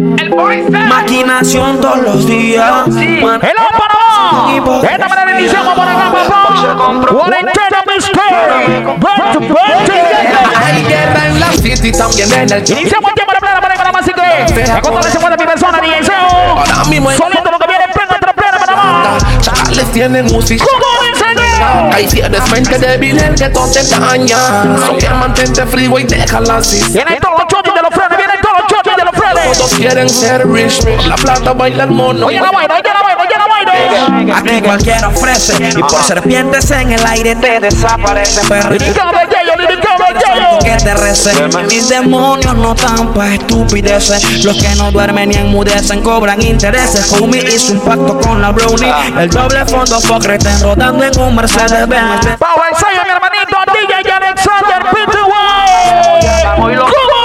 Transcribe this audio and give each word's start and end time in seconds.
Maquinación 0.00 1.80
todos 1.80 1.98
los 1.98 2.26
días. 2.26 2.86
Hello, 2.88 3.66
Panamá. 3.78 4.80
De 4.80 4.88
esta 4.88 5.08
manera 5.08 5.40
iniciamos 5.40 5.74
por 5.74 5.86
acá, 5.86 6.12
papá. 6.12 7.06
Cuarentena 7.06 7.82
back. 8.98 9.40
Hay 10.64 10.84
guerra 10.84 11.26
en 11.26 11.40
la 11.40 11.52
city 11.52 11.92
también 11.92 12.32
en 12.32 12.50
el 12.50 12.70
Iniciamos 12.70 13.10
el 13.10 13.14
tiempo 13.14 13.32
de 13.32 13.40
plena 13.40 13.60
para 13.60 13.74
Panamá, 13.74 13.98
así 14.00 14.12
que. 14.12 14.70
A 14.70 14.80
contar 14.80 15.04
de 15.04 15.10
50 15.10 15.36
mil 15.36 15.46
personas, 15.46 15.82
ni 15.82 15.90
deseo. 15.90 16.16
Ahora 16.16 16.84
mismo 16.84 17.10
en 17.10 17.18
Soliendo 17.18 17.50
lo 17.50 17.58
que 17.58 17.66
viene, 17.66 17.84
plena 17.92 18.14
entre 18.14 18.32
plena 18.32 18.58
Panamá. 18.58 19.18
Chacales 19.40 19.92
tienen 19.92 20.26
música. 20.26 20.64
¿Cómo 20.64 21.12
dice? 21.12 21.30
Hay 21.92 22.08
si 22.08 22.20
eres 22.20 22.50
mente 22.50 22.78
débil, 22.78 23.18
el 23.18 23.34
que 23.34 23.50
todo 23.50 23.70
te 23.70 23.82
daña. 23.84 24.78
So 24.86 24.96
que 24.96 25.10
mantente 25.10 25.66
frío 25.66 25.98
y 25.98 26.04
déjala 26.04 26.56
así. 26.56 26.82
Vienen 26.92 27.18
todos 27.20 27.29
Todos 29.34 29.74
quieren 29.74 30.08
ser 30.08 30.48
rich. 30.48 30.80
La 31.06 31.16
plata 31.16 31.52
baila 31.52 31.84
el 31.84 31.90
mono. 31.90 32.26
Oye 32.26 32.40
la 32.40 32.50
vaina, 32.50 32.74
oye 32.74 32.90
la 32.92 33.02
vaina, 33.02 33.22
oye 33.22 33.36
la 33.38 33.46
vaina. 33.46 33.72
Aquí 34.38 34.60
cualquiera 34.62 35.08
ofrece. 35.08 35.54
Y 35.76 35.82
por 35.82 36.02
serpientes 36.02 36.70
en 36.70 36.92
el 36.92 37.04
aire 37.06 37.36
te 37.36 37.60
desaparecen. 37.60 38.44
Liricado 38.70 39.10
de 39.12 39.26
Yayo. 39.34 39.52
que 40.62 40.76
te 40.76 40.94
recen. 40.94 41.50
Mis 41.66 41.88
demonios 41.88 42.54
no 42.54 42.72
están 42.74 43.12
pa' 43.12 43.34
estupideces. 43.34 44.44
Los 44.44 44.56
que 44.56 44.74
no 44.76 44.90
duermen 44.90 45.28
ni 45.30 45.36
enmudecen 45.36 46.02
cobran 46.02 46.40
intereses. 46.42 47.12
Homie 47.12 47.42
hizo 47.54 47.72
un 47.72 47.80
pacto 47.80 48.18
con 48.20 48.40
la 48.40 48.50
brownie. 48.50 48.92
El 49.18 49.28
doble 49.30 49.64
fondo 49.66 50.00
fuck 50.00 50.24
reten 50.24 50.60
rodando 50.62 51.04
en 51.04 51.18
un 51.18 51.34
Mercedes 51.36 51.86
Benz. 51.88 52.26
Pau 52.38 52.58
ensayo, 52.70 53.02
mi 53.04 53.10
hermanito, 53.10 53.56
DJ 53.72 54.12
Alexander 54.12 54.82
P2Y. 54.92 57.19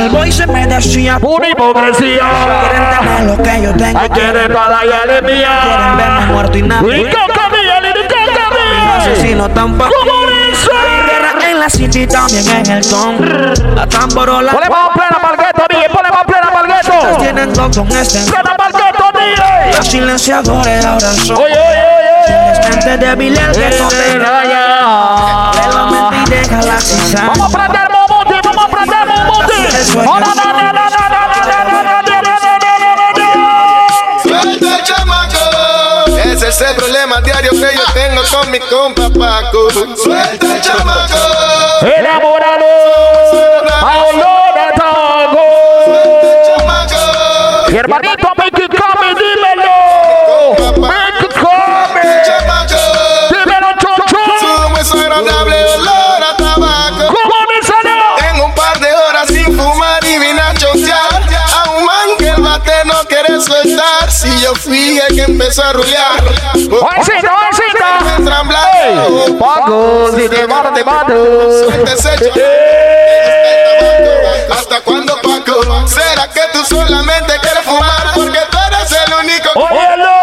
El 0.00 0.08
boy 0.08 0.32
se 0.32 0.46
me 0.46 0.66
decía 0.66 1.18
pura 1.18 1.46
hipocresía. 1.46 2.22
Quieren 2.62 2.88
tener 2.98 3.22
lo 3.24 3.42
que 3.42 3.62
yo 3.62 3.72
tengo. 3.74 3.98
Ay, 4.00 4.08
quieren 4.08 4.50
toda 4.50 4.80
y 4.82 4.88
eres 4.88 5.22
mía. 5.22 5.60
Quieren 5.62 5.96
verme 5.98 6.26
muerto 6.32 6.58
y 6.58 6.62
nada. 6.62 6.96
Y 6.96 7.06
Asesino 8.96 9.48
tampoco. 9.50 9.90
¿Cómo 9.90 10.30
dice? 10.30 11.50
En 11.50 11.60
la 11.60 11.68
city 11.68 12.06
también 12.06 12.48
en 12.48 12.66
el 12.70 12.88
con. 12.88 13.74
La 13.74 13.86
tamborola. 13.86 14.52
Ponle 14.52 14.70
más 14.70 14.88
plena 14.94 15.18
palgueto, 15.20 15.66
dije. 15.68 15.88
Ponle 15.90 16.10
más 16.10 16.24
plena 16.24 16.50
palgueto. 16.50 17.18
tienen 17.18 17.52
dos 17.52 17.76
con 17.76 17.92
este. 17.92 18.20
Plena 18.30 18.56
palgueto, 18.56 19.04
dije. 19.12 19.76
Los 19.76 19.86
silenciadores 19.86 20.84
ahora 20.86 21.12
son. 21.12 21.36
Oye, 21.36 21.52
oye, 21.52 21.84
oye. 22.26 22.62
Gente 22.72 22.96
débil 22.96 23.36
el 23.36 23.52
que 23.52 23.78
no 23.78 23.88
te 23.88 24.18
raya. 24.18 25.50
Vamos 27.26 27.54
a 27.54 27.58
prender 27.58 27.89
de 29.80 29.86
sueño. 29.86 30.20
No, 30.20 30.20
Ese 36.32 36.48
es 36.48 36.60
el 36.60 36.76
problema 36.76 37.20
diario 37.20 37.50
que 37.50 37.56
yo 37.58 37.92
tengo 37.92 38.22
con 38.30 38.50
mi 38.50 38.60
compa 38.60 39.10
Paco. 39.10 39.70
Suelta 39.96 40.56
el 40.56 40.60
chamaco. 40.62 41.14
Yo 64.50 64.60
fui 64.60 64.98
el 64.98 65.14
que 65.14 65.22
empezó 65.22 65.62
a 65.62 65.72
rulear. 65.72 66.22
Entran 68.18 68.48
blanco 68.48 69.38
Paco, 69.38 70.10
si 70.16 70.28
te 70.28 70.46
mato, 70.46 70.72
te 70.72 70.84
mato. 70.84 71.14
¿Hasta 74.50 74.80
cuándo 74.80 75.14
Paco? 75.22 75.86
¿Será 75.86 76.28
que 76.28 76.40
tú 76.52 76.64
solamente 76.64 77.32
quieres 77.40 77.64
fumar? 77.64 78.12
Porque 78.14 78.38
tú 78.50 78.58
eres 78.66 78.92
el 78.92 79.14
único 79.14 79.52
que 79.52 79.58
Óyelo. 79.60 80.18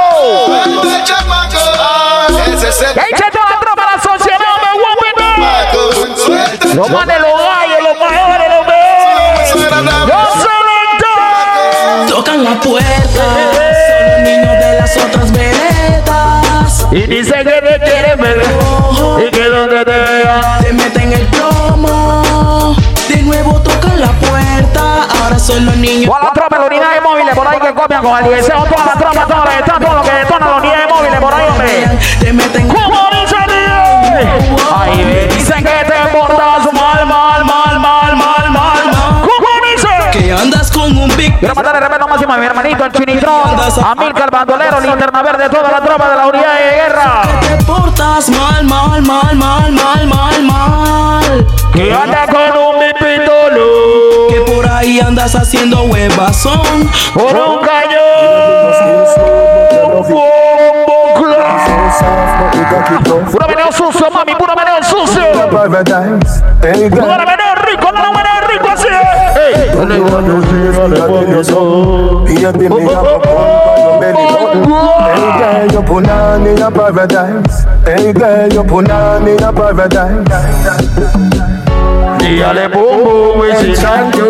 El 2.45 2.53
Ese 2.53 2.69
es 2.69 2.81
el 2.81 2.91
Échate 2.91 3.39
la 3.49 3.59
tropa 3.59 3.83
a 3.83 3.95
la 3.95 4.01
sociedad, 4.01 4.57
me 4.63 4.71
voy 4.73 5.09
a 5.09 5.71
Paco 5.71 5.81
Suelta 6.25 6.67
el 6.67 6.75
Los 6.75 6.89
gallos, 6.89 7.81
los 7.83 7.97
mayores, 7.97 8.47
los 8.49 8.65
mejores. 8.67 9.53
desagradable 9.53 10.13
Los 10.13 10.33
selectos. 10.43 12.09
Tocan 12.09 12.43
la 12.43 12.59
puerta. 12.59 13.56
Las 14.87 15.05
otras 15.05 15.31
veredas. 15.31 16.87
Y 16.91 17.01
dice 17.01 17.33
que 17.33 17.43
te 17.43 17.79
quiere 17.79 18.15
ver 18.15 18.41
y 19.25 19.31
que 19.31 19.43
donde 19.43 19.85
te 19.85 19.91
vea. 19.91 20.59
Te 20.61 20.73
meten 20.73 21.13
el 21.13 21.25
plomo. 21.27 22.75
De 23.09 23.21
nuevo 23.23 23.61
tocan 23.61 23.99
la 23.99 24.11
puerta. 24.13 25.07
Ahora 25.23 25.39
son 25.39 25.65
los 25.65 25.75
niños. 25.77 26.05
Toda 26.05 26.23
la 26.23 26.33
tropa, 26.33 26.57
las 26.57 26.67
unidades 26.67 27.01
móviles 27.03 27.35
por 27.35 27.47
ahí 27.47 27.59
que 27.59 27.73
copian 27.73 28.03
con 28.03 28.25
el 28.25 28.31
deseo. 28.31 28.63
Toda 28.63 28.85
la 28.85 28.93
tropa, 28.93 29.27
toda 29.27 29.45
la 29.45 29.59
está 29.59 29.79
todo 29.79 29.93
lo 29.95 30.01
que 30.03 30.11
detona 30.11 30.47
las 30.47 30.59
unidades 30.59 30.89
móviles 30.89 31.19
por 31.19 31.33
ahí, 31.33 31.47
hombre. 31.49 31.99
Te 32.19 32.33
meten 32.33 32.67
¿Cómo 32.67 33.09
dice? 33.11 33.35
Ahí 34.75 35.27
dicen 35.35 35.63
que 35.63 35.85
te 35.85 36.17
portas 36.17 36.73
mal, 36.73 37.05
mal, 37.05 37.45
mal, 37.45 37.45
mal, 37.45 37.79
mal, 37.79 37.79
mal. 37.79 37.96
¿Cómo 37.96 37.96
que 40.27 40.33
andas 40.33 40.69
con 40.71 40.97
un 40.97 41.07
big. 41.15 41.39
Quiero 41.39 41.55
mandar 41.55 41.75
el 41.75 41.81
respeto 41.81 42.05
máximo 42.05 42.33
a 42.33 42.37
mi 42.37 42.45
hermanito, 42.45 42.83
el 42.83 42.91
Chinitrón, 42.91 43.57
a 43.81 43.95
Milcar 43.95 44.29
Bandolero, 44.29 44.81
linterna 44.81 45.23
verde, 45.23 45.47
toda 45.47 45.71
la 45.71 45.79
tropa 45.79 46.09
de 46.09 46.15
la 46.17 46.27
unidad 46.27 46.53
de 46.53 46.75
guerra. 46.75 47.21
Te 47.39 47.63
portas 47.63 48.29
mal, 48.29 48.65
mal, 48.65 49.01
mal, 49.03 49.35
mal, 49.37 49.71
mal, 49.71 50.07
mal, 50.07 50.43
mal. 50.43 51.47
Que 51.73 51.93
anda 51.93 52.25
con 52.25 52.57
un 52.59 52.75
pipitolo, 52.99 54.27
Que 54.29 54.51
por 54.51 54.67
ahí 54.69 54.99
andas 54.99 55.33
haciendo 55.33 55.83
huevazón. 55.83 56.91
por 57.13 57.33
un 57.33 57.59
cañón. 57.65 58.57
Puro 63.31 63.47
meneo 63.47 63.71
sucio, 63.71 64.11
mami, 64.11 64.35
puro 64.35 64.53
meneo 64.55 64.83
sucio. 64.83 65.23
Puro 65.49 65.69
meneo 65.69 67.46
Hey. 69.47 69.71
you 72.37 72.51
be 72.53 72.67
me 72.69 72.81
have 72.83 73.05
a 73.05 73.19
pump 73.19 73.67
on 73.67 73.79
your 73.79 73.99
belly 74.01 74.25
button. 74.27 74.63
Hey 75.07 75.29
girl, 75.39 75.71
you 75.71 75.81
put 75.87 76.09
on 76.09 76.47
in 76.47 76.61
a 76.61 76.69
paradise. 76.69 77.63
Hey 77.85 78.13
girl, 78.13 78.51
you 78.51 78.63
put 78.63 78.89
on 78.91 79.27
in 79.27 79.43
a 79.43 79.53
paradise. 79.53 80.27
Dígale 82.19 82.67
boom 82.67 83.03
boom, 83.03 83.41
y 83.47 83.55
si 83.55 83.73
tanto. 83.81 84.25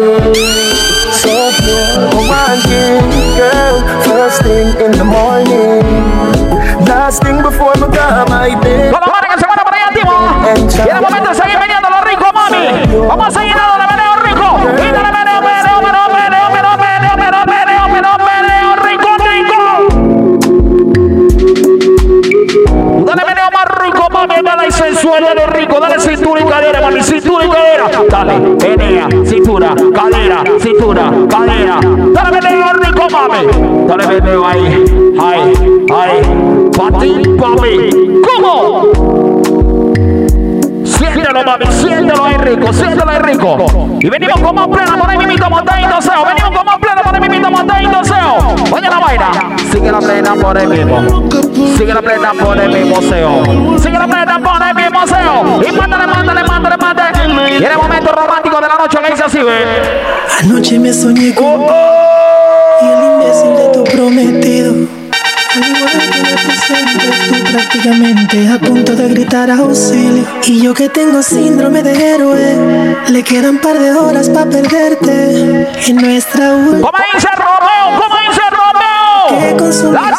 So 1.13 1.51
pure, 1.57 2.11
romantic, 2.13 3.01
girl. 3.38 3.75
First 4.03 4.44
thing 4.44 4.69
in 4.85 4.91
the 4.91 5.03
morning, 5.03 5.81
last 6.85 7.23
thing 7.23 7.41
before 7.41 7.73
me 7.75 7.88
go 7.89 8.25
my 8.29 8.55
bed. 8.61 8.94
Y 10.47 10.89
en 10.89 10.95
el 10.95 11.01
momento 11.01 11.34
seguir 11.34 11.59
veniendo 11.59 11.89
cadera, 30.27 30.59
cintura, 30.59 31.11
cadera. 31.29 31.79
Dale 32.13 32.41
meneo 32.41 32.73
rico, 32.73 33.07
mami. 33.09 33.87
Dale 33.87 34.07
meneo 34.07 34.46
ahí. 34.46 34.85
Ahí, 35.19 35.53
ahí. 35.93 36.69
Pa' 36.75 36.99
ti, 36.99 37.23
pa'. 37.40 37.55
¿Cómo? 38.28 38.91
Siéntelo, 40.84 41.43
mami, 41.43 41.66
siéntelo 41.67 42.23
ahí 42.25 42.37
rico, 42.37 42.73
siéntelo 42.73 43.11
ahí 43.11 43.19
rico. 43.19 43.57
Y 43.99 44.09
venimos 44.09 44.40
con 44.40 44.55
más 44.55 44.67
plena 44.67 44.97
por 44.97 45.09
ahí 45.09 45.17
mimito 45.17 45.49
montando 45.49 46.02
seo. 46.02 46.25
Venimos 46.25 46.52
con 46.52 46.66
más 46.66 46.78
plena 46.78 46.86
por 47.28 47.34
ahí 47.34 47.40
mimito 47.40 47.52
montando 47.52 48.03
seo. 48.03 48.56
Oye 48.72 48.90
la 48.90 49.00
vaina. 49.00 49.32
Sigue 49.72 49.91
la 49.91 50.00
plena 50.00 50.35
por 50.35 50.58
el 50.58 50.68
mismo. 50.70 51.29
Sigue 51.78 51.94
la 51.94 52.02
plena 52.02 52.34
por 52.34 52.59
el 52.59 52.70
mismo 52.70 53.02
seo. 53.02 53.79
Sigue 53.79 53.97
la 53.97 54.08
plena 54.08 54.40
por 54.40 54.62
el 54.68 54.76
mismo 54.76 55.08
seo. 55.08 55.62
Y 55.64 55.72
mándale, 55.72 56.08
mándale, 56.08 56.44
mándale, 56.44 56.78
mándale. 56.78 57.53
Y 57.53 57.64
en 57.64 57.72
el 57.72 57.78
momento 57.78 58.12
romántico 58.12 58.59
de 58.62 58.68
la 58.68 58.76
noche 58.76 58.97
que 59.03 59.12
dice 59.12 59.24
así, 59.24 59.40
ve. 59.40 60.03
Anoche 60.40 60.79
me 60.79 60.94
soñé 60.94 61.34
con 61.34 61.66
y 62.82 62.85
el 62.85 63.03
imbécil 63.03 63.56
de 63.56 63.70
tu 63.74 63.84
prometido. 63.84 64.97
Prácticamente 67.51 68.47
a 68.47 68.59
punto 68.59 68.95
de 68.95 69.07
gritar 69.09 69.49
auxilio. 69.49 70.25
Y 70.45 70.61
yo 70.61 70.73
que 70.73 70.89
tengo 70.89 71.21
síndrome 71.23 71.83
de 71.83 72.13
héroe, 72.13 72.95
le 73.09 73.23
quedan 73.23 73.59
par 73.59 73.79
de 73.79 73.91
horas 73.91 74.29
para 74.29 74.49
perderte 74.49 75.67
en 75.87 75.95
nuestra 75.97 76.53
última. 76.53 76.91
¿Cómo 76.91 76.97
dice 77.13 77.27
Romeo? 77.35 78.01
¿Cómo 78.01 78.15
dice 78.27 78.41
Romeo? 78.49 79.91
La 79.91 80.17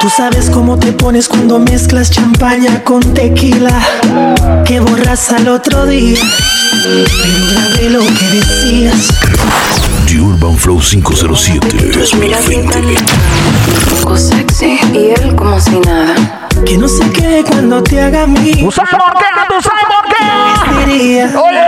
Tú 0.00 0.08
sabes 0.10 0.50
cómo 0.50 0.78
te 0.80 0.92
pones 0.92 1.28
cuando 1.28 1.60
mezclas 1.60 2.10
champaña 2.10 2.82
con 2.82 3.14
tequila 3.14 3.80
que 4.64 4.80
borras 4.80 5.30
al 5.30 5.46
otro 5.46 5.86
día. 5.86 6.18
Pero 6.82 7.04
grabé 7.52 7.90
lo 7.90 8.00
que 8.00 8.26
decías. 8.36 9.91
The 10.12 10.20
Urban 10.20 10.58
Flow 10.58 10.78
507 10.78 11.90
2020. 11.96 12.96
poco 14.02 14.14
sexy 14.18 14.78
y 14.92 15.14
él 15.18 15.34
como 15.34 15.58
si 15.58 15.80
nada. 15.80 16.14
Que 16.66 16.76
no 16.76 16.86
sé 16.86 17.08
qué 17.12 17.42
cuando 17.48 17.82
te 17.82 17.98
haga 17.98 18.26
mí. 18.26 18.52
¿Tú 18.60 18.70
sabes 18.70 18.90
por 18.90 19.14
qué? 19.14 19.24
¿Tú 19.48 19.54
sabes 19.62 19.84
por 19.88 20.04
qué? 20.12 20.22
Oye, 20.92 21.24
oye, 21.24 21.34
oye, 21.34 21.62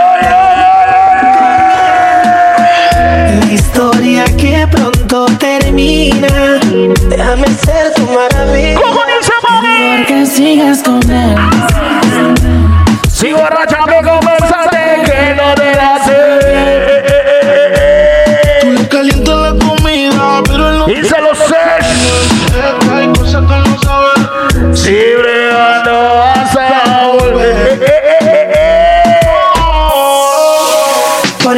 la 3.39 3.51
historia 3.51 4.25
que 4.37 4.67
pronto 4.69 5.25
termina. 5.39 6.59
Déjame 7.09 7.47
ser 7.47 7.95
tu 7.95 8.03
maravilla. 8.05 8.75
¿Cómo 8.79 8.99
dice 9.07 9.33
mami? 9.49 9.97
Porque 9.97 10.25
sigas 10.27 10.83
con 10.83 11.01
él. 11.11 11.35
Si 13.11 13.33
borracha 13.33 13.79
me 13.87 14.03
conversaste 14.07 15.01
que 15.03 15.33
no 15.35 15.55
te 15.55 15.73
la 15.73 15.84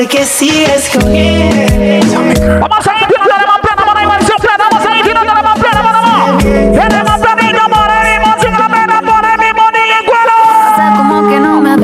Porque 0.08 0.24
sigues 0.24 0.90
con 0.90 1.14
él. 1.14 2.00
Vamos 2.62 2.88
a 2.88 2.94
ir 2.98 3.08
tirando 3.08 3.46
más 3.46 3.60
por 3.86 3.98
ahí, 3.98 4.08
mansión 4.08 4.38
plata. 4.40 4.64
Vamos 4.72 4.88
a 4.88 4.98
ir 4.98 5.04
tirando 5.04 5.34
más 5.34 5.60
plata, 5.60 5.82
por 5.84 5.96
ahí. 5.96 6.72
Tenemos 6.72 7.20
platito 7.20 7.60
por 7.68 7.92
ahí, 7.92 8.16
sin 8.40 8.54
la 8.54 8.70
pena, 8.70 9.02
por 9.02 9.22
mismo. 9.38 9.64
Pasa 10.64 10.94
como 10.96 11.28
que 11.28 11.40
no 11.42 11.60
me. 11.60 11.76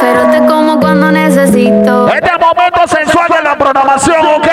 Pero 0.00 0.30
te 0.30 0.38
como 0.46 0.80
cuando 0.80 1.12
necesito. 1.12 2.08
Este 2.08 2.24
es 2.24 2.32
el 2.32 2.38
momento 2.40 2.80
sensual 2.88 3.26
de 3.28 3.42
la 3.42 3.58
programación, 3.58 4.26
¿ok? 4.26 4.48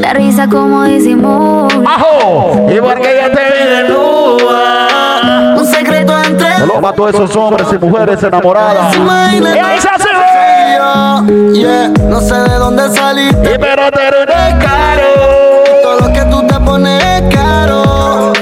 La 0.00 0.14
risa 0.14 0.48
como 0.48 0.84
disimulo. 0.84 1.68
Ajo. 1.86 2.68
Y 2.70 2.80
porque 2.80 3.16
ya 3.20 3.30
te 3.30 3.44
vi 3.52 3.64
desnuda. 3.68 4.31
Todos 6.96 7.14
esos 7.14 7.36
hombres 7.36 7.66
y 7.72 7.78
mujeres 7.78 8.22
enamoradas. 8.22 8.94
Y 8.94 9.58
ahí 9.58 9.80
se 9.80 9.88
hace. 9.88 10.08
Yeah, 11.52 11.88
no 12.08 12.20
sé 12.20 12.34
de 12.34 12.56
dónde 12.56 12.88
saliste. 12.90 13.54
Y 13.54 13.58
pero 13.58 13.90
te 13.90 14.06
eres 14.06 14.54
caro. 14.64 15.02
Todo 15.82 16.00
lo 16.00 16.12
que 16.12 16.24
tú 16.24 16.46
te 16.46 16.54
pones 16.60 17.02
es 17.02 17.34
caro. 17.34 18.32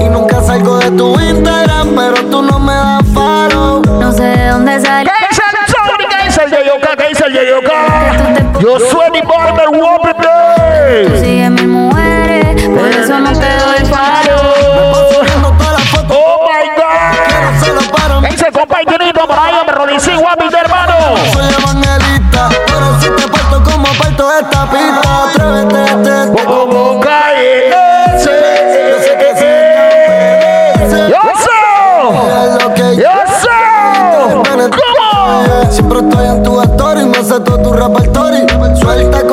Y 0.00 0.08
nunca 0.08 0.42
salgo 0.42 0.78
de 0.78 0.90
tu 0.92 1.18
Instagram, 1.20 1.94
pero 1.94 2.14
tú 2.30 2.42
no 2.42 2.58
me 2.58 2.72
das 2.72 3.04
follow. 3.14 3.82
No 4.00 4.12
sé 4.12 4.22
de 4.24 4.48
dónde 4.48 4.80
salió. 4.80 5.12
¿Qué 5.18 5.26
dice 5.28 5.42
el 5.50 5.72
Sony? 5.72 6.08
¿Qué 6.08 7.08
dice 7.08 7.24
el 7.26 7.32
Yeyoka? 7.32 8.60
Yo 8.60 8.78
soy 8.78 9.10
mi 9.12 9.20
barber, 9.20 9.68
Tú 11.06 11.18
sigues 11.18 11.50
mis 11.50 11.66
mujeres. 11.66 12.68
Por 12.68 12.88
eso 12.88 13.18
no 13.20 13.32
te 13.32 13.53
para 18.66 18.80
mí. 18.80 18.86
¿Qué 18.86 18.98
dice 18.98 19.04
el 19.06 19.12
compañerito 19.12 19.26
por 19.26 19.38
ahí? 19.38 19.54
Me 19.66 19.72
rolicé, 19.72 20.16
guapi, 20.16 20.44
hermano. 20.54 20.94
Soy 21.32 21.46
evangelista, 21.58 22.48
pero 22.66 23.00
si 23.00 23.08
te 23.10 23.28
parto 23.28 23.62
como 23.62 23.86
parto 23.98 24.30
esta 24.38 24.70
pista, 24.70 25.24
atrévete, 25.24 25.82
te 26.34 26.44
Como 26.44 27.00
cae 27.00 27.70
Yo 28.12 28.18
sé 28.20 29.12
que. 29.18 29.30
Yo 31.10 31.20
soy. 31.44 32.62
lo 32.62 32.74
que 32.74 32.96
Yo. 32.96 33.10
¿Cómo? 34.70 35.70
Siempre 35.70 35.98
estoy 36.00 36.26
en 36.26 36.42
tu 36.42 36.60
actor 36.60 36.98
y 36.98 37.04
me 37.06 37.24
sé 37.24 37.40
todo 37.40 37.58
tu 37.58 37.72
repertorio. 37.72 38.46
Suelta 38.76 39.23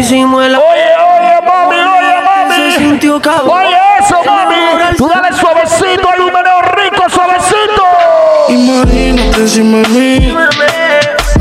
hicimos 0.00 0.44
el 0.44 0.54
Oye, 0.54 0.64
oye, 0.64 1.46
mami, 1.46 1.76
oye, 1.76 2.54
se 2.54 2.60
mami. 2.60 2.72
sintió 2.76 3.20
cabrón. 3.20 3.50
Oye, 3.50 3.76
eso, 4.00 4.16
mami. 4.24 4.96
Tú 4.96 5.08
dale 5.08 5.36
suavecito 5.36 6.08
al 6.08 6.20
húmero 6.20 6.62
rico, 6.76 7.04
suavecito. 7.08 7.84
Imagínate 8.48 9.40
encima 9.40 9.78
de 9.78 9.88
mí, 9.88 10.34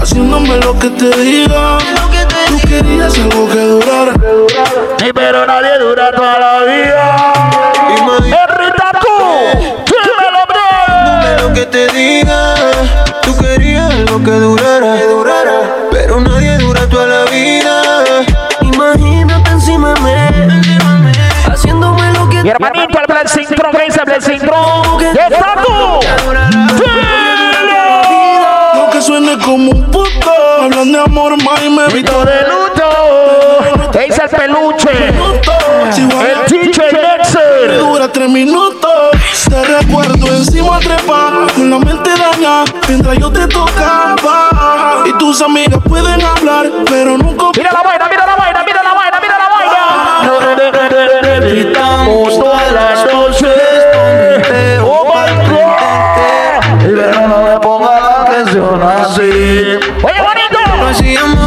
haciéndome 0.02 0.58
lo 0.58 0.78
que 0.78 0.90
te 0.90 1.10
diga. 1.18 1.78
Tú 2.48 2.68
querías 2.68 3.14
algo 3.16 3.48
que 3.50 3.60
durara. 3.60 4.14
Sí, 5.00 5.12
pero 5.14 5.46
nadie 5.46 5.78
dura 5.80 6.12
toda 6.12 6.40
la 6.40 6.60
vida. 6.64 7.34
Rita, 8.58 8.92
tú, 9.02 9.08
dímelo, 9.86 10.46
bro. 10.48 11.48
Lo 11.48 11.54
que 11.54 11.66
te 11.66 11.88
diga. 11.90 12.54
Tú 13.22 13.38
querías 13.38 13.90
algo 13.92 14.24
que 14.24 14.32
durara. 14.32 14.96
Mi 22.44 22.50
hermanito, 22.50 23.00
el 23.00 23.06
Blessing 23.08 23.48
Tron, 23.56 23.72
¿qué 23.72 23.86
dice 23.86 24.02
Blessing 24.06 24.40
Tron? 24.40 25.02
¿Está 25.02 25.56
tú? 25.64 26.00
Dilo. 26.76 27.80
Aunque 28.76 29.02
suene 29.02 29.38
como 29.40 29.72
un 29.72 29.84
puto, 29.92 30.32
hablan 30.62 30.92
de 30.92 31.00
amor, 31.00 31.36
más 31.44 31.62
y 31.64 31.70
me 31.70 31.88
Grito 31.88 32.24
de 32.24 32.42
luto. 32.44 33.92
¿Qué 33.92 34.06
dice 34.06 34.22
el 34.24 34.30
peluche? 34.30 34.90
El 35.98 36.46
DJ 36.48 36.92
Nexer. 36.94 37.78
dura 37.78 38.12
tres 38.12 38.30
minutos. 38.30 38.90
Te 39.50 39.64
recuerdo 39.64 40.28
encima 40.28 40.80
trepa, 40.80 41.48
con 41.56 41.70
la 41.72 41.80
mente 41.80 42.12
daña, 42.12 42.64
mientras 42.88 43.18
yo 43.18 43.32
te 43.32 43.48
tocaba. 43.48 45.04
Y 45.06 45.14
tus 45.18 45.42
amigas 45.42 45.82
pueden 45.88 46.22
hablar, 46.22 46.68
pero 46.86 47.18
nunca. 47.18 47.46
Mira 47.58 47.72
la 47.72 47.82
vaina, 47.82 48.08
mira 48.10 48.26
la 48.28 48.36
vaina, 48.36 48.39
así. 59.10 59.22
Oye, 59.22 60.22
bonito. 60.22 60.60
hacíamos 60.90 61.39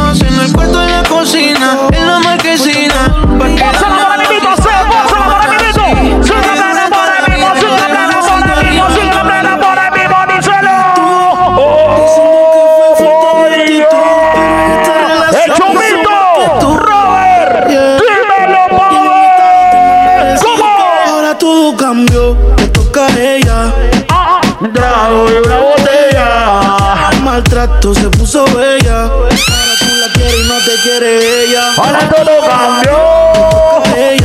se 27.91 28.07
puso 28.11 28.45
bella. 28.45 29.03
Ahora 29.03 29.35
tú 29.77 29.85
la 29.99 30.13
quieres 30.13 30.35
y 30.39 30.47
no 30.47 30.57
te 30.59 30.71
quiere 30.83 31.43
ella. 31.43 31.73
Ahora 31.75 32.09
todo 32.09 32.39
cambió. 32.47 32.97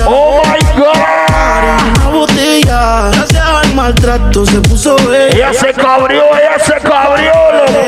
Oh 0.07 0.43
my 0.47 0.81
God. 0.81 1.97
una 1.97 2.09
botella. 2.11 3.11
Gracias 3.13 3.45
al 3.45 3.75
maltrato 3.75 4.47
se 4.47 4.61
puso 4.61 4.95
bella. 5.09 5.51
Ella 5.51 5.53
se 5.53 5.73
cabrió, 5.73 6.23
ella 6.37 6.65
se 6.65 6.75
cabrió. 6.75 7.33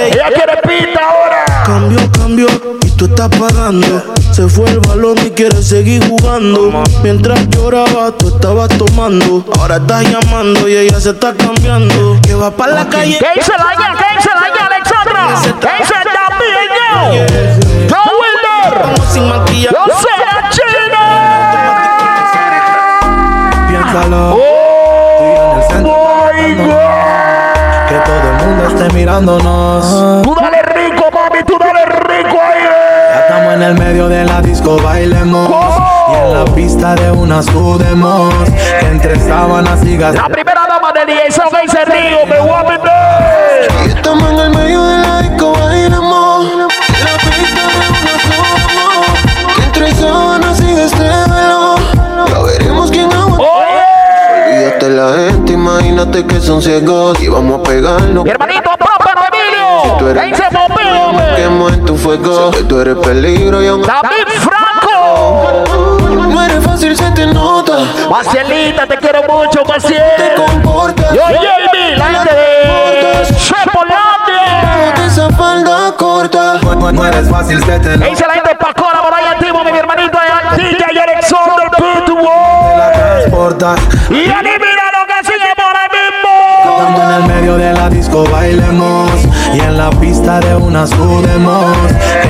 Ella 0.07 0.29
quiere 0.35 0.57
pinta 0.63 1.01
ahora. 1.09 1.45
Cambio, 1.65 2.01
cambio, 2.11 2.49
y 2.85 2.91
tú 2.91 3.05
estás 3.05 3.29
pagando. 3.29 4.03
Se 4.33 4.49
fue 4.49 4.69
el 4.71 4.81
balón 4.81 5.19
y 5.25 5.31
quiere 5.31 5.63
seguir 5.63 6.05
jugando. 6.09 6.83
Mientras 7.05 7.49
lloraba, 7.51 8.11
tú 8.19 8.35
estabas 8.35 8.71
tomando. 8.71 9.45
Ahora 9.57 9.77
estás 9.77 10.03
llamando 10.03 10.69
y 10.69 10.75
ella 10.75 11.01
se 11.01 11.11
está 11.11 11.33
cambiando. 11.33 12.19
Que 12.23 12.35
va 12.35 12.51
para 12.51 12.73
la 12.73 12.89
calle. 12.89 13.19
¿Qué 13.21 13.39
dice 13.39 13.53
la? 13.57 13.77
¿Qué 13.77 14.17
dice 14.17 14.31
la 14.35 14.70
Alexandra? 15.27 15.61
¿Qué 15.61 15.69
dice 15.79 15.95
David, 16.05 16.57
yo? 16.79 16.93
¡Yo, 17.89 18.01
Wilder! 18.21 18.75
Sin 19.09 19.25
maquillaje. 19.29 19.75
¡Yo 19.75 19.83
sé 19.97 20.15
la 20.25 20.39
china! 20.51 21.05
Piénsalo. 23.69 24.23
¡Oh, 24.35 24.39
my 25.83 26.55
God! 26.55 26.91
Que 27.89 27.97
todo 28.05 28.27
el 28.31 28.37
mundo 28.47 28.63
esté 28.69 28.87
mirándonos. 28.95 30.23
Tú 30.23 30.35
dale 30.35 30.63
rico, 30.63 31.05
mami, 31.13 31.43
tú 31.45 31.59
dale 31.59 31.85
rico 31.85 32.41
ahí. 32.41 32.63
Ya 33.13 33.21
estamos 33.21 33.55
en 33.55 33.63
el 33.63 33.75
medio 33.75 34.09
de 34.09 34.25
la 34.25 34.41
disco, 34.41 34.81
bailemos. 34.81 35.49
Y 36.11 36.15
en 36.15 36.35
la 36.35 36.45
pista 36.55 36.95
de 36.95 37.11
una 37.11 37.43
sudemos. 37.43 38.33
Entre 38.81 39.19
sábanas 39.19 39.85
y 39.85 39.97
gas. 39.97 40.15
La 40.15 40.29
primera 40.29 40.67
dama 40.69 40.93
del 40.93 41.07
día, 41.07 41.25
esa 41.27 41.51
me 41.51 41.63
dice 41.63 41.85
Río, 41.85 42.27
me 42.27 42.39
voy 42.41 42.53
a 42.53 42.63
meter. 42.63 43.69
Y 43.87 43.89
estamos 43.89 44.31
en 44.31 44.39
el 44.39 44.51
medio 44.51 44.83
de 44.85 45.00
imagínate 55.81 56.27
que 56.27 56.41
son 56.41 56.63
ciegos. 56.63 57.21
Y 57.21 57.29
vamos 57.29 57.61
a 57.61 57.63
pegarnos. 57.63 58.25
mi 58.25 58.31
hermanito 58.31 58.71
Pápano 58.79 59.23
Emilio. 59.33 60.15
¿Qué 60.15 60.27
dice 60.29 60.45
Pompeo, 60.53 61.13
me? 61.13 61.37
Quemo 61.37 61.69
en 61.69 61.85
tu 61.85 61.97
fuego. 61.97 62.53
Sé 62.53 62.59
que 62.59 62.65
tú 62.65 62.81
eres 62.81 62.97
peligro 62.97 63.63
y 63.63 63.67
aún 63.67 63.83
David 63.83 64.27
Franco. 64.41 65.65
no 66.29 66.43
eres 66.45 66.65
fácil, 66.65 66.97
se 66.97 67.11
te 67.13 67.27
nota. 67.27 67.79
Marcielita, 68.11 68.87
te 68.87 68.97
quiero 68.99 69.23
mucho, 69.23 69.65
Marciel. 69.67 70.03
Comporta. 70.37 71.15
Yo, 71.15 71.23
Jamie, 71.23 71.97
la 71.97 72.05
gente 72.07 72.35
de 72.35 72.51
esa 75.07 75.29
falda 75.31 75.95
corta. 75.97 76.59
No, 76.63 76.93
no 76.93 77.07
eres 77.07 77.29
fácil, 77.29 77.63
se 77.65 77.79
te 77.81 77.99
¿Qué 77.99 78.11
dice 78.11 78.25
la 78.27 78.35
gente 78.35 78.55
Pacora, 78.55 79.03
por 79.03 79.13
ahí 79.13 79.25
activo, 79.27 79.65
mi 79.65 79.77
hermanito 79.77 80.19
de 80.57 80.63
DJ 80.63 81.01
Alexander 81.01 81.71
Pitbull. 81.77 82.79
la 82.79 82.93
transporta. 82.93 83.75
Y 84.11 84.31
adivina 84.31 84.70
Estamos 86.81 87.03
en 87.03 87.11
el 87.11 87.29
medio 87.29 87.57
de 87.59 87.73
la 87.75 87.91
disco, 87.91 88.25
bailemos. 88.33 89.11
Y 89.53 89.61
en 89.61 89.77
la 89.77 89.91
pista 89.91 90.41
de 90.41 90.55
una 90.57 90.87
sudemos. 90.87 91.77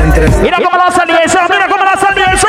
Entre 0.03 0.29
Mira 0.43 0.57
cómo 0.57 0.77
la 0.77 0.91
salió 0.91 1.17
eso, 1.25 1.39
mira 1.49 1.69
cómo 1.69 1.85
la 1.85 1.97
salió 1.97 2.25
eso. 2.25 2.49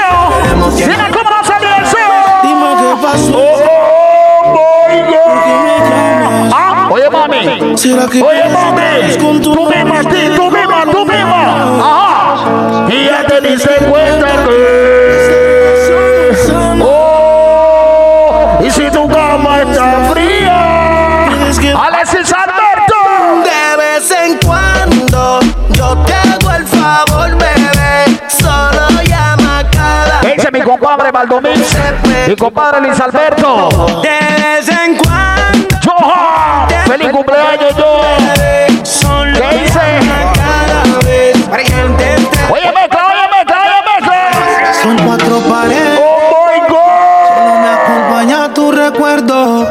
Mira 0.87 1.09
cómo 1.13 1.29
la 1.29 1.43
salió 1.43 1.69
eso. 1.83 1.97
Dime 2.41 2.75
qué 2.79 2.95
pasó. 3.03 3.37
Oh, 3.37 4.87
my 4.89 4.99
God. 5.11 6.53
Ah, 6.53 6.89
Oye, 6.89 7.09
mami. 7.11 7.77
¿Será 7.77 8.07
que 8.07 8.23
Oye, 8.23 8.49
mami. 8.49 9.17
con 9.23 9.39
tu 9.39 9.53
Tú 9.53 9.69
misma, 9.69 10.01
tú 10.01 10.49
misma, 10.51 10.83
tú 10.91 11.05
misma. 11.05 11.43
Ajá. 11.83 12.87
Y 12.89 13.05
ya 13.05 13.27
te 13.27 13.41
diste 13.47 13.75
cuenta 13.85 14.27
que. 14.47 14.70
Compadre 30.91 31.11
Valdomín? 31.11 31.63
Mi 32.27 32.35
compadre 32.35 32.81
Luis 32.81 32.99
Alberto. 32.99 33.69
De 34.03 34.09
vez 34.09 34.67
en 34.67 34.97
cuando, 34.97 35.67
Johan. 35.85 36.67
Feliz 36.85 37.09
cumpleaños, 37.11 37.75
yo. 37.77 38.01
¿Qué 39.33 39.71
te- 39.71 40.11
Oye, 42.51 42.71
mezcla, 42.73 43.05
oye, 43.07 43.25
mezcla, 43.31 43.57
oye, 43.61 43.79
mezcla. 43.87 44.73
Son 44.83 44.97
cuatro 45.05 45.39
paredes. 45.49 45.99
Oh 46.03 46.47
my 46.47 46.59
God. 46.67 47.35
Solo 47.37 47.53
me 47.61 47.69
acompaña 47.69 48.53
tu 48.53 48.71
recuerdo. 48.71 49.67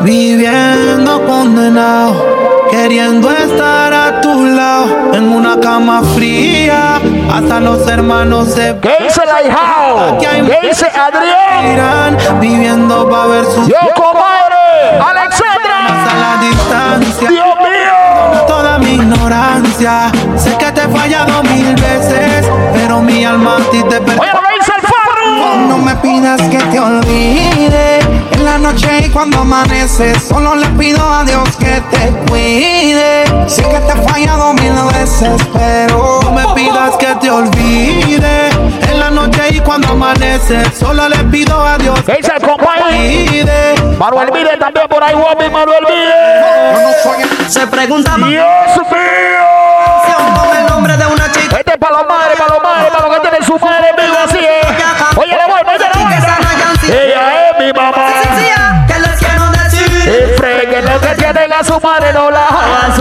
Viviendo 0.00 1.22
condenado. 1.26 2.66
Queriendo 2.70 3.30
estar 3.30 3.92
a 3.92 4.20
tu 4.22 4.46
lado. 4.46 5.10
En 5.12 5.28
una 5.32 5.60
cama 5.60 6.02
fría. 6.14 6.81
Hasta 7.30 7.60
los 7.60 7.86
hermanos 7.88 8.52
se 8.54 8.78
¿Qué 8.80 8.96
dice 9.02 9.22
la 9.26 9.42
hijao? 9.42 10.18
¿Qué 10.18 10.42
dice 10.68 10.86
Adrián? 10.86 11.72
irán. 11.72 12.40
Viviendo 12.40 13.08
para 13.08 13.26
ver 13.26 13.44
su 13.44 13.66
Yo, 13.68 13.76
comadre. 13.94 14.98
Alexandra. 15.00 15.78
la 16.20 16.40
distancia. 16.40 17.28
Dios 17.28 17.46
mío. 17.46 18.46
Toda 18.46 18.78
mi 18.78 18.94
ignorancia. 18.94 20.10
Sé 20.36 20.56
que 20.58 20.72
te 20.72 20.82
he 20.82 20.88
fallado 20.88 21.42
mil 21.44 21.74
veces. 21.74 22.46
Pero 22.74 23.00
mi 23.00 23.24
alma 23.24 23.56
a 23.56 23.70
ti 23.70 23.82
te 23.88 23.96
Oye, 23.96 24.00
perdona. 24.00 24.32
lo 24.32 24.40
dice 24.58 24.72
el. 24.82 25.68
No 25.68 25.78
me 25.78 25.94
pidas 25.96 26.40
que 26.42 26.58
te 26.58 26.80
olvide 26.80 28.00
en 28.42 28.46
la 28.46 28.58
noche 28.58 28.88
y 29.06 29.08
cuando 29.10 29.40
amanece. 29.40 30.18
Solo 30.18 30.56
le 30.56 30.66
pido 30.70 31.00
a 31.00 31.24
Dios 31.24 31.48
que 31.56 31.80
te 31.90 32.08
cuide. 32.28 33.24
Sé 33.48 33.62
que 33.62 33.78
te 33.78 33.92
he 33.92 34.08
fallado 34.08 34.52
mil 34.54 34.72
veces, 34.94 35.30
pero 35.52 36.20
no 36.22 36.32
me 36.32 36.44
pidas 36.54 36.96
que 36.96 37.14
te 37.20 37.30
olvide 37.30 38.48
en 38.90 38.98
la 39.00 39.10
noche 39.10 39.42
y 39.50 39.60
cuando 39.60 39.88
amanece. 39.92 40.64
Solo 40.74 41.08
le 41.08 41.18
pido 41.24 41.64
a 41.64 41.78
Dios 41.78 42.00
¿Qué 42.04 42.14
dice 42.16 42.32
el 42.34 42.42
compañero? 42.42 43.30
cuide. 43.30 43.74
Manuel 43.98 44.32
Mide 44.32 44.56
también 44.58 44.88
por 44.88 45.02
ahí, 45.04 45.14
guapi, 45.14 45.48
Manuel 45.48 45.84
Mide. 45.88 47.48
Se 47.48 47.66
pregunta 47.68 48.16
Dios 48.16 48.28
mío. 48.28 48.44
con 50.34 50.56
el 50.56 50.66
nombre 50.66 50.96
de 50.96 51.06
una 51.06 51.30
chica. 51.30 51.58
Este 51.58 51.72
es 51.72 51.78
para 51.78 51.98
los 51.98 52.08
madres, 52.08 52.36
para 52.38 52.54
los 52.54 52.62
madres, 52.62 52.90
para 52.90 53.06
los 53.06 53.14
que 53.14 53.20
tienen 53.20 53.44
su 53.44 53.58
madre 53.58 53.88
vivo 53.96 54.16
así. 54.24 54.38
Oye, 55.16 55.28
le 55.28 55.46
voy, 55.46 55.60
oye, 55.64 55.78
le 55.78 56.04
voy. 56.04 56.12
Ella 56.88 57.50
es 57.50 57.58
mi 57.64 57.72
mamá. 57.72 58.31
Freguen 60.92 61.00
lo 61.00 61.00
que 61.00 61.14
tienen 61.14 61.52
a 61.52 61.64
su 61.64 61.80
madre, 61.80 62.12
no 62.12 62.30
la 62.30 62.46
hagan. 62.46 62.92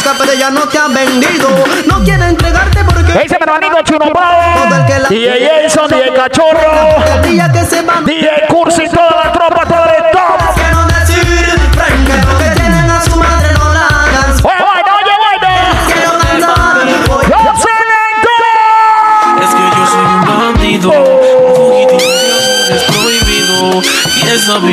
Busca, 0.00 0.14
pero 0.18 0.32
ya 0.32 0.50
no 0.50 0.68
te 0.68 0.78
han 0.78 0.94
vendido. 0.94 1.48
No 1.86 2.02
quiere 2.02 2.28
entregarte 2.28 2.78
¿Qué 2.78 2.84
porque 2.84 3.12
dice 3.12 3.36
mi 3.38 3.42
hermanito 3.42 3.82
Chino 3.84 4.10
Bravo? 4.12 5.06
DJ 5.08 5.48
Jason, 5.64 5.90
Cachorro, 6.14 7.04
el 7.16 7.22
día 7.30 7.49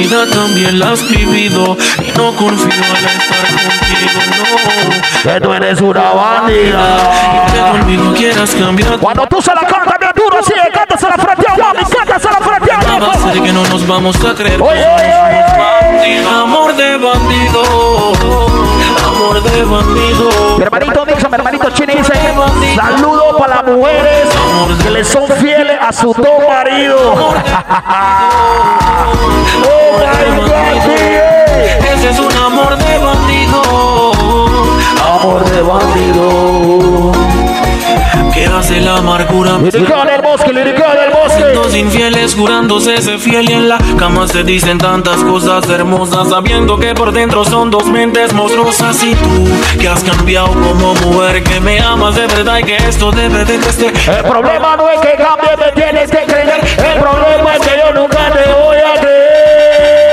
vida 0.08 0.26
también 0.32 0.80
la 0.80 0.92
has 0.92 1.08
vivido. 1.08 1.78
Y 2.00 2.18
no 2.18 2.34
confío 2.36 2.84
al 2.84 3.06
estar 3.06 3.48
contigo, 3.70 4.22
no. 5.24 5.32
Que 5.34 5.42
tú 5.42 5.54
eres 5.54 5.82
una 5.82 6.12
bandida. 6.12 6.98
Y 7.48 7.52
que 7.52 7.60
conmigo 7.80 8.14
quieras 8.14 8.52
cambiar. 8.56 8.98
Cuando 9.00 9.26
tú 9.28 9.42
se 9.42 9.54
la 9.54 9.62
cantas 9.62 9.96
bien 10.00 10.12
duro, 10.16 10.38
sí, 10.44 10.54
cántasela 10.74 11.16
frente 11.18 11.46
a 11.50 11.56
mami, 11.58 11.80
cántasela 11.90 12.38
frente 12.40 12.72
a 12.72 12.78
Va 12.78 12.96
a 12.96 13.00
mami. 13.00 13.34
ser 13.34 13.44
que 13.44 13.54
no 13.54 13.64
nos 13.66 13.88
vamos 13.88 14.16
a 14.24 14.34
creer. 14.34 14.62
Oye, 14.62 14.80
oye, 14.80 14.86
oye, 14.86 15.44
amor 16.28 16.76
de 16.76 16.98
bandido, 16.98 17.64
amor 19.06 19.42
de 19.42 19.64
bandido. 19.64 20.58
Mi 20.58 20.64
hermanito 20.64 21.06
Dixon, 21.06 21.32
mi 21.32 21.36
hermanito 21.36 21.70
Chini 21.72 21.94
dice 21.96 22.14
Saludos 22.76 23.36
para 23.38 23.56
las 23.56 23.66
mujeres 23.66 24.28
que 24.84 24.90
le 24.90 25.04
son 25.04 25.28
fieles 25.28 25.78
a 25.82 25.92
sus 25.92 26.16
dos 26.16 26.40
maridos. 26.48 27.02
oh. 27.20 27.38
Ese 31.94 32.10
es 32.10 32.20
un 32.20 32.32
amor 32.38 32.78
de 32.78 32.98
bandido. 32.98 34.12
Amor 35.04 35.44
de 35.46 35.62
bandido. 35.62 37.37
Que 38.38 38.46
hace 38.46 38.80
la 38.80 38.98
amargura. 38.98 39.58
Lirica 39.58 40.06
del 40.06 40.22
bosque, 40.22 40.54
lirica 40.54 40.94
del 40.94 41.10
bosque. 41.10 41.80
infieles 41.80 42.36
jurándose 42.36 43.02
ser 43.02 43.18
fiel 43.18 43.50
y 43.50 43.54
en 43.54 43.68
la 43.68 43.80
cama 43.98 44.28
se 44.28 44.44
dicen 44.44 44.78
tantas 44.78 45.24
cosas 45.24 45.68
hermosas 45.68 46.30
sabiendo 46.30 46.78
que 46.78 46.94
por 46.94 47.12
dentro 47.12 47.44
son 47.44 47.72
dos 47.72 47.88
mentes 47.88 48.34
monstruosas 48.34 49.02
y 49.04 49.16
tú 49.16 49.80
que 49.80 49.88
has 49.88 50.04
cambiado 50.04 50.50
como 50.50 50.94
mujer 50.94 51.42
que 51.42 51.60
me 51.62 51.80
amas 51.80 52.14
de 52.16 52.28
verdad 52.28 52.60
y 52.60 52.64
que 52.64 52.76
esto 52.76 53.10
debe 53.12 53.44
de 53.44 53.56
este 53.56 53.88
El 53.88 54.24
problema 54.24 54.76
no 54.76 54.88
es 54.88 55.00
que 55.00 55.16
cambie, 55.16 55.58
me 55.58 55.72
tienes 55.72 56.12
que 56.12 56.24
creer. 56.26 56.62
El 56.78 57.00
problema 57.00 57.56
es 57.56 57.60
que 57.68 57.80
yo 57.80 57.92
nunca 58.00 58.32
te 58.32 58.52
voy 58.54 58.78
a 58.78 59.00
creer. 59.02 60.07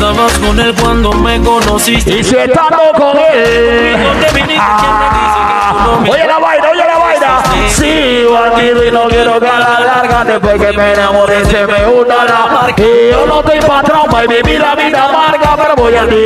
Estabas 0.00 0.32
con 0.38 0.58
él 0.58 0.74
cuando 0.80 1.12
me 1.12 1.38
conociste. 1.42 2.20
Y 2.20 2.24
si 2.24 2.34
estando 2.34 2.90
con 2.96 3.18
él. 3.18 4.02
¿Dónde 4.02 4.26
viniste? 4.32 4.64
¿Quién 4.80 4.94
te 4.96 5.08
dice 5.12 5.40
que 5.46 5.54
tú 5.68 5.76
no 5.84 6.00
me 6.00 6.10
Oye 6.10 6.26
la 6.26 6.38
vaina, 6.38 6.70
oye 6.70 6.84
la 6.86 6.96
vaina. 6.96 7.42
Sí, 7.68 8.24
bandido, 8.32 8.82
y 8.86 8.90
no 8.90 9.08
quiero 9.08 9.38
que 9.38 9.46
a 9.46 9.58
la 9.58 9.80
larga 9.80 10.24
después 10.24 10.54
que 10.54 10.72
me 10.74 10.94
enamore 10.94 11.44
se 11.44 11.66
me 11.66 11.86
una 11.86 12.24
la 12.24 12.46
marca. 12.50 12.82
Y 12.82 13.10
yo 13.10 13.26
no 13.26 13.40
estoy 13.40 13.60
pa' 13.60 13.82
trauma 13.82 14.24
y 14.24 14.26
viví 14.26 14.56
la 14.56 14.74
vida 14.74 15.04
amarga, 15.04 15.56
pero 15.58 15.76
voy 15.76 15.94
a 15.94 16.08
ti. 16.08 16.16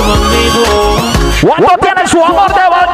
bandido? 0.00 0.96
¿Cuánto 1.42 1.78
tiene 1.78 2.08
su 2.08 2.24
amor 2.24 2.48
de 2.54 2.68
bandido? 2.70 2.93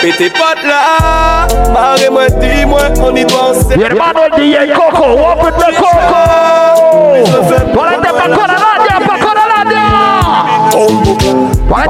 Pete 0.00 0.30
pot 0.30 0.62
la, 0.62 1.46
mare 1.72 2.10
mwen 2.10 2.38
di 2.38 2.64
mwen, 2.64 2.94
DJ 4.36 4.72
Coco, 4.74 5.14
walk 5.16 5.42
with 5.42 5.56
the 5.56 5.72
Coco. 5.74 6.22
Ponete 7.74 8.10
pa' 8.12 8.28
Coralandia, 8.36 8.96
pa' 9.06 9.18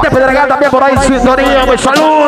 pedregal 0.09 0.47
también 0.47 0.71
por 0.71 0.83
ahí 0.83 0.97
sintonía, 0.97 1.65
me 1.65 1.77
saludo. 1.77 2.27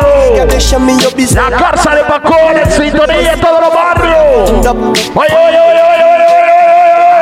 La 1.34 1.50
cárcel 1.50 1.94
de 1.96 2.04
Pacón 2.04 2.54
sintonía 2.76 3.32
en 3.32 3.40
todos 3.40 3.60
los 3.60 3.74
barrios. 3.74 4.50
Oye, 5.14 5.34
oye, 5.34 5.58
oye 5.58 5.89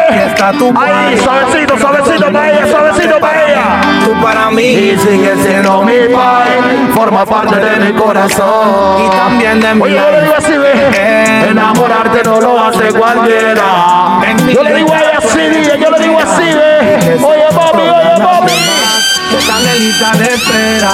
oye. 0.08 0.92
Ahí, 0.92 1.18
suavecito, 1.18 1.78
suavecito 1.78 2.32
para 2.32 2.50
ella, 2.50 2.66
suavecito 2.66 3.20
para 3.20 3.46
ella. 3.46 3.80
Tú 4.04 4.12
para 4.22 4.50
mí 4.50 4.62
Y 4.62 4.98
sigue 4.98 5.34
siendo 5.42 5.82
mi 5.82 5.92
pai, 6.12 6.88
forma 6.94 7.24
parte 7.26 7.56
de 7.56 7.76
mi 7.84 7.92
corazón. 7.98 9.04
y 9.04 9.10
también 9.16 9.60
de 9.60 9.74
mi 9.74 9.82
Oye, 9.82 9.94
yo 9.96 10.10
le 10.10 10.20
digo 10.22 10.34
así, 10.36 10.56
ve. 10.58 11.48
Enamorarte 11.50 12.22
no 12.24 12.40
lo 12.40 12.64
hace 12.64 12.92
cualquiera. 12.92 14.20
Yo 14.52 14.62
le 14.62 14.74
digo 14.74 14.92
a 14.92 14.98
ella 15.00 15.18
así, 15.18 15.40
dije, 15.40 15.78
yo 15.78 15.90
le 15.90 15.98
digo 15.98 16.18
así, 16.18 16.54
ve. 16.54 17.18
Oye, 17.24 17.44
mami, 17.54 17.88
oye, 17.88 18.22
mami. 18.22 18.52
Están 19.36 19.60
en 19.60 19.78
lista 19.78 20.12
de 20.12 20.24
espera. 20.34 20.90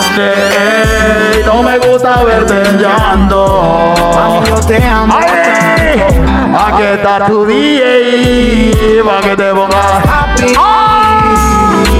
No 1.46 1.62
me 1.62 1.78
gusta 1.78 2.22
verte. 2.24 2.54
Mami, 4.14 4.46
yo 4.48 4.56
te 4.66 4.84
amo. 4.84 5.18
Ay, 5.18 6.23
aquí 6.56 6.82
está 6.82 7.26
tu 7.26 7.44
DJ, 7.44 9.02
pa' 9.04 9.20
que 9.20 9.36
te 9.36 9.52
pongas. 9.52 10.04
Happy. 10.06 10.54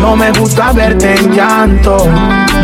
No 0.00 0.16
me 0.16 0.30
gusta 0.32 0.72
verte 0.72 1.14
en 1.14 1.32
llanto. 1.32 2.06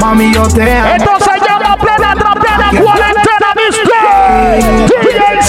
Mami, 0.00 0.32
yo 0.32 0.46
te 0.48 0.78
amo. 0.78 0.94
Esto 0.94 1.12
se 1.20 1.40
llama 1.46 1.76
plena 1.76 2.14
plena 2.14 2.70
cuarentena, 2.82 3.54
mister. 3.56 4.88
DJ 5.02 5.42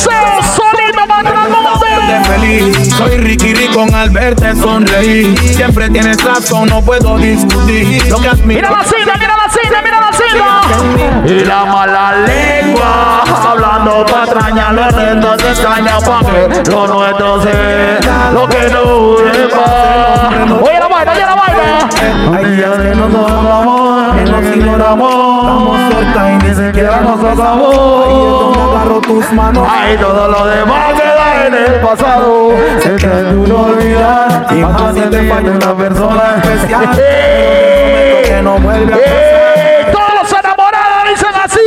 grande. 2.12 2.30
feliz. 2.30 2.95
Soy 2.95 3.17
Ricky 3.17 3.54
Ricón 3.54 3.93
al 3.93 4.10
verte 4.10 4.56
sonreír. 4.56 5.38
Siempre 5.39 5.89
tienes 5.89 6.24
razón, 6.24 6.69
no 6.69 6.82
puedo 6.82 7.17
discutir. 7.17 8.08
Lo 8.08 8.19
que 8.19 8.30
admiro. 8.30 8.62
Mira 8.62 8.71
la 8.71 8.84
cinta, 8.84 9.13
mira 9.17 9.36
la 9.38 9.52
cinta, 9.52 9.82
mira 9.82 10.00
la 10.00 10.12
cinta. 10.13 11.32
Y 11.34 11.45
la 11.45 11.65
mala 11.65 12.13
lengua, 12.26 13.24
hablando 13.50 14.06
patraña, 14.06 14.71
lo 14.71 14.91
nuestro 14.91 15.39
se 15.39 15.50
extraña 15.50 16.00
pa' 16.00 16.21
que 16.26 16.71
lo 16.71 16.88
nuestro 16.88 17.41
sea 17.43 18.32
lo 18.34 18.47
que 18.47 18.69
no 18.69 19.17
sepa. 19.34 20.30
Oye 20.62 20.80
la 20.80 20.88
vaina, 20.88 21.12
oye 21.12 21.21
la 21.21 21.36
vaina. 21.36 22.38
Hay 22.38 22.45
días 22.56 22.78
que 22.78 22.95
nos 22.95 23.32
amamos, 23.32 24.15
que 24.15 24.24
nos 24.24 24.56
ignoramos. 24.56 25.41
Estamos 25.41 25.93
cerca 25.93 26.32
y 26.32 26.38
ni 26.38 26.56
siquiera 26.56 27.02
nos. 27.02 27.21
Ahí 27.21 27.32
es 27.32 27.38
donde 27.38 28.62
agarro 28.62 29.02
tus 29.02 29.32
manos. 29.34 29.67
Ay, 29.69 29.97
todo 29.97 30.28
lo 30.28 30.45
demás 30.47 31.11
en 31.47 31.54
el 31.54 31.80
pasado. 31.82 32.51
Sé 32.82 32.95
que 32.95 33.08
tú 33.08 33.45
lo 33.47 33.62
olvidas 33.63 34.51
y 34.51 34.56
más 34.56 34.93
si 34.93 35.01
te 35.01 35.30
falla 35.30 35.51
una 35.51 35.75
persona 35.77 36.23
especial. 36.43 36.89
Que 36.95 38.39
no 38.43 38.58
vuelve 38.60 38.93
a 38.93 38.97
pasar. 38.97 39.08
Eh, 39.08 39.91
Todos 39.91 40.13
los 40.21 40.32
enamorados 40.39 41.04
dicen 41.10 41.36
así. 41.43 41.60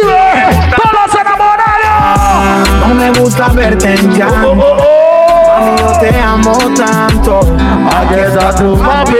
Todos 0.76 0.92
los 0.92 1.20
enamorados. 1.20 2.68
No 2.88 2.94
me 2.94 3.10
gusta 3.18 3.48
verte 3.48 3.94
en 3.94 4.10
Oh, 4.10 4.14
llanto. 4.16 4.52
oh, 4.52 4.76
oh. 4.80 5.60
Mami, 5.60 5.76
yo 5.78 5.88
te 6.00 6.20
amo 6.20 6.56
tanto. 6.76 7.40
Aquí 7.96 8.14
está 8.20 8.54
tu 8.54 8.76
papi. 8.78 9.14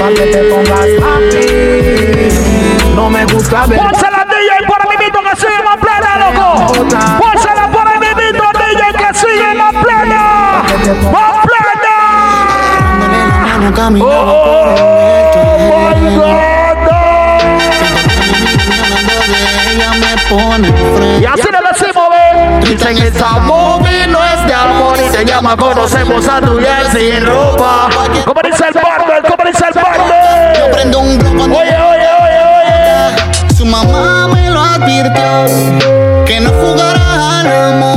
Pa' 0.00 0.08
que 0.08 0.26
te 0.32 0.42
pongas 0.50 0.88
happy. 1.02 2.94
No 2.94 3.10
me 3.10 3.24
gusta 3.26 3.66
verte. 3.66 3.82
Pónsela 3.84 4.24
DJ 4.28 4.66
por 4.66 4.78
el 4.82 4.88
mimito 4.98 5.18
que 5.22 5.36
sigue 5.36 5.62
más 5.64 5.76
plena, 5.78 6.18
loco. 6.18 6.72
Pónsela 7.18 7.55
Oh, 10.88 10.92
oh, 13.98 14.00
oh, 14.00 14.06
God. 20.30 20.64
Y 21.20 21.24
así 21.24 21.42
le 21.42 21.58
decimos, 21.72 22.08
ve. 22.10 22.60
Dicen 22.68 22.98
esta 22.98 23.38
movie 23.40 24.06
no 24.06 24.22
es 24.24 24.46
de 24.46 24.54
amor 24.54 24.96
y 24.98 25.08
se 25.12 25.24
llama 25.24 25.56
Conocemos 25.56 26.28
a 26.28 26.40
tu 26.40 26.60
sin 26.92 27.26
ropa. 27.26 27.88
Como 28.24 28.40
dice 28.42 28.64
el 28.68 28.74
barber, 28.74 29.22
como 29.22 29.44
dice 29.44 29.64
el 29.66 29.74
barber. 29.74 30.56
Yo 30.58 30.70
prendo 30.70 31.00
un 31.00 31.18
blog 31.18 31.36
cuando 31.36 31.58
Oye, 31.58 31.76
oye, 31.76 32.08
oye, 32.22 32.40
oye. 32.60 33.54
su 33.56 33.66
mamá 33.66 34.28
me 34.28 34.50
lo 34.50 34.60
advirtió 34.60 35.46
que 36.26 36.40
no 36.40 36.50
jugara 36.50 37.40
al 37.40 37.46
amor. 37.72 37.95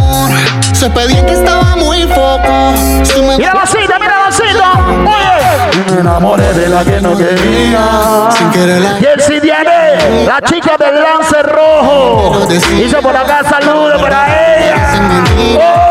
Su 0.80 0.86
expediente 0.86 1.34
estaba 1.34 1.76
muy 1.76 2.04
foco. 2.04 2.74
Su 3.04 3.22
me- 3.24 3.38
Mira 3.38 3.54
la 3.54 3.65
cita, 3.65 4.00
mira 4.00 4.18
la 4.26 4.32
cita. 4.32 4.72
Oye. 5.06 5.94
Me 5.94 6.00
enamoré 6.00 6.54
de 6.54 6.70
la 6.70 6.86
que 6.86 7.02
no 7.02 7.18
quería. 7.18 8.30
sin 8.32 8.50
querer 8.52 8.80
la 8.82 8.98
Y 9.00 9.06
el 9.06 9.20
CDN 9.22 9.68
Oye, 9.68 10.26
la 10.26 10.42
chica 10.42 10.78
del 10.78 10.96
lance 10.96 11.42
rojo. 11.44 12.46
Dice 12.48 12.96
por 13.02 13.15
acá 13.15 13.42
saludos 13.50 14.02
para 14.02 14.28
ella. 14.28 15.88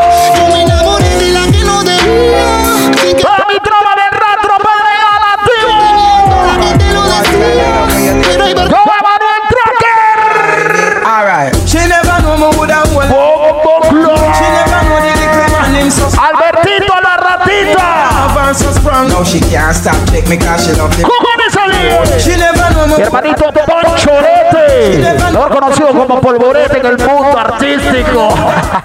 Can't 19.49 19.75
stop 19.75 19.97
me 20.29 20.37
cause 20.37 20.65
she 20.65 20.73
love 20.77 20.95
the 20.95 21.03
¿Cómo 21.03 21.29
me 21.37 21.49
salí? 21.49 21.89
She 22.21 22.37
never 22.37 22.69
know 22.73 22.87
me 22.87 22.97
Mi 22.97 23.03
hermanito 23.03 23.51
Ponchorete, 23.65 25.01
mejor 25.31 25.49
conocido 25.49 25.89
como 25.89 26.21
Polvorete 26.21 26.77
en 26.79 26.85
el 26.85 26.97
mundo 26.97 27.37
artístico. 27.37 28.27
Oye, 28.29 28.75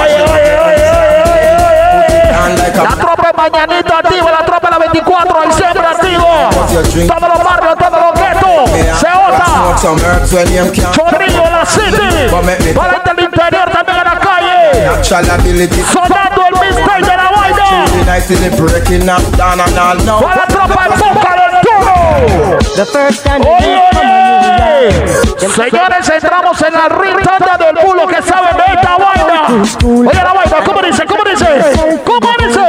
oye, 0.00 0.58
oye, 0.58 0.58
oye, 0.66 0.80
oye, 0.80 0.90
oye. 0.90 1.50
And 2.40 2.58
like 2.58 2.76
La 2.76 2.96
tropa 2.96 3.32
mañanita 3.36 3.98
activa, 3.98 4.30
la 4.30 4.44
tropa 4.44 4.70
la 4.70 4.78
24, 4.78 5.42
el 5.42 5.52
siempre 5.52 5.86
activo. 5.86 6.26
Todos 6.50 7.28
los 7.28 7.44
barrios, 7.44 7.76
todos 7.78 8.00
los 8.00 8.14
guetos, 8.14 8.70
can't 9.00 10.92
Chorrillo, 10.92 11.44
la 11.50 11.64
City, 11.64 12.28
para 12.74 12.96
el 12.96 13.16
del 13.16 13.24
interior 13.24 13.70
también 13.70 13.98
en 13.98 14.04
la 14.04 14.18
calle. 14.18 15.04
Sonando 15.04 15.48
el 16.46 16.54
mistake 16.60 17.06
de 17.06 17.16
la 17.16 17.29
the 17.50 18.50
Para 21.20 21.50
la 21.50 21.60
tropa. 21.60 22.00
The 22.76 22.84
first 22.86 23.24
time 23.24 23.40
Oye. 23.40 23.90
Señores, 25.38 26.08
entramos 26.08 26.62
en 26.62 26.72
la 26.72 26.88
ritanda 26.88 27.56
del 27.58 27.84
bulo 27.84 28.06
que 28.06 28.22
sabe 28.22 28.48
de 28.54 28.64
esta 28.74 28.96
vaina. 28.96 29.42
Oye, 29.84 30.22
la 30.22 30.32
vaina, 30.32 30.64
¿cómo 30.64 30.80
dice? 30.82 31.04
¿Cómo 31.06 31.24
dice? 31.24 31.46
¿Cómo 32.04 32.28
dice? 32.38 32.60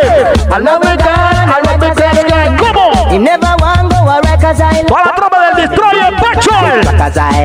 I 0.51 0.59
love 0.59 0.83
me 0.83 0.95
God, 0.97 1.07
I 1.47 1.61
love 1.67 1.79
God. 1.95 2.57
¿Cómo? 2.59 3.11
You 3.11 3.19
never 3.19 3.55
want 3.61 3.91
go 3.93 4.09
a 4.09 4.19
Island. 4.19 4.87
Para 4.89 5.05
la 5.05 5.15
tropa 5.15 5.45
del 5.45 5.55
Destroyer 5.67 6.13
Pachol. 6.15 6.81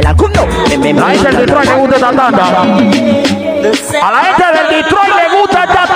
La 0.02 1.06
gente 1.10 1.28
del 1.28 1.36
Detroit 1.38 1.68
le 1.68 1.74
gusta 1.76 1.96
esta 1.96 2.12
tanda. 2.12 2.44
A 4.02 4.10
la 4.10 4.18
gente 4.24 4.44
del 4.52 4.68
Detroit 4.82 5.14
le 5.14 5.26
gusta 5.38 5.64
esta 5.64 5.86
tanda, 5.86 5.95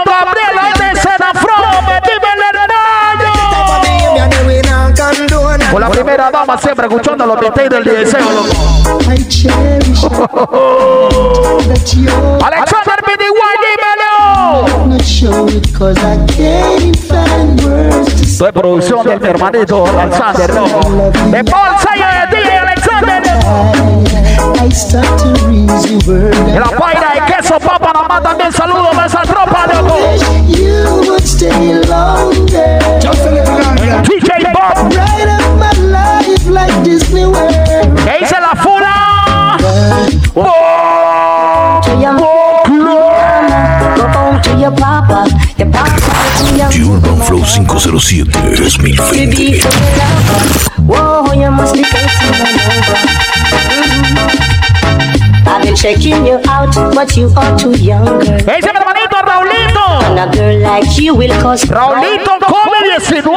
primera 6.11 6.31
dama 6.31 6.57
siempre 6.57 6.87
escuchando 6.87 7.25
los 7.25 7.39
detalles 7.39 7.69
del 7.69 7.83
deseo, 7.83 8.31
loco. 8.31 8.49
I 9.09 9.23
cherish 9.29 10.01
that 10.01 11.93
you 11.95 12.09
Alexander 12.43 12.99
BDY, 13.05 13.51
dímelo. 13.63 14.87
not 14.87 15.01
show 15.03 15.47
it 15.47 15.73
cause 15.73 15.97
I 15.99 16.17
can't 16.27 16.97
find 16.97 17.61
words 17.63 18.13
to 18.13 18.25
say. 18.25 18.37
Soy 18.37 18.51
producción 18.51 19.05
de 19.05 19.19
mi 19.19 19.27
hermanito 19.27 19.85
Alexander, 19.85 20.53
¿no? 20.53 20.65
De 21.31 21.43
Paul 21.45 21.77
Sayer, 21.79 22.29
DJ 22.29 22.57
Alexander. 22.57 23.21
I 24.63 24.69
start 24.69 25.05
to 25.19 25.47
reason 25.47 25.99
word 26.05 26.35
De 26.45 26.59
la 26.59 26.69
paira 26.77 27.13
de 27.13 27.21
queso, 27.33 27.57
papa, 27.59 27.91
nada 27.93 28.07
más 28.07 28.21
también 28.23 28.51
saludos 28.51 28.97
a 28.97 29.05
esa 29.05 29.21
tropa, 29.21 29.67
loco. 29.67 29.97
To 40.33 41.91
your 41.99 42.13
mama, 42.13 42.95
go 43.97 44.07
home 44.07 44.41
to 44.43 44.51
your 44.57 44.71
papa, 44.71 45.27
your 45.57 45.69
papa 45.69 45.99
to 46.39 46.45
your 46.55 46.69
The 46.71 46.79
Urban 46.87 47.19
Flow 47.27 47.43
507 47.43 48.31
Baby, 48.31 48.55
2020. 48.55 49.35
to 49.35 49.43
your 49.43 49.75
lover. 49.99 50.39
Whoa, 50.87 51.33
you 51.33 51.51
must 51.51 51.73
be 51.75 51.83
facing 51.83 52.31
all 52.31 52.47
over. 52.47 52.97
Mhm. 53.75 55.47
I've 55.47 55.61
been 55.63 55.75
checking 55.75 56.25
you 56.25 56.39
out, 56.47 56.73
but 56.95 57.17
you 57.17 57.27
are 57.35 57.57
too 57.59 57.71
young, 57.77 58.05
girl. 58.05 58.23
¿Qué 58.23 58.55
dice 58.55 58.71
mi 58.71 58.79
hermanito 58.79 59.17
Raulito? 59.27 59.85
And 60.07 60.19
a 60.19 60.27
girl 60.31 60.57
like 60.63 60.97
you 60.97 61.13
will 61.13 61.35
cause 61.41 61.65
Raulito 61.65 62.39
come 62.39 62.60
19. 63.09 63.33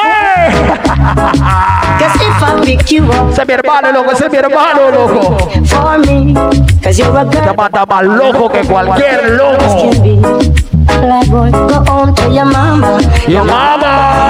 Cause 1.99 2.17
if 2.21 2.43
I 2.43 2.63
pick 2.65 2.91
you 2.91 3.05
up 3.11 3.31
Ese 3.31 3.43
es 3.43 3.49
mi 3.49 3.55
hermano, 3.55 3.93
loco, 3.93 4.13
ese 4.13 4.27
es 4.27 4.31
mi 4.33 4.39
hermano, 4.39 4.91
loco. 4.91 5.37
girl 7.31 7.57
mata 7.57 7.87
más 7.87 8.03
loco 8.05 8.51
que 8.51 8.61
cualquier 8.65 9.31
loco. 9.31 9.91
can 9.91 10.03
be. 10.03 10.17
Like 11.07 11.31
boy, 11.31 11.51
go 11.51 11.85
home 11.89 12.15
to 12.15 12.31
your 12.31 12.45
mama. 12.45 12.99
Yo, 13.27 13.45
mamá. 13.45 14.29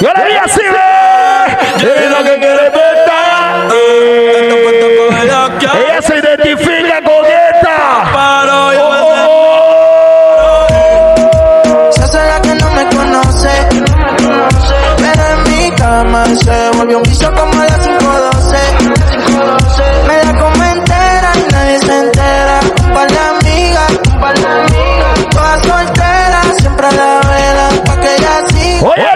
Le 0.00 0.24
di 0.30 0.36
así, 0.36 0.60
ve. 0.60 0.96
Es 1.78 2.10
lo 2.10 2.24
que 2.24 2.38
quiere 2.38 2.70
prestar. 2.70 3.16
Ella 5.74 6.02
se 6.02 6.18
identifica 6.18 7.02
con 7.02 7.24
esta. 7.24 7.76
Se 11.90 12.02
hace 12.02 12.18
la 12.18 12.40
que 12.42 12.54
no 12.54 12.70
me 12.70 12.84
conoce 12.94 13.50
Pero 14.98 15.22
en 15.32 15.42
mi 15.44 15.70
cama 15.76 16.24
se 16.26 16.70
volvió 16.76 16.98
un 16.98 17.02
piso 17.04 17.32
como 17.32 17.60
a 17.60 17.64
las 17.64 17.78
512 17.78 18.56
Me 20.06 20.24
la 20.24 20.40
come 20.40 20.70
entera 20.70 21.32
y 21.36 21.52
nadie 21.52 21.78
se 21.80 21.98
entera 21.98 22.60
Un 22.84 22.92
par 22.92 23.10
de 23.10 23.18
amigas, 23.18 23.90
un 24.12 24.20
par 24.20 24.38
de 24.38 24.46
amigas 24.46 25.26
Todas 25.30 25.62
solteras, 25.66 26.56
siempre 26.58 26.86
a 26.86 26.92
la 26.92 27.20
vela 27.20 27.68
Pa' 27.84 28.00
que 28.00 28.14
ella 28.14 28.42
siga 28.48 29.15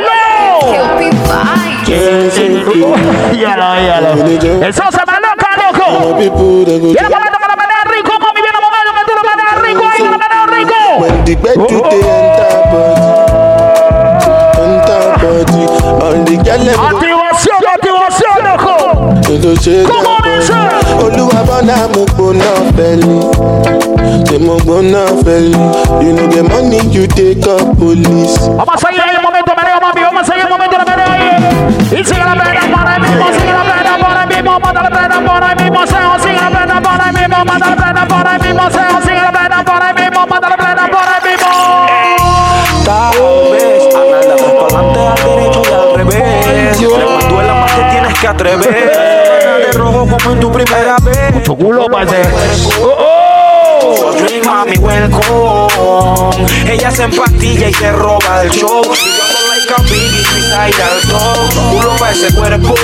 Eso 4.39 4.85
se 4.93 5.01
loca, 5.01 5.49
loco. 5.57 6.15
Viene 6.15 7.09
momento 7.09 7.39
que 7.41 7.49
lo 7.49 7.57
menea 7.57 7.83
rico, 7.91 8.13
mami. 8.21 8.41
Viene 8.41 8.59
que 8.95 9.05
tú 9.07 9.13
lo 9.17 9.23
meneas 9.29 9.57
rico. 9.61 9.83
Ahí 9.91 10.03
lo 10.07 10.19
meneo 10.19 10.47
rico. 10.47 10.79
When 11.01 11.25
the 11.25 11.35
bed 11.35 11.55
to 11.55 11.79
the 11.83 11.99
body, 15.21 15.67
body. 15.99 16.37
The 16.37 16.43
them 16.47 16.77
go 16.77 16.83
Activación, 16.87 17.59
activación, 17.75 18.37
loco. 18.45 18.75
¿Cómo 19.89 20.15
dice? 20.23 20.55
Olúwa 21.03 21.41
bọ́nà 21.49 21.77
mo 21.95 22.03
gbóná 22.15 22.51
fẹ́lẹ̀. 22.77 23.21
Ṣé 24.29 24.37
mo 24.39 24.55
gbóná 24.63 25.03
fẹ́lẹ̀? 25.25 26.03
You 26.03 26.13
know 26.13 26.27
the 26.29 26.43
money 26.45 26.81
you 26.95 27.07
take 27.09 27.47
up 27.49 27.77
police. 27.79 28.39
Vamos 28.47 28.85
a 28.85 28.89
ahí 28.89 28.97
el 29.17 29.23
momento 29.23 29.53
mami. 29.57 30.03
Vamos 30.03 30.29
a 30.31 30.35
el 30.35 30.49
momento. 30.49 30.77
Y 31.93 32.05
sigue 32.05 32.19
la 32.19 32.50
por 35.25 35.45
ahí 35.45 35.55
mismo, 35.57 35.87
seo, 35.87 36.33
la 36.33 36.51
plena, 36.51 36.81
por 36.81 37.01
ahí 37.01 37.13
mismo, 37.13 37.45
mata 37.45 37.71
la 37.71 37.77
plena, 37.77 38.09
por 38.09 38.27
ahí 38.27 38.39
mismo, 38.41 38.71
seo, 38.71 39.23
la 39.23 39.33
plena, 39.33 39.65
por 39.65 39.83
ahí 39.83 39.95
mismo, 39.95 40.27
mata 40.27 40.49
la 40.49 40.57
plena, 40.57 40.89
por 40.89 41.09
ahí 41.09 41.31
mismo. 41.31 41.87
Tal 42.85 43.53
vez, 43.53 43.95
Ana, 43.95 44.21
le 44.21 44.37
pa'lante 44.59 45.01
al 45.01 45.17
derecho 45.37 45.63
y 45.65 45.73
al 45.73 45.95
revés. 45.97 46.81
Le 46.81 47.29
duela 47.29 47.55
más 47.55 47.73
que 47.73 47.83
tienes 47.91 48.19
que 48.19 48.29
atrever. 48.29 49.21
de 49.67 49.73
rojo 49.73 50.07
como 50.07 50.33
en 50.33 50.41
tu 50.41 50.53
primera 50.53 50.97
vez. 51.03 51.35
Mucho 51.35 51.55
culo, 51.55 51.87
pase. 51.87 52.23
Oh, 52.81 52.97
oh. 52.99 54.13
Dream, 54.13 54.45
mami, 54.45 54.77
welcome. 54.79 56.47
Ella 56.71 56.91
se 56.91 57.05
empastilla 57.05 57.69
y 57.69 57.75
se 57.75 57.93
roba 57.93 58.43
el 58.43 58.51
show. 58.51 58.83
Y 58.83 59.17
yo 59.17 59.25
like 59.49 59.73
a 59.77 59.83
biggie, 59.83 60.55
al 60.55 61.01
top. 61.09 61.71
Culo 61.71 61.97
pa' 61.99 62.11
ese 62.11 62.35
cuerpo. 62.35 62.75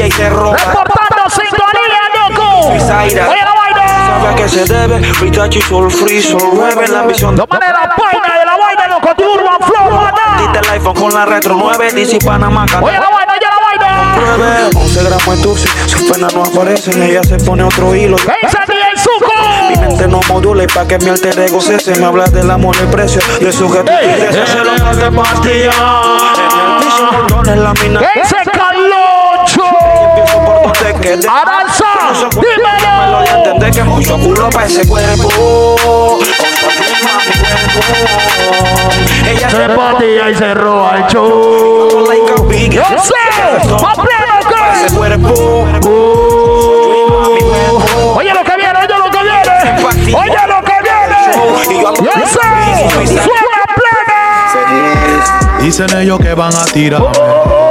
Y 0.00 0.10
se 0.10 0.28
roba. 0.30 0.56
Reportando 0.56 1.30
sintonía, 1.30 2.02
loco. 2.14 2.62
Suicide 2.68 3.20
al 3.20 3.28
Oye 3.28 3.42
la 3.42 3.54
vaina. 3.54 4.06
Sabe 4.06 4.28
a 4.28 4.34
qué 4.34 4.48
se 4.48 4.64
debe. 4.64 4.98
Ritachi, 5.20 5.60
Soul 5.62 5.90
Free, 5.90 6.22
Soul 6.22 6.58
Rebel, 6.58 6.92
la 6.92 7.00
ambición 7.00 7.36
Lo 7.36 7.46
manera 7.46 7.80
vaina 7.96 8.38
de 8.38 8.44
la 8.44 8.56
vaina, 8.56 8.88
loco. 8.88 9.14
Tu 9.14 9.24
urban 9.24 9.60
flow, 9.60 9.90
manda. 9.90 10.22
Dite 10.38 10.58
el 10.58 10.70
iPhone 10.74 10.94
con 10.94 11.14
la 11.14 11.24
Retro 11.26 11.56
9, 11.56 11.92
DC 11.92 12.18
Panamá, 12.24 12.64
Oye 12.80 12.98
la 12.98 13.10
vaina, 13.10 13.32
oye 13.32 13.46
la 13.46 13.86
vaina. 13.86 14.14
Pruebe, 14.14 14.70
11 14.74 15.04
gramos 15.04 15.36
de 15.36 15.42
tuxi, 15.42 15.68
sus 15.86 16.02
penas 16.02 16.34
no 16.34 16.42
aparecen, 16.44 17.02
ella 17.02 17.22
se 17.22 17.36
pone 17.38 17.62
otro 17.62 17.94
hilo. 17.94 18.16
¿Qué 18.16 18.32
dice 18.42 18.58
DJ 18.66 18.82
Zuko? 18.96 19.32
Mi 19.70 19.76
mente 19.76 20.08
no 20.08 20.20
modula 20.28 20.64
y 20.64 20.66
pa' 20.66 20.86
que 20.86 20.98
mi 20.98 21.08
alter 21.10 21.38
ego 21.38 21.60
cese 21.60 21.98
Me 21.98 22.06
habla 22.06 22.26
del 22.26 22.50
amor 22.50 22.76
y 22.82 22.86
precio 22.86 23.20
de 23.40 23.52
su 23.52 23.70
gente 23.70 23.92
Se 24.46 24.58
lo 24.58 24.84
más 24.84 24.96
de 24.96 25.10
pastilla 25.10 25.70
En 26.36 26.60
el 26.60 26.84
piso 26.84 27.12
montones 27.12 27.56
la 27.56 27.72
mina. 27.74 28.00
Empiezo 30.42 30.62
por 30.62 30.72
donde 30.78 31.00
quede 31.00 31.28
Aranza, 31.28 31.84
Me 32.34 32.40
lo 32.56 33.20
dímelo. 33.22 33.36
entender 33.36 33.70
que 33.70 33.84
mucho 33.84 34.18
culo 34.18 34.50
pa' 34.50 34.64
ese 34.66 34.86
cuerpo 34.86 36.18
Ella 39.28 39.50
Se 39.50 39.68
patilla 39.68 40.30
y 40.30 40.34
se 40.34 40.54
roba 40.54 40.96
el 40.98 41.06
show. 41.06 41.90
Yo 42.70 42.82
sé, 42.98 43.14
pleno 43.94 44.38
Ese 44.74 44.86
que. 44.88 44.96
cuerpo 44.96 45.28
Oye 48.14 48.32
lo 48.34 48.44
que 48.44 48.56
viene, 48.56 48.78
oye 48.78 48.98
lo 48.98 49.10
que 49.10 49.22
viene. 49.22 50.16
Oye 50.16 50.46
lo 50.48 50.62
que 50.62 50.76
viene. 50.82 51.20
Yo 52.02 52.12
sé, 52.26 52.48
suena 53.06 53.64
plena. 53.74 55.58
Dicen 55.60 55.96
ellos 55.98 56.18
que 56.20 56.34
van 56.34 56.54
a 56.54 56.64
tirarme. 56.66 57.61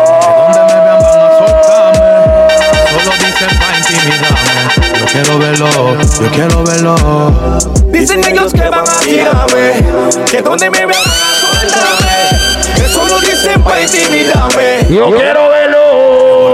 Yo 3.92 5.06
quiero 5.06 5.38
verlo, 5.40 5.68
yo 6.00 6.32
quiero 6.32 6.64
verlo. 6.64 6.96
Dicen 7.88 8.24
ellos 8.24 8.54
que 8.54 8.70
van 8.70 8.88
a 8.88 9.00
tirarme, 9.00 9.84
que 10.30 10.42
donde 10.42 10.70
me 10.70 10.86
vean 10.86 11.04
van 11.04 11.20
a 11.22 11.36
soltarme. 11.36 12.76
Que 12.76 12.88
solo 12.88 13.20
dicen 13.20 13.62
pa' 13.62 13.82
intimidarme. 13.82 14.86
Yo 14.90 15.12
quiero 15.16 15.50
verlo. 15.50 16.54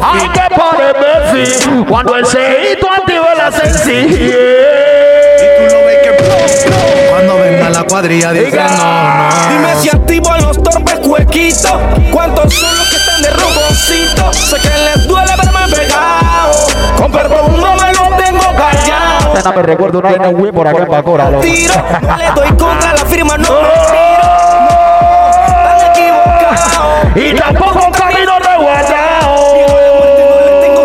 Hay 0.00 0.28
que 0.28 0.54
pare 0.54 0.92
Murphy 1.00 1.84
cuando 1.88 2.16
el 2.16 2.26
ceito 2.26 2.88
activa 2.92 3.34
la 3.34 3.50
sencillez. 3.50 4.36
Cuando 7.10 7.38
venga 7.38 7.70
la 7.70 7.82
cuadrilla 7.84 8.32
dicen 8.32 8.54
no, 8.56 8.68
no. 8.68 9.28
Dime 9.50 9.74
si 9.82 9.88
activo 9.88 10.30
a 10.30 10.38
los 10.38 10.62
torpes 10.62 11.00
cuequitos. 11.00 11.72
¿Cuántos 12.12 12.54
son 12.54 12.76
los 12.76 12.88
que 12.88 12.96
están 12.96 13.22
de 13.22 13.30
Sé 13.86 14.56
que 14.60 14.68
les 14.68 15.06
duele 15.06 15.30
verme 15.36 15.76
pegado. 15.76 16.52
Con 16.98 17.12
perdón 17.12 17.60
no 17.60 17.76
me 17.76 17.92
lo 17.92 18.16
tengo 18.16 18.40
callado. 18.56 19.34
No 19.44 19.52
me 19.52 19.62
recuerdo 19.62 19.98
una 20.00 20.10
vaina 20.10 20.28
Wii 20.30 20.50
por 20.52 20.66
acá 20.66 20.82
en 20.82 20.88
Bacora. 20.88 21.30
Tiro, 21.40 21.74
no 22.02 22.16
le 22.16 22.30
doy 22.34 22.48
contra 22.56 22.92
la 22.94 23.04
firma, 23.06 23.38
no 23.38 23.48
me 23.48 23.68
tiro. 23.92 24.26
Están 25.46 25.90
equivocados. 25.92 27.16
Y 27.16 27.34
tampoco 27.34 27.86
un 27.86 27.92
camino 27.92 28.32
reguardado. 28.40 29.36
Tengo. 30.62 30.84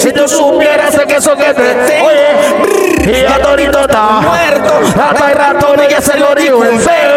Si 0.00 0.12
tú 0.12 0.28
supieras 0.28 0.92
el 0.94 1.06
queso 1.06 1.36
que 1.36 1.54
te 1.54 2.00
Oye, 2.02 3.20
y 3.20 3.24
a 3.24 3.38
Torito 3.40 3.80
está 3.82 4.02
muerto. 4.22 4.80
Rata 4.96 5.30
y 5.30 5.34
ratón 5.34 5.84
y 5.84 5.86
que 5.86 6.02
se 6.02 6.18
lo 6.18 6.34
digo 6.34 6.64
en 6.64 6.80
feo. 6.80 7.15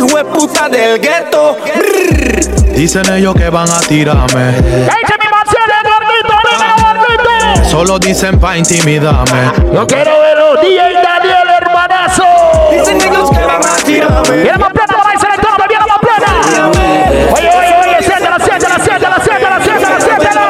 Lo 0.00 0.06
más 0.06 0.12
hijo 0.12 0.16
de 0.16 0.24
puta 0.24 0.68
del 0.68 1.00
gueto. 1.00 1.56
Dicen 2.74 3.12
ellos 3.12 3.34
que 3.34 3.48
van 3.50 3.68
a 3.70 3.80
tirarme. 3.80 4.54
Solo 7.70 7.98
dicen 7.98 8.38
pa' 8.38 8.56
intimidarme. 8.56 9.50
Yo 9.72 9.86
quiero 9.86 10.20
verlo, 10.20 10.56
DJ 10.62 10.94
Daniel, 10.94 11.48
hermanazo. 11.60 12.24
Dicen 12.72 13.00
ellos 13.00 13.30
que 13.30 13.44
van 13.44 13.64
a 13.64 13.76
tirarme. 13.84 14.36
Viene 14.36 14.58
más 14.58 14.72
plata, 14.72 14.96
para 14.96 15.14
irse 15.14 15.26
electrónica, 15.26 15.62
me 15.62 15.68
viene 15.68 15.84
más 15.86 15.98
plata. 15.98 16.32
Oye, 17.34 17.48
oye, 17.48 17.74
oye, 17.82 17.96
siéntela, 18.02 18.38
siéntela, 18.38 18.78
siéntela, 18.78 19.20
siéntela, 19.20 19.60
siéntela, 19.60 20.00
siéntela. 20.00 20.46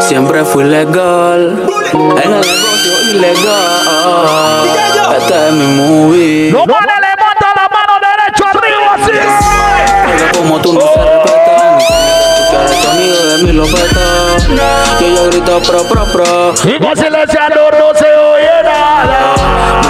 Siempre 0.00 0.44
fui 0.44 0.64
legal 0.64 1.66
en 1.92 2.32
el 2.32 2.40
negocio 2.40 3.10
ilegal. 3.12 4.68
Este 5.18 5.48
es 5.48 5.52
mi 5.52 5.66
movie. 5.76 6.50
No 6.52 6.64
vale, 6.66 6.97
Y 14.50 15.04
ella 15.04 15.24
grita 15.26 15.58
pro, 15.58 15.82
pro, 15.82 16.04
pro. 16.06 16.56
Sigo 16.56 16.96
silenciando, 16.96 17.70
no 17.70 17.94
se 17.94 18.06
oye 18.06 18.62
nada. 18.64 19.34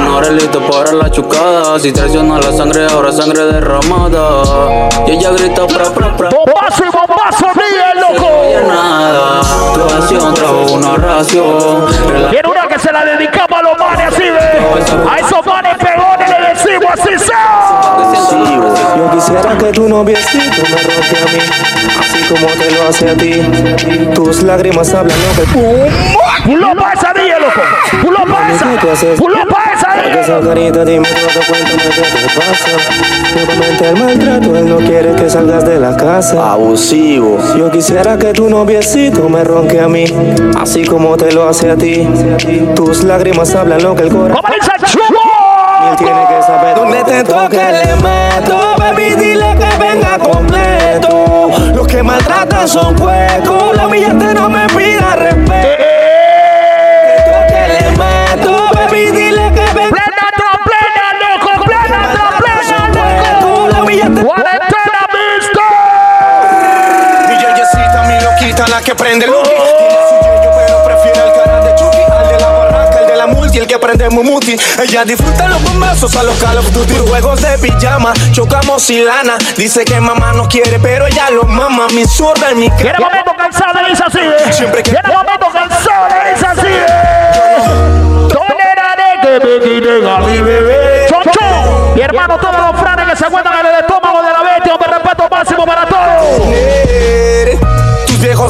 Menores 0.00 0.30
listos 0.30 0.62
para 0.68 0.92
la 0.92 1.10
chucada. 1.10 1.78
Si 1.78 1.92
traiciona 1.92 2.38
la 2.40 2.52
sangre, 2.52 2.86
ahora 2.86 3.12
sangre 3.12 3.44
derramada. 3.44 4.88
Y 5.06 5.12
ella 5.12 5.30
grita 5.30 5.64
pro, 5.66 5.92
pro, 5.92 6.16
pro. 6.16 6.30
Bombazo 6.30 6.84
y 6.84 6.90
bombazo, 6.90 7.46
DJ, 7.54 8.00
loco. 8.00 8.26
Oye, 8.26 8.60
nada. 8.66 9.42
Tu 9.74 9.82
acción 9.82 10.34
trajo 10.34 10.72
una 10.72 10.96
ración. 10.96 11.86
Quiero 12.30 12.50
una 12.50 12.66
que 12.66 12.78
se 12.80 12.92
la 12.92 13.04
dedicamos 13.04 13.58
a 13.58 13.62
los 13.62 13.78
manes 13.78 14.12
así, 14.12 14.24
ve. 14.24 15.08
A 15.08 15.18
esos 15.18 15.46
manes 15.46 15.76
pegones 15.78 16.27
sea. 16.96 17.78
Yo 18.96 19.10
quisiera 19.10 19.56
que 19.58 19.72
tu 19.72 19.88
noviecito 19.88 20.62
me 20.62 20.82
roque 20.82 21.16
a 21.22 21.32
mí, 21.32 21.40
así 22.00 22.22
como 22.28 22.46
te 22.46 22.70
lo 22.70 22.88
hace 22.88 23.10
a 23.10 23.14
ti. 23.16 24.14
Tus 24.14 24.42
lágrimas 24.42 24.92
hablan 24.94 25.16
lo 25.18 25.42
que 25.42 26.08
Pulo 26.44 26.74
pa' 26.76 26.92
esa, 26.92 27.12
DJ, 27.12 27.40
loco. 27.40 27.60
Pulo 28.02 28.24
pa' 28.24 28.52
esa. 28.52 29.14
Pulo 29.16 29.38
pa' 29.48 29.72
esa, 29.74 29.86
Para 29.88 30.02
que 30.02 30.08
DJ. 30.08 30.20
esa 30.20 30.40
carita 30.40 30.84
dime 30.84 31.08
todo, 31.08 31.44
cuéntame 31.46 31.82
qué 31.94 32.02
te 32.02 32.38
pasa. 32.38 32.70
Nuevamente 33.34 33.88
el 33.88 33.96
maltrato, 33.96 34.56
él 34.56 34.68
no 34.68 34.76
quiere 34.78 35.14
que 35.14 35.28
salgas 35.28 35.64
de 35.66 35.78
la 35.78 35.96
casa. 35.96 36.52
Abusivo. 36.52 37.38
Yo 37.56 37.70
quisiera 37.70 38.16
que 38.18 38.32
tu 38.32 38.48
noviecito 38.48 39.28
me 39.28 39.44
ronque 39.44 39.80
a 39.80 39.88
mí, 39.88 40.04
así 40.58 40.84
como 40.84 41.16
te 41.16 41.32
lo 41.32 41.48
hace 41.48 41.70
a 41.70 41.76
ti. 41.76 42.08
Tus 42.74 43.04
lágrimas 43.04 43.54
hablan 43.54 43.82
lo 43.82 43.94
que 43.94 44.02
el 44.04 44.08
corazón. 44.10 44.42
Te 47.18 47.24
toque 47.24 47.56
le 47.56 47.96
meto, 47.96 48.76
baby, 48.78 49.16
dile 49.16 49.56
que 49.58 49.78
venga 49.78 50.18
completo. 50.18 51.50
Los 51.74 51.86
que 51.86 52.02
maltratan 52.02 52.68
son 52.68 53.00
huecos, 53.00 53.76
la 53.76 53.86
billete 53.86 54.34
no 54.34 54.48
me 54.48 54.66
pida 54.68 55.16
respeto. 55.16 55.56
Que 57.48 57.68
le 57.74 57.90
meto, 57.96 58.70
baby, 58.72 59.10
dile 59.10 59.52
que 59.52 59.68
que 73.68 73.78
prende 73.78 74.08
mumuti. 74.08 74.56
Ella 74.82 75.04
disfruta 75.04 75.46
los 75.46 75.62
bombazos 75.62 76.16
a 76.16 76.22
los 76.24 76.34
Call 76.38 76.58
of 76.58 76.72
Duty. 76.72 76.94
Juegos 77.08 77.40
de 77.42 77.58
pijama, 77.58 78.12
chocamos 78.32 78.88
y 78.90 79.00
lana. 79.02 79.36
Dice 79.56 79.84
que 79.84 80.00
mamá 80.00 80.32
no 80.32 80.48
quiere, 80.48 80.78
pero 80.80 81.06
ella 81.06 81.30
lo 81.30 81.44
mama. 81.44 81.86
Mi 81.94 82.04
zurda 82.06 82.50
en 82.50 82.60
mi 82.60 82.68
cara. 82.70 82.80
Tiene 82.82 82.98
momento 82.98 83.32
cansado, 83.36 83.78
dice 83.88 84.02
así, 84.06 84.18
eh. 84.18 84.52
Siempre 84.52 84.82
que- 84.82 84.90
Tiene 84.90 85.08
momento 85.08 85.46
cansado, 85.52 86.08
dice 86.34 86.46
así, 86.46 86.66
eh. 86.66 88.28
Toleraré 88.32 89.20
que 89.22 89.46
me 89.46 89.60
quiten 89.64 90.06
a 90.06 90.18
mi 90.20 90.38
bebé. 90.40 91.06
Mi 91.94 92.00
hermano, 92.02 92.38
todos 92.38 92.54
los 92.72 92.80
franes 92.80 93.06
que 93.10 93.16
se 93.16 93.26
encuentran 93.26 93.58
en 93.60 93.66
el 93.66 93.80
estómago 93.80 94.22
de 94.22 94.32
la 94.32 94.42
bestia, 94.42 94.74
un 94.74 94.92
respeto 94.92 95.28
máximo 95.30 95.66
para 95.66 95.84
todos. 95.86 96.97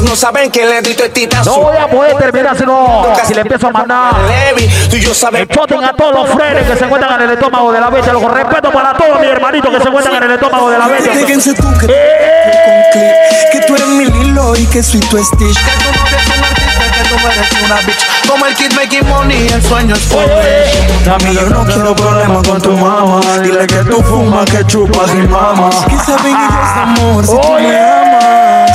No 0.01 0.15
saben 0.15 0.49
que 0.51 0.65
le 0.65 0.81
dito 0.81 1.03
titazo. 1.11 1.49
No 1.57 1.63
voy 1.63 1.77
a 1.77 1.87
poder 1.87 2.15
terminar 2.17 2.57
si 2.57 2.65
no, 2.65 3.05
si 3.25 3.33
le 3.33 3.41
empiezo 3.41 3.67
a 3.67 3.71
mandar 3.71 4.13
Levi, 4.27 4.67
tú 4.89 4.95
y 4.95 5.01
yo 5.01 5.13
sabes. 5.13 5.47
Choten 5.47 5.83
a 5.83 5.93
todos 5.93 6.13
los 6.13 6.29
frenes 6.29 6.67
que 6.67 6.75
se 6.77 6.85
encuentran 6.85 7.21
en 7.21 7.29
el 7.29 7.33
estómago 7.35 7.71
de 7.71 7.79
la 7.79 7.89
bestia. 7.89 8.13
Los 8.13 8.23
respeto 8.31 8.71
para 8.71 8.93
todos 8.93 9.19
mis 9.19 9.29
hermanitos 9.29 9.69
que 9.71 9.81
se 9.81 9.87
encuentran 9.87 10.15
en 10.17 10.23
el 10.23 10.31
estómago 10.31 10.69
de 10.71 10.77
la 10.77 10.87
bestia. 10.87 11.13
Fíjense 11.13 11.53
tú 11.53 11.67
que, 11.79 11.87
Eh. 11.89 12.89
con 12.93 13.59
que 13.59 13.67
tú 13.67 13.75
eres 13.75 13.87
mi 13.87 14.05
Lilo 14.05 14.55
y 14.55 14.65
que 14.67 14.81
soy 14.81 14.99
tu 15.01 15.17
Stitch. 15.23 15.57
Que 15.57 17.03
tú 17.09 17.15
no 17.21 17.29
eres 17.29 17.51
un 17.51 17.61
eres 17.61 17.63
una 17.65 17.75
bitch. 17.81 18.27
Como 18.27 18.45
el 18.45 18.55
kid 18.55 18.73
making 18.73 19.07
money, 19.07 19.47
el 19.47 19.63
sueño 19.63 19.95
es. 19.95 21.07
Mami, 21.07 21.35
yo 21.35 21.49
no 21.49 21.65
quiero 21.65 21.95
problemas 21.95 22.47
con 22.47 22.61
tu 22.61 22.71
mamá. 22.71 23.21
Dile 23.41 23.65
que 23.67 23.77
tú 23.83 24.01
fumas, 24.03 24.45
que 24.49 24.63
chupas 24.65 25.11
y 25.13 25.27
mamas. 25.27 25.75
Quise 25.87 26.11
venir 26.23 26.37
de 26.37 26.81
amor 26.81 27.25
si 27.25 27.31
tú 27.39 27.51
me 27.53 27.77
amas. 27.77 28.71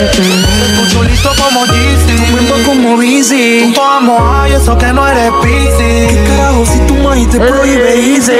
Estoy 0.00 0.88
chulito 0.90 1.30
como 1.36 1.66
Jeezy. 1.66 2.16
Tu 2.16 2.36
mismo 2.36 2.54
como 2.64 2.96
Busy. 2.96 3.72
Tú 3.74 3.82
amo 3.82 4.46
y 4.48 4.52
eso 4.52 4.78
que 4.78 4.86
no 4.86 5.06
eres 5.06 5.30
Pizzy. 5.42 6.06
¿Qué 6.08 6.24
carajo 6.26 6.64
si 6.64 6.78
tu 6.86 6.94
maíz 6.94 7.28
te 7.28 7.38
prohíbe 7.38 7.96
Easy? 7.96 8.32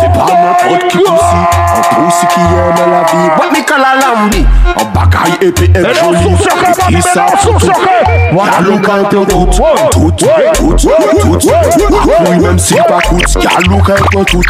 C'est 0.00 0.12
pas 0.12 0.26
n'importe 0.26 0.88
qui 0.88 0.98
ici, 0.98 1.08
un 1.08 1.82
pouce 1.94 2.24
qui 2.28 2.40
aime 2.40 2.90
la 2.90 3.02
vie. 3.04 3.30
Moi, 3.36 3.46
Nicolas 3.54 3.94
Lambi, 4.00 4.46
en 4.76 4.84
bagaille 4.86 5.38
épée 5.40 5.70
et 5.74 5.94
jolie. 5.94 6.36
Qu'est-ce 6.60 6.86
qui 6.88 7.02
savent 7.02 7.38
tout 7.42 7.58
La 8.32 8.60
localité 8.60 9.16
en 9.16 9.24
doute, 9.24 9.60
doute, 9.92 10.24
doute, 10.24 10.24
doute, 10.58 10.86
doute. 11.24 11.52
Oui, 12.28 12.38
même 12.38 12.58
si 12.58 12.74
pas 12.74 13.00
coûte, 13.08 13.34
la 13.36 13.74
localité 13.74 14.16
en 14.16 14.22
doute. 14.22 14.46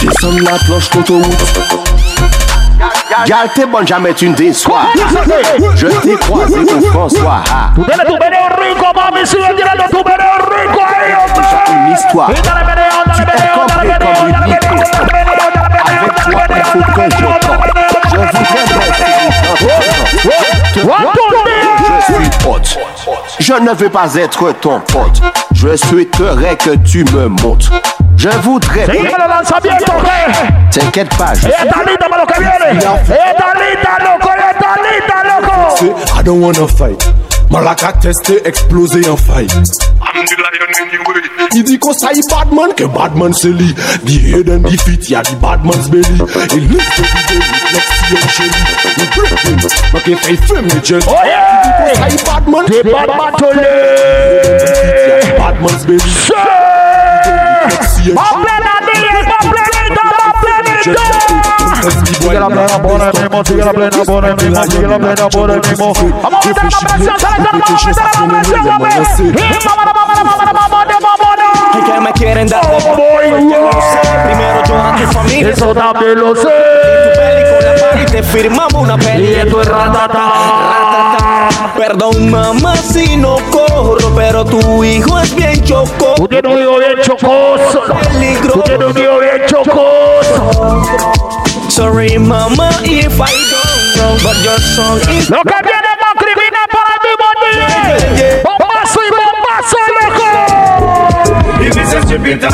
Descends 0.00 0.38
la 0.38 0.56
planche 0.64 0.88
Gal, 3.26 3.48
t'es 3.54 3.66
bonne, 3.66 3.86
jamais 3.86 4.14
tu 4.14 4.28
ne 4.28 4.34
déçois. 4.34 4.86
Je 5.74 5.86
t'ai 5.86 6.16
croisé 6.16 6.60
au 6.60 6.80
François. 6.92 7.42
J'ai 7.76 7.82
une 11.72 11.92
histoire. 11.92 12.30
Tu 12.32 12.40
es 13.22 13.26
compris 13.54 13.88
comme 13.98 14.18
une 14.24 14.34
icône. 14.52 14.84
Avec 15.84 16.06
toi, 16.06 16.14
je 16.70 16.78
tente. 16.94 17.12
Je 18.10 18.16
voudrais 18.16 18.22
rester 18.22 18.74
dans 18.74 18.82
ton 21.14 21.24
temps. 21.32 21.43
Je 23.38 23.54
ne 23.54 23.72
veux 23.74 23.88
pas 23.88 24.14
être 24.14 24.52
ton 24.60 24.80
pote. 24.80 25.20
Je 25.52 25.76
souhaiterais 25.76 26.56
que 26.56 26.76
tu 26.76 27.04
me 27.04 27.28
montres. 27.28 27.72
Je 28.16 28.28
voudrais. 28.42 28.86
T'inquiète 30.70 31.14
pas, 31.16 31.34
je. 31.34 31.48
I 36.16 36.22
don't 36.22 36.40
wanna 36.40 36.66
fight. 36.68 37.02
Malaka 37.50 37.92
testé, 37.92 38.40
explosé 38.46 39.08
en 39.08 39.16
faille. 39.16 39.46
Il 41.54 41.64
dit 41.64 41.78
qu'on 41.78 41.92
saille 41.92 42.20
Badman, 42.28 42.74
que 42.76 42.84
Badman 42.84 43.32
c'est 43.32 43.48
lui. 43.48 43.74
Dit 44.04 44.32
head 44.32 44.50
and 44.50 44.68
defeat, 44.68 45.08
y'a 45.10 45.22
dit 45.22 45.36
Badman's 45.36 45.88
belly. 45.88 46.18
Il 46.54 46.68
lift 46.68 46.96
the 46.96 47.02
video, 47.02 47.40
il 47.40 47.56
flex, 47.68 48.10
y'a 48.10 48.28
chéri. 48.28 48.50
Il 49.44 49.56
the 50.04 50.14
faith 50.16 50.50
religion. 50.50 51.00
Oh 51.08 51.24
yeah! 51.24 51.80
Play 51.80 51.96
high 51.96 52.16
bad 52.24 52.44
man, 52.48 52.66
play 52.66 52.82
bad 52.82 53.08
battle. 53.08 53.56
Bad 55.40 55.56
man's 55.60 55.86
baby. 55.86 55.98
Sigue 62.20 62.40
la 62.40 62.48
plena 62.48 62.82
por 62.82 63.00
el 63.00 63.12
mismo, 63.20 63.44
sigue 63.44 63.64
la 63.64 63.72
plena 63.72 64.04
por 64.04 64.24
el 64.24 64.36
mismo, 64.36 64.64
sigue 64.64 64.86
la 64.86 64.98
plena 64.98 65.28
por 65.28 65.50
el 65.50 65.60
mismo. 65.60 65.92
Vamos 66.22 66.44
a 66.44 66.48
meter 66.48 66.64
la 66.64 66.78
presión, 66.80 67.16
vamos 67.32 68.16
a 68.16 68.26
meter 68.26 68.64
la 68.64 68.78
presión, 68.78 69.34
Y 71.74 71.82
que 71.82 72.00
me 72.00 72.12
quieren 72.12 72.48
dar 72.48 72.66
de 72.66 72.76
Primero 74.24 74.64
yo 74.66 74.82
antes 74.82 75.12
familia, 75.12 75.50
eso 75.50 75.74
también 75.74 76.20
lo 76.20 76.36
sé. 76.36 77.23
Pari 77.80 78.06
te 78.06 78.22
firmamos 78.22 78.74
una 78.74 78.96
peli. 78.96 79.30
Y 79.30 79.34
esto 79.34 79.60
es 79.62 79.68
ratata. 79.68 80.32
Perdón 81.76 82.30
mamá 82.30 82.76
si 82.76 83.16
no 83.16 83.36
corro, 83.50 84.14
pero 84.14 84.44
tu 84.44 84.84
hijo 84.84 85.20
es 85.20 85.34
bien 85.34 85.62
choco. 85.64 86.14
Tú 86.16 86.28
tienes 86.28 86.52
un 86.52 86.60
hijo 86.60 86.78
bien 86.78 86.98
chocoso. 87.02 87.82
Tú 88.52 88.62
tienes 88.62 88.86
un 88.88 88.98
hijo 88.98 89.18
bien 89.18 89.42
chocoso. 89.46 90.82
Sorry 91.68 92.18
mama 92.18 92.70
if 92.84 93.18
I 93.18 93.34
don't 93.50 93.96
know, 93.96 94.14
but 94.22 94.36
your 94.44 94.60
song 94.60 95.00
is 95.10 95.28
Lo 95.28 95.42
que 95.42 95.58
viene 95.62 95.88
más 96.00 96.14
criminal 96.16 96.68
para 96.70 96.94
mismo 97.02 97.28
día. 97.42 98.42
Bombazo 98.44 99.00
y 99.02 99.10
bombazo. 99.10 99.93
If 101.64 101.76
you 101.76 101.84
say 101.86 102.00
strip 102.02 102.26
it 102.26 102.44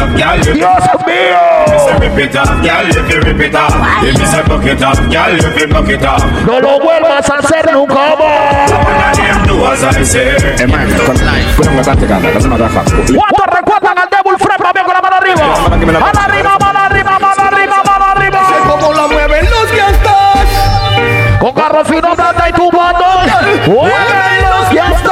you 0.46 0.54
me. 1.02 1.18
If 1.66 1.82
rip 1.98 2.18
it 2.18 2.36
you 2.94 3.02
can 3.10 3.20
rip 3.26 3.40
it 3.42 3.54
off. 3.56 3.74
If 4.06 4.14
buck 4.46 4.64
it 4.64 4.82
off, 4.82 5.00
girl, 5.10 5.34
you 5.34 5.50
can 5.58 5.70
buck 5.70 5.88
it 5.90 6.04
off. 6.06 6.22
No 6.46 6.60
lo 6.60 6.78
vuelvas 6.78 7.28
a 7.28 7.38
hacer 7.38 7.72
nunca 7.72 8.14
más. 8.14 8.70
Recuerdan 13.50 13.98
al 13.98 14.08
Devil 14.08 14.38
Fred? 14.38 14.84
Con 14.84 14.94
la 14.94 15.00
mano 15.02 15.16
arriba. 15.16 15.44
Mano 15.98 16.20
arriba, 16.20 16.56
mano 16.60 16.78
arriba, 16.78 17.18
mano 17.18 17.42
arriba, 17.42 17.82
mano 17.84 18.04
arriba. 18.04 18.40
Como 18.68 18.92
la 18.92 19.06
mueven 19.08 19.44
los 19.50 19.72
vientos. 19.72 20.10
Con 21.40 21.52
carro 21.52 21.84
fino, 21.84 22.14
y 22.48 22.52
tumbando. 22.52 23.06
Mueven 23.66 24.90
los. 24.90 25.09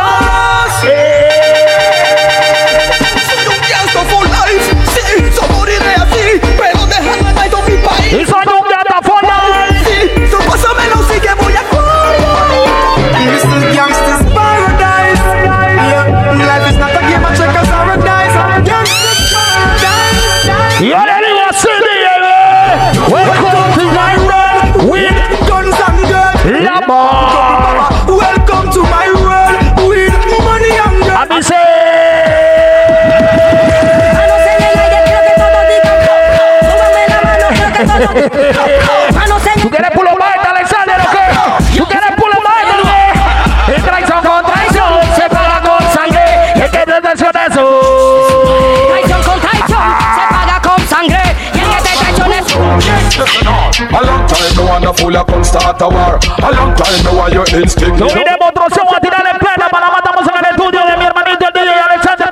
Start 55.78 55.92
a 55.92 55.94
war. 55.94 56.18
A 56.42 56.50
long 56.50 56.74
time 56.74 56.98
no 57.06 57.28
your 57.30 57.46
instinct. 57.54 58.02
A 58.02 59.00
tirar 59.00 59.26
en 59.32 59.38
plena 59.38 59.68
para 59.70 59.90
matamos 59.90 60.26
en 60.26 60.36
el 60.36 60.44
estudio 60.50 60.80
de 60.84 60.96
mi 60.96 61.04
hermanito 61.04 61.46
el 61.46 61.52
DJ 61.52 61.70
Alexander. 61.70 62.28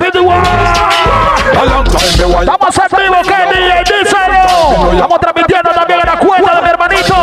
A 1.57 1.65
long 1.65 1.85
time 1.85 2.11
Estamos 2.11 2.79
en 2.79 2.91
vivo, 2.99 3.17
¿qué 3.23 3.39
DJ? 3.53 3.71
Díselo. 3.87 4.93
Estamos 4.93 5.21
transmitiendo 5.21 5.71
también 5.71 6.01
en 6.01 6.07
la 6.07 6.19
cuenta 6.19 6.57
de 6.57 6.63
mi 6.63 6.69
hermanito. 6.69 7.15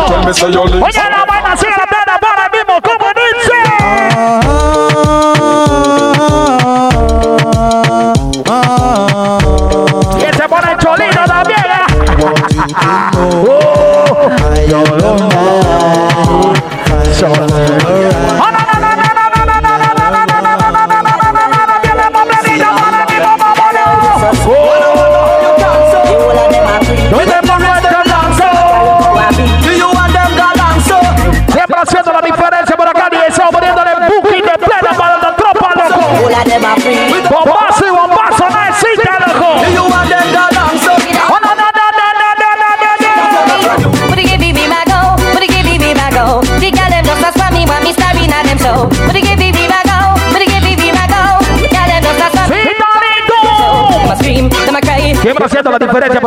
Oye, 0.86 1.03
la 1.09 1.25
vaina 1.25 1.57
sigue 1.57 1.75
la 1.77 1.92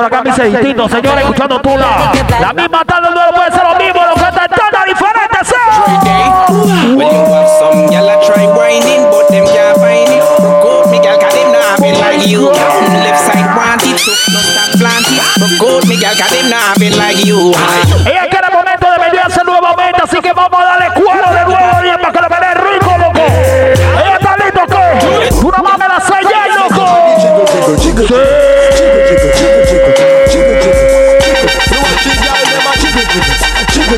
la 0.06 0.10
camisa 0.10 0.44
distinto, 0.44 0.88
señores, 0.88 1.24
escuchando 1.24 1.60
Tula. 1.60 2.12
La 2.40 2.52
misma 2.52 2.84
tarde 2.84 3.08
no 3.10 3.34
puede 3.34 3.50
ser 3.50 3.62
lo 3.64 3.74
mismo, 3.76 4.00
lo 4.06 4.14
que 4.14 4.20
está 4.20 4.46
tan 4.48 4.84
diferente, 4.86 5.38
Ella 18.06 18.28
quiere 18.30 18.46
el 18.46 18.54
momento 18.54 18.86
de 18.90 18.98
venirse 19.10 19.44
nuevamente, 19.44 20.00
así 20.04 20.18
que 20.20 20.32
vamos 20.32 20.60
a 20.60 20.64
darle 20.64 20.86
cuero 20.94 21.34
de 21.34 21.44
nuevo 21.46 21.82
bien 21.82 21.96
para 22.00 22.12
que 22.12 22.20
lo 22.20 22.28
vea 22.28 22.54
rico, 22.54 22.98
loco. 22.98 23.26
Ella 23.26 24.16
está 24.20 24.36
listo, 24.36 24.60
loco. 24.60 25.48
Una 25.48 25.58
mame 25.58 25.88
la 25.88 26.00
sella, 26.00 26.46
loco. 26.58 26.86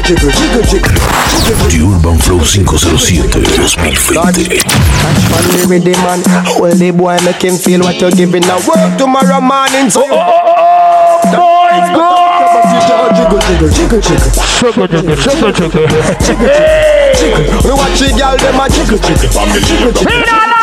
The 0.09 1.84
Urban 1.84 2.16
Flow 2.16 2.40
507 2.40 3.28
2020. 3.28 4.56
Catch 4.56 5.28
on 5.68 5.84
the 5.84 5.92
man 6.00 6.24
Hold 6.48 6.80
the 6.80 6.88
boy 6.96 7.20
make 7.28 7.44
him 7.44 7.61
feel 7.61 7.84
what 7.84 8.00
you're 8.00 8.11
giving 8.16 8.40
now 8.48 8.56
Work 8.64 8.96
tomorrow 8.96 9.36
morning 9.44 9.92
so 9.92 10.00
Boys 10.09 11.92
go 11.92 12.09
Jiggle, 13.20 13.36
jiggle, 13.36 13.68
jiggle, 13.68 14.00
jiggle 14.00 14.32
Jiggle, 14.64 14.88
jiggle, 14.88 15.52
jiggle, 15.52 15.76
jiggle 17.12 17.68
We 17.68 17.72
watch 17.76 18.00
the 18.00 18.09
girl 18.16 18.32
them 18.40 18.56
a 18.56 18.66
jiggle, 18.72 18.96
jiggle 19.04 19.28
Jiggle, 19.28 19.92
jiggle 19.92 20.57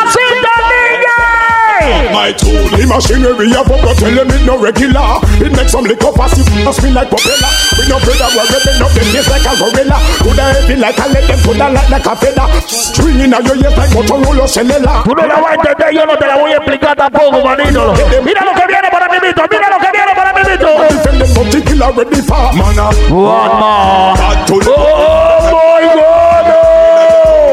My 2.10 2.32
tool, 2.32 2.66
the 2.74 2.84
machinery 2.86 3.52
of 3.54 3.70
up, 3.70 3.96
tell 3.96 4.10
them 4.10 4.30
it 4.30 4.42
no 4.44 4.58
regular. 4.58 5.22
It 5.38 5.52
makes 5.54 5.72
some 5.72 5.84
liquor 5.84 6.10
pass 6.12 6.34
it 6.34 6.46
spin 6.46 6.94
like 6.94 7.10
propeller. 7.10 7.50
We 7.78 7.86
no 7.86 7.98
brother, 8.02 8.28
we're 8.34 8.48
ripping 8.50 8.82
up 8.82 8.90
them 8.90 9.06
face 9.14 9.28
like 9.30 9.46
a 9.46 9.52
gorilla. 9.54 9.98
Coulda 10.18 10.44
heavy 10.50 10.76
like 10.76 10.98
a 10.98 11.06
leg, 11.12 11.26
them 11.30 11.40
coulda 11.46 11.66
light 11.70 11.90
like 11.90 12.06
a 12.06 12.14
feather. 12.16 12.46
String 12.66 13.20
in 13.20 13.34
a 13.34 13.38
your 13.42 13.56
ears 13.56 13.76
like 13.76 13.90
Motorola 13.94 14.46
cellular. 14.48 15.04
Tú 15.04 15.14
no 15.14 15.26
la 15.26 15.40
vas 15.40 15.50
a 15.50 15.54
entender, 15.54 15.94
yo 15.94 16.06
no 16.06 16.16
te 16.16 16.26
la 16.26 16.36
voy 16.36 16.52
a 16.52 16.56
explicar 16.56 16.96
tampoco, 16.96 17.38
manito. 17.42 17.94
Mira 18.24 18.42
lo 18.42 18.52
que 18.54 18.66
viene 18.66 18.88
para 18.90 19.06
mí, 19.08 19.18
mito. 19.22 19.42
Mira 19.50 19.66
lo 19.70 19.78
que 19.78 19.90
viene 19.92 20.12
para 20.14 20.32
mí, 20.32 20.40
mito. 20.50 20.68
Defend 20.90 21.20
them 21.20 21.62
killer 21.62 21.92
ready 21.92 22.20
for 22.22 22.52
mana. 22.54 22.90
One 23.10 23.54
more. 23.60 24.16
Bad 24.16 24.46
to 24.48 24.58
the 24.60 24.76
my 24.76 24.76
God. 24.76 25.25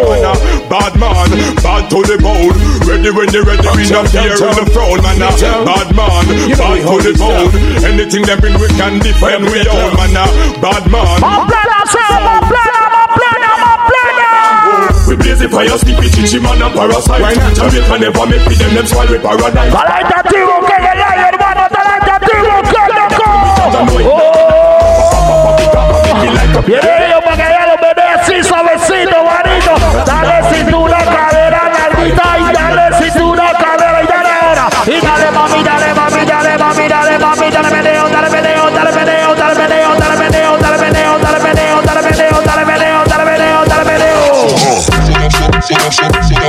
Mana. 0.03 0.33
Bad 0.69 0.95
man, 0.99 1.29
bad 1.61 1.89
to 1.89 2.01
the 2.03 2.17
bone. 2.19 2.55
Ready 2.87 3.11
when 3.11 3.29
you 3.31 3.43
ready, 3.43 3.67
we 3.77 3.87
not 3.89 4.09
here 4.09 4.35
on 4.35 4.55
the 4.57 4.65
throne, 4.71 5.01
man. 5.03 5.19
Bad 5.19 5.95
man, 5.95 6.25
bad 6.57 6.81
to 6.83 6.97
the 6.99 7.13
bone. 7.15 7.51
Anything 7.83 8.23
them 8.23 8.39
bring, 8.39 8.57
we 8.59 8.67
can 8.75 8.99
defend 8.99 9.45
we 9.47 9.61
own, 9.69 9.93
man. 9.95 10.13
Bad 10.59 10.83
man. 10.91 11.21
Mon 11.21 11.45
plena, 11.47 11.79
sir, 11.87 12.03
mon 12.19 12.41
plena, 12.49 12.81
mon 12.89 13.07
plena, 13.15 13.51
mon 13.63 13.79
plena. 13.87 14.27
We 15.07 15.15
blaze 15.15 15.39
the 15.39 15.47
fire, 15.49 15.77
sleep 15.77 15.99
it, 16.01 16.11
chichi 16.13 16.39
man 16.39 16.61
and 16.61 16.73
parasite. 16.73 17.21
Why 17.21 17.33
not? 17.35 17.53
Jamaica 17.53 17.97
never 17.99 18.25
make 18.25 18.45
with 18.47 18.57
them, 18.57 18.73
them 18.73 18.87
spoil 18.87 19.07
with 19.07 19.21
paradise. 19.21 19.71
Calaitativo, 19.71 20.65
que 20.65 20.77
ya 20.79 20.93
hay, 21.09 21.19
hermano, 21.29 21.67
calaitativo, 21.69 22.63
que 22.71 22.83
loco. 22.91 23.29
Oh. 24.09 24.33
Viene 26.65 26.91
ellos 27.05 27.21
para 27.25 27.35
que 27.35 27.43
ya 27.43 27.67
los 27.67 27.79
bebés 27.81 28.09
así 28.21 28.43
suavecito, 28.43 29.17
manito. 29.23 29.42
Dale 29.42 29.42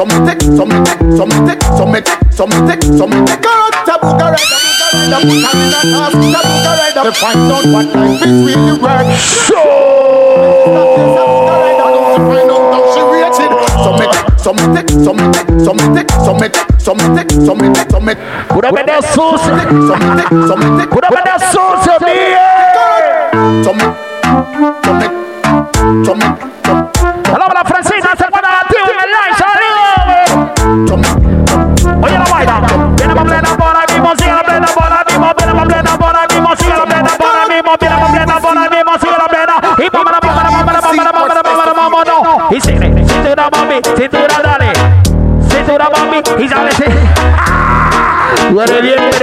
Some 0.00 0.08
take, 0.24 0.40
some 0.40 0.72
take, 0.72 0.96
some 1.12 1.28
take, 1.44 1.60
some 1.76 1.92
take, 1.92 2.08
some 2.32 2.48
take, 2.64 2.80
some 2.80 3.12
take 3.26 3.44
her 3.44 3.52
out 3.52 3.84
to 3.84 3.92
Buga 4.00 4.32
Ride, 4.32 4.48
Buga 4.80 5.12
Ride, 5.12 5.28
put 5.28 5.76
a 5.76 5.84
task, 5.92 6.16
to 6.16 6.40
Buga 6.40 6.72
Ride, 6.80 6.96
to 7.04 7.12
find 7.20 7.52
out 7.52 7.64
what 7.68 7.84
life 7.92 8.24
is 8.24 8.32
really 8.48 8.80
worth. 8.80 9.20
So, 9.44 9.60
find 12.16 12.48
out 12.48 12.64
how 12.72 12.82
she 12.94 13.00
rated. 13.12 13.52
Some 13.84 14.00
take, 14.00 14.16
some 14.40 14.56
take, 14.72 14.88
some 14.88 15.20
take, 15.36 15.52
some 15.60 15.76
take, 15.92 16.08
some 16.08 16.38
take, 16.40 16.56
some 16.80 16.96
take, 17.14 17.30
some 17.44 17.60
take, 17.60 17.88
take. 17.92 18.20
Pura 18.48 18.72
menea 18.72 19.04
sucia. 19.04 19.52
Some 19.84 20.00
take, 20.16 20.32
some 20.48 20.64
take, 20.80 20.88
Pura 20.88 21.08
menea 21.12 21.36
sucia, 21.52 22.00
DJ. 22.00 22.36
some 23.64 23.80
some 24.82 25.00
some 26.04 26.20
some 26.20 26.20
Saludamos 26.20 26.39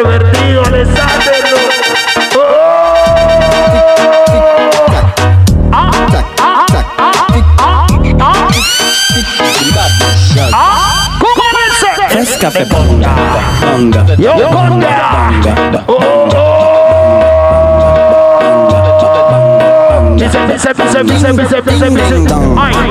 pervertido, 0.03 0.63
Alessandro. 0.63 1.31
Fresca 12.09 12.51
pe 12.51 12.65
bonga, 12.65 13.09
bonga, 13.61 14.15
yo 14.17 14.49
bonga, 14.49 15.83
oh 15.87 16.27
oh. 16.35 16.67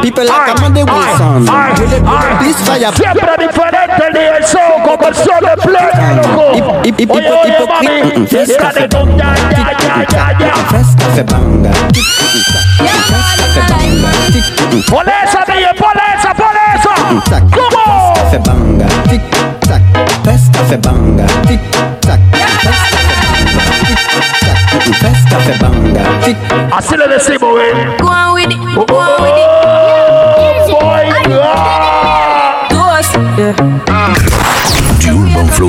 People 0.03 0.25
like 0.25 0.51
Amanda 0.57 0.85
Wilson. 0.85 1.47
This 2.41 2.57
fire. 2.67 2.93
Siempre 2.95 3.37
diferente, 3.39 4.11
ni 4.13 4.21
el 4.21 4.45
son 4.45 4.83
como 4.85 5.09
el 5.09 5.15
solo 5.15 5.57
pleno. 5.63 6.46
Hip 6.99 7.11
hip 7.11 7.21
hip 7.21 7.29
hip 7.29 8.29
First 8.31 8.61
off 8.61 8.77
a 8.77 8.89
banga 8.89 9.29
First 10.71 10.97
off 11.03 11.19
a 11.19 11.25
banga 11.25 11.73
First 11.77 12.21
off 13.37 13.57
a 13.57 13.63
banga. 13.69 14.11
Polesa 14.89 15.41
DJ, 15.45 15.77
polesa, 15.77 16.33
polesa 16.33 16.93
Come 17.53 17.77
on 17.77 18.15
First 18.17 18.25
off 18.25 18.33
a 18.33 18.39
banga. 18.41 18.89
Tick 19.09 19.23
tack 19.61 19.83
First 20.25 20.57
off 20.57 20.73
a 20.73 20.79
banga 20.79 21.27
Tick 21.47 21.61
tack 22.01 22.21
First 22.33 22.65
off 22.65 23.05
a 23.05 23.21
banga 23.21 23.61
Tick 23.85 24.01
tack 24.41 24.61
First 24.97 25.33
off 25.35 25.49
a 25.49 25.55
banga 25.61 26.05
Tick 26.25 26.39
I 26.73 26.81
see 26.81 26.97
the 26.97 27.19
same 27.19 27.41
way 27.43 28.26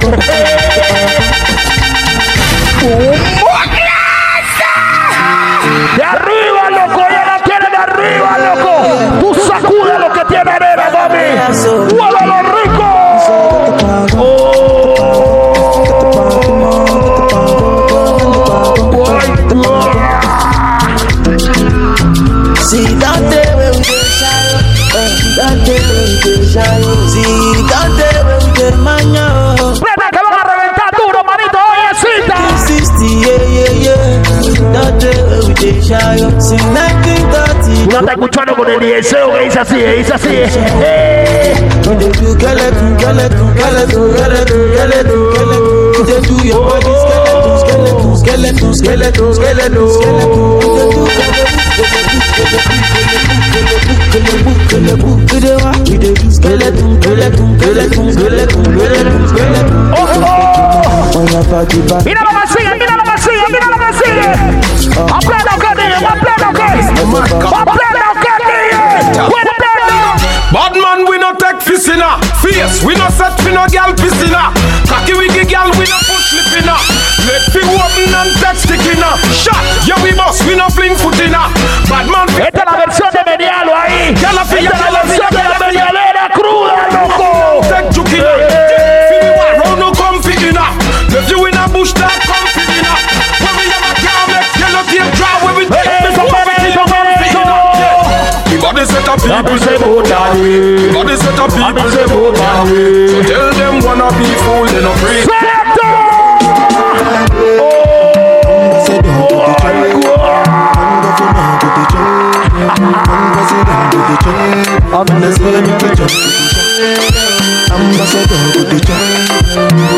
Gracias. 0.00 0.49
Uno 37.86 37.98
está 37.98 38.12
escuchando 38.12 38.54
con 38.54 38.70
el 38.70 38.78
deseo 38.78 39.32
que 39.32 39.44
dice 39.44 39.58
así, 39.58 39.74
que 39.74 39.92
dice 39.94 40.14
así. 40.14 40.28
Mira, 62.04 62.22
vamos 62.24 62.49
Oh, 99.42 99.46
set 99.46 99.48
up 99.48 99.48
people 99.48 99.58
say 99.58 99.76
oh, 99.76 99.80
bout 99.80 100.04
that 100.04 100.36
way 100.36 100.84
The 100.84 100.92
body 100.92 101.16
set 101.16 101.38
up 101.40 101.48
people 101.48 101.88
say 101.90 102.04
bout 102.12 102.36
that 102.36 102.60
way 102.68 103.08
So 103.08 103.22
tell 103.24 103.48
them 103.56 103.80
wanna 103.80 104.12
be 104.12 104.28
fool 104.44 104.68
they 104.68 104.84
no 104.84 104.92
free 105.00 105.24
oh, 105.24 105.40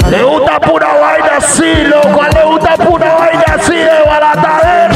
Le 0.09 0.23
gusta 0.23 0.61
pura 0.61 0.87
vaina 1.01 1.37
así, 1.39 1.85
loco. 1.85 2.23
Le 2.23 2.45
gusta 2.45 2.77
pura 2.77 3.15
vaina 3.15 3.45
así 3.59 3.75
de 3.75 4.05
baratadera. 4.07 4.95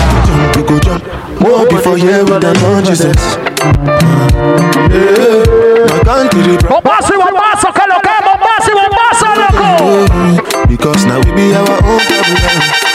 More 1.41 1.67
before 1.69 1.99
you 1.99 2.11
ever 2.11 2.39
done 2.39 2.57
on 2.65 2.85
Jesus. 2.85 3.39
My 4.97 6.01
country 6.05 6.57
Mombasa, 6.71 7.13
Mombasa, 7.17 7.69
Mombasa, 8.25 8.73
Mombasa, 8.81 9.29
Because 10.69 11.05
now 11.05 11.21
we 11.21 11.33
be 11.33 11.55
our 11.55 11.69
own 11.85 12.01
government 12.09 12.87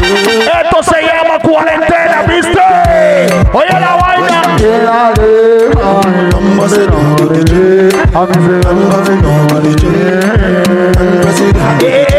Esto 0.00 0.82
se 0.82 1.02
llama 1.02 1.38
cuarentena, 1.40 2.22
¿viste? 2.26 2.62
Oye 3.52 3.68
la 3.80 3.96
vaina 3.96 4.40
I'm 8.12 8.32
the 8.32 8.32
I'm 8.32 8.32
the 8.32 8.60
I'm 11.56 11.78
the 11.78 12.09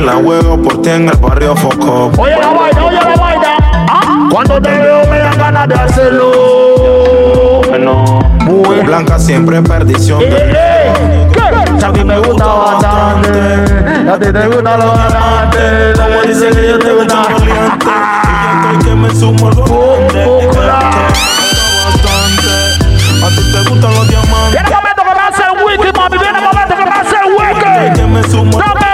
Que 0.00 0.06
me 0.06 0.12
la 0.12 0.16
huevo 0.16 0.56
por 0.62 0.80
ti 0.80 0.88
en 0.88 1.08
el 1.08 1.16
barrio 1.18 1.54
Foco. 1.54 2.10
Oye 2.18 2.34
la 2.40 2.48
vaina, 2.48 2.86
oye 2.86 2.96
la 2.96 3.16
vaina. 3.16 3.56
Ah, 3.86 4.28
Cuando 4.32 4.60
te 4.60 4.70
veo 4.70 5.06
me 5.06 5.18
dan 5.18 5.36
ganas 5.36 5.68
de 5.68 5.74
hacerlo. 5.74 6.32
Muy 8.40 8.80
blanca 8.80 9.18
siempre 9.18 9.60
perdición. 9.60 10.22
Eh, 10.22 10.26
eh, 10.30 11.28
¿qué? 11.34 11.84
A 11.84 11.92
mí 11.92 12.02
me 12.02 12.18
gusta 12.18 12.46
bastante. 12.46 14.10
A 14.10 14.18
ti 14.18 14.32
te 14.32 14.46
gusta 14.46 14.76
lo 14.78 14.86
bastante. 14.86 15.92
Como 15.96 16.22
dice 16.22 16.48
que 16.50 16.68
yo 16.68 16.78
te 16.78 16.92
gusta 16.92 17.16
maleante. 17.16 17.86
Y 17.86 18.72
yo 18.72 18.78
estoy 18.78 18.90
que 18.90 18.94
me 18.94 19.14
sumo 19.14 19.48
al 19.48 19.54
volante. 19.54 20.24
A 23.22 23.28
ti 23.28 23.52
te 23.52 23.68
gustan 23.68 23.94
los 23.94 24.08
diamantes. 24.08 24.52
Viene 24.52 24.68
el 24.68 24.74
momento 24.74 25.02
que 25.06 25.14
me 25.14 25.20
hace 25.20 25.42
el 25.42 25.64
wiki, 25.64 25.98
mami. 25.98 26.18
Viene 26.18 26.38
el 26.38 26.44
momento 26.44 26.74
que 26.74 26.84
me 26.84 26.90
hace 26.90 27.16
el 27.16 27.32
wiki. 27.32 27.68
Wiki, 27.68 28.00
dame 28.00 28.20
el 28.20 28.80
wiki. 28.80 28.89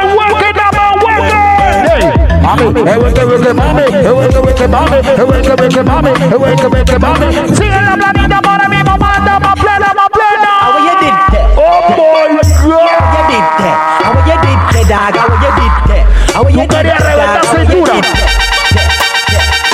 wake 2.73 3.19
up 3.19 3.29
with 3.29 3.45
the 3.45 3.55
mommy, 3.55 3.85
wake 3.87 4.35
up 4.35 4.45
with 4.45 4.57
the 4.57 4.67
mommy, 4.69 4.99
wake 4.99 5.51
up 5.51 5.61
with 5.61 5.73
the 5.73 5.83
mommy, 5.85 6.11
wake 6.37 6.65
up 6.65 6.73
with 6.73 6.87
the 6.87 6.99
mommy. 6.99 7.31
Sing 7.55 7.71
it 7.71 7.85
up, 7.87 7.99
bloody 7.99 8.27
the 8.27 8.41
bottom, 8.43 8.71
me 8.71 8.83
mama, 8.83 9.07
the 9.23 9.35
my 9.39 9.55
play, 9.55 9.79
the 9.79 9.91
my 9.95 10.07
play. 10.11 10.35
How 10.43 10.79
you 10.83 10.95
did 10.99 11.15
that? 11.31 11.47
Oh 11.57 11.95
boy, 11.95 12.35
God. 12.37 12.91
How 12.97 13.15
you 13.15 13.23
did 13.31 13.47
that? 13.63 13.79
How 14.03 14.19
you 14.27 14.37
did 14.43 14.59
that, 14.75 14.87
dog? 14.91 15.15
How 15.15 15.31
you 15.31 15.51
did 15.57 15.75
that? 15.87 16.05
How 16.35 16.43
you 16.49 16.67
did 16.67 16.71
that? 16.71 16.87
How 16.97 17.55
you 17.55 17.67
did 17.71 17.87
that? 17.87 18.03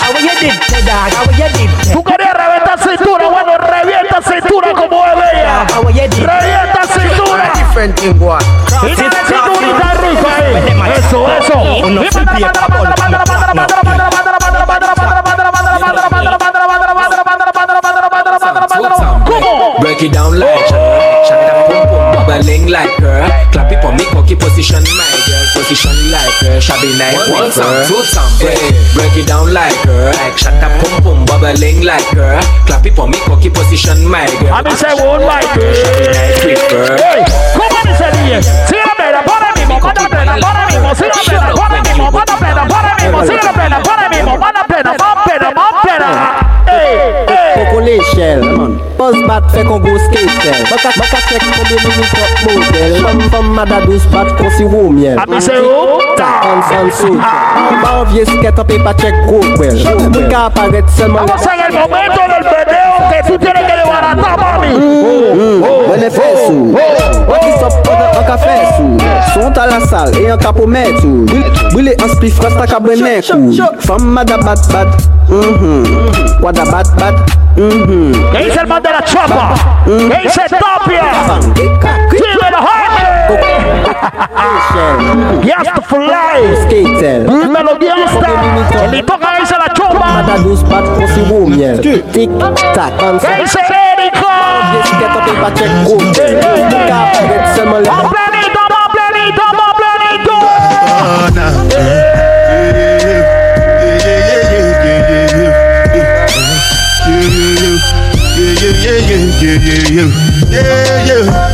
How 0.02 0.12
you 0.20 0.34
did 0.36 0.52
that, 0.52 0.82
dog? 0.84 1.08
How 1.16 1.24
you 1.32 1.48
did 1.48 1.70
that? 1.72 1.92
Tú 1.92 2.00
querías 2.04 2.34
reventar 2.34 2.76
cintura, 2.78 3.24
bueno, 3.28 3.56
revienta 3.58 4.20
cintura 4.22 4.72
como 4.72 5.06
es 5.06 5.14
bella. 5.16 5.64
Revienta 5.72 6.82
cintura. 6.92 7.52
Different 7.54 7.96
thing, 7.98 8.18
boy. 8.18 8.38
It's 8.84 9.00
rica 10.12 10.36
ahí. 10.36 10.92
Eso, 10.98 11.26
eso. 11.28 11.62
Break 19.80 20.02
it 20.02 20.12
down 20.12 20.38
like 20.38 20.68
Shaka, 20.68 21.24
shaka, 21.26 21.52
pump 21.66 21.90
pump, 21.90 22.26
bubbling 22.26 22.68
like 22.68 22.94
her. 23.00 23.26
Clap 23.52 23.72
it 23.72 23.82
for 23.82 23.92
me, 23.92 24.04
cocky 24.12 24.36
position, 24.36 24.82
my 24.82 25.04
girl. 25.26 25.44
Position 25.54 26.10
like 26.10 26.32
her, 26.40 26.60
shabby 26.60 26.96
night 26.96 27.18
One 27.28 27.50
time, 27.50 27.86
two 27.88 28.02
time, 28.14 28.30
break, 28.38 28.58
break 28.94 29.16
it 29.16 29.26
down 29.26 29.52
like 29.52 29.74
her. 29.84 30.12
Like 30.12 30.38
shaka, 30.38 30.68
pump 30.80 31.04
pump, 31.04 31.26
bubbling 31.26 31.82
like 31.82 32.06
her. 32.14 32.40
Clap 32.66 32.86
it 32.86 32.94
for 32.94 33.08
me, 33.08 33.18
cocky 33.26 33.50
position, 33.50 34.06
my 34.06 34.26
girl. 34.40 34.54
I'm 34.54 34.66
inside 34.66 35.02
one 35.02 35.22
like 35.22 35.50
her. 35.58 35.74
Shabby 35.74 36.06
night 36.14 36.44
whipper. 36.46 36.96
Hey, 36.96 37.24
come 37.54 37.74
on, 37.74 37.88
inside 37.88 38.16
here. 38.26 38.91
Manda 39.82 40.08
plena, 40.08 40.36
para 40.40 40.66
mismo, 40.66 40.94
siga 40.94 41.12
plena, 41.24 41.54
para 41.54 42.36
plena, 42.36 42.68
para 42.68 42.94
mismo, 42.94 43.24
siga 43.24 43.52
plena, 43.52 43.82
para 43.82 44.08
mismo, 44.08 44.38
manda 44.38 44.64
plena, 44.64 44.94
más 44.98 45.24
plena, 45.24 45.50
más 45.50 45.82
plena. 45.82 46.41
l'échelle. 47.84 48.42
Pose 48.96 49.16
bat 49.26 49.42
fait 49.52 49.64
qu'on 49.64 49.78
gros 49.78 49.98
skater. 49.98 50.56
Baka 50.70 50.90
check 51.28 51.42
combien 51.56 51.76
de 51.76 51.82
top 52.10 52.30
model. 52.54 52.92
Femme 53.02 53.22
femme 53.30 53.50
madadous 53.54 54.04
bat 54.12 54.26
qu'on 54.38 54.50
si 54.50 54.64
wou 54.64 54.90
miel. 54.90 55.16
Oh, 55.18 55.22
oh, 55.26 55.30
oh, 55.32 55.34
a 55.34 55.40
c'est 55.40 55.60
où? 55.60 55.64
Takan 56.16 56.62
san 56.68 56.90
sou. 56.90 57.14
On 57.14 57.18
pas 58.78 58.94
check 58.94 59.14
well. 59.58 59.76
Mou 59.98 60.10
ka 60.30 60.38
apparaître 60.46 60.90
seulement. 60.90 61.20
On 61.24 61.38
s'en 61.38 61.50
est 61.50 61.72
moment 61.72 62.08
dans 62.16 62.28
le 62.28 62.34
vidéo 62.44 62.88
que. 63.10 63.22
On 69.34 69.52
pas 69.52 69.58
à 69.58 69.66
la 69.66 69.80
salle 69.80 70.12
et 70.20 70.30
un 70.30 70.36
Mhm. 75.28 75.84
Bat. 76.98 77.14
Mhm 77.56 78.12
¿Qué 78.32 78.38
dice 78.44 78.60
el 78.60 78.66
man 78.66 78.82
de 78.82 78.90
la 78.90 79.02
chapa? 79.04 79.54
¿Qué 79.84 80.20
dice 80.22 80.42
Tapia? 80.48 81.04
Dile 82.10 82.50
la 82.50 82.60
Yasta 85.42 85.82
for 85.82 86.00
life. 86.00 86.62
Skater 86.62 87.20
Melodiasta 87.28 88.28
El 88.84 89.04
toca 89.04 89.36
dice 89.40 89.54
la 89.58 89.72
chapa 89.74 89.98
Mada 89.98 90.38
dus 90.38 90.62
bat 90.64 90.84
konsi 90.96 91.20
wou 91.30 91.46
miel 91.46 91.80
Tik 92.12 92.30
tak 92.74 92.92
¿Qué 93.20 93.42
dice 93.42 93.60
Erico? 93.60 94.32
Get 94.98 95.16
up 95.16 95.26
pa 95.42 95.50
check 95.54 95.72
kote 95.84 96.26
Ka 96.88 97.00
get 109.62 109.92
seman 109.92 110.12
le 110.52 111.52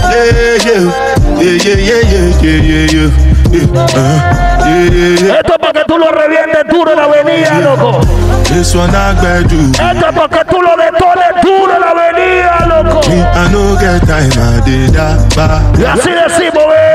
Más 3.69 3.83
planito, 3.83 3.83
más 3.83 3.93
planito, 3.93 3.93
más 3.93 3.93
planito 3.93 4.49
Esto 4.69 5.53
es 5.53 5.59
para 5.59 5.73
que 5.73 5.85
tú 5.87 5.99
lo 5.99 6.11
revientes 6.11 6.65
duro 6.71 6.93
en 6.93 6.99
la 6.99 7.05
avenida, 7.05 7.61
loco. 7.61 8.01
This 8.45 8.75
one 8.75 8.91
I 8.91 9.15
better 9.15 9.47
do. 9.47 9.71
Esto 9.71 10.09
es 10.09 10.15
para 10.15 10.29
que 10.29 10.45
tú 10.51 10.61
lo 10.61 10.77
detones 10.77 11.43
duro 11.43 11.75
en 11.75 11.81
la 11.81 11.91
avenida, 11.91 12.67
loco. 12.67 13.01
Me, 13.09 13.21
I 13.21 13.49
no 13.51 13.77
get 13.79 14.01
time, 14.07 14.33
I 14.37 14.61
did 14.65 14.93
that 14.95 15.19
bad. 15.35 15.79
Y 15.79 15.85
así 15.85 16.11
decimos, 16.11 16.65
ve. 16.69 16.89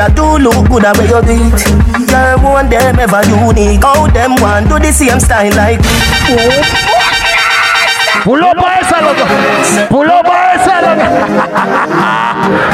That 0.00 0.16
do 0.16 0.40
look 0.40 0.64
good 0.72 0.88
at 0.88 0.96
where 0.96 1.12
you 1.12 1.20
do 1.20 1.36
it. 1.36 1.60
Girl, 2.08 2.40
one 2.40 2.72
them 2.72 2.96
ever 2.96 3.20
unique. 3.28 3.84
How 3.84 4.08
them 4.08 4.32
want 4.40 4.72
do 4.72 4.80
the 4.80 4.88
same 4.88 5.20
style 5.20 5.52
like 5.52 5.84
me. 5.84 5.92
Pulo 8.24 8.48
pa 8.56 8.80
esa, 8.80 8.96
loco. 9.04 9.24
Pulo 9.92 10.24
pa 10.24 10.56
esa, 10.56 10.80
loco. 10.80 11.04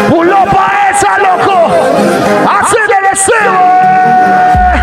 Pulo 0.07 0.41
pa 0.55 0.67
esa, 0.87 1.19
loco. 1.19 1.59
Así 2.47 2.79
de 2.87 2.99
decimos. 3.11 3.75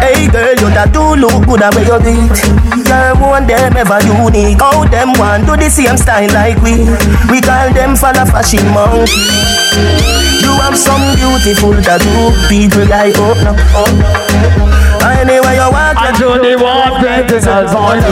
Hey 0.03 0.27
girl, 0.27 0.59
you 0.59 0.69
that 0.75 0.91
do 0.91 1.15
look 1.15 1.47
good 1.47 1.63
at 1.63 1.71
where 1.75 1.87
you 1.87 1.99
do 2.03 2.11
it. 2.27 2.43
Girl, 2.83 3.15
one 3.23 3.47
them 3.47 3.71
ever 3.77 4.03
unique. 4.03 4.59
How 4.59 4.83
them 4.83 5.15
want 5.15 5.47
do 5.47 5.55
the 5.55 5.71
same 5.71 5.95
style 5.95 6.27
like 6.35 6.59
we. 6.59 6.83
We 7.31 7.39
call 7.39 7.71
them 7.71 7.95
for 7.95 8.11
the 8.11 8.27
fashion 8.27 8.67
monkey. 8.75 10.12
You 10.63 10.69
have 10.71 10.79
some 10.79 11.03
beautiful 11.19 11.75
tattoo. 11.83 12.31
People 12.47 12.87
like 12.87 13.11
oh 13.19 13.35
no, 13.43 13.51
oh 13.75 13.83
no. 13.99 14.07
Anyway 15.11 15.59
you 15.59 15.67
want 15.67 15.99
I 15.99 16.15
do 16.15 16.39
the 16.39 16.55
one 16.55 17.03
thing 17.03 17.27
to 17.27 17.37
tell 17.43 17.67
for 17.67 17.99
you. 17.99 18.07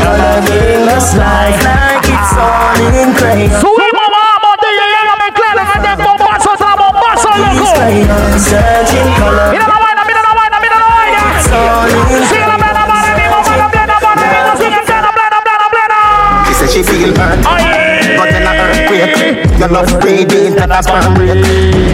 Everything 0.00 0.88
looks 0.88 1.12
like 1.12 1.60
like 1.60 2.08
it's 2.08 2.32
all 2.40 2.72
in 2.96 3.12
crazy. 3.20 3.52
Subimos, 3.60 4.08
vamos, 4.16 4.56
DJ, 4.64 4.80
llega 4.80 5.12
a 5.12 5.20
mezclar 5.20 5.60
en 5.60 5.68
este 5.76 5.92
bombazo, 6.00 6.56
otra 6.56 6.72
bombazo, 6.72 7.28
loco. 7.36 7.68
Searching 8.40 9.12
color. 9.20 9.52
Mira 9.52 9.68
la 9.68 9.76
vaina, 9.76 10.08
mira 10.08 10.24
la 10.24 10.32
vaina, 10.32 10.56
mira 10.56 10.80
la 10.80 10.88
vaina. 10.88 11.20
Sigue 12.32 12.48
la 12.48 12.56
plena, 12.56 12.80
para 12.88 13.12
mí, 13.12 13.24
para 13.28 13.56
la 13.60 13.68
plena, 13.68 14.00
para 14.00 14.16
mí, 14.16 14.24
sigue 14.56 14.80
plena, 14.88 15.12
plena, 15.12 15.38
plena, 15.44 15.66
plena. 15.68 16.00
She 16.48 16.54
said 16.56 16.70
she 16.72 16.80
feel 16.82 17.12
hurt, 17.12 17.44
but 17.44 18.32
in 18.32 18.40
a 18.40 18.56
earthquake. 18.56 19.51
Your 19.62 19.70
love 19.70 19.94
breathing 20.02 20.58
to 20.58 20.66
the 20.66 20.82
sperm 20.82 21.14
break. 21.14 21.38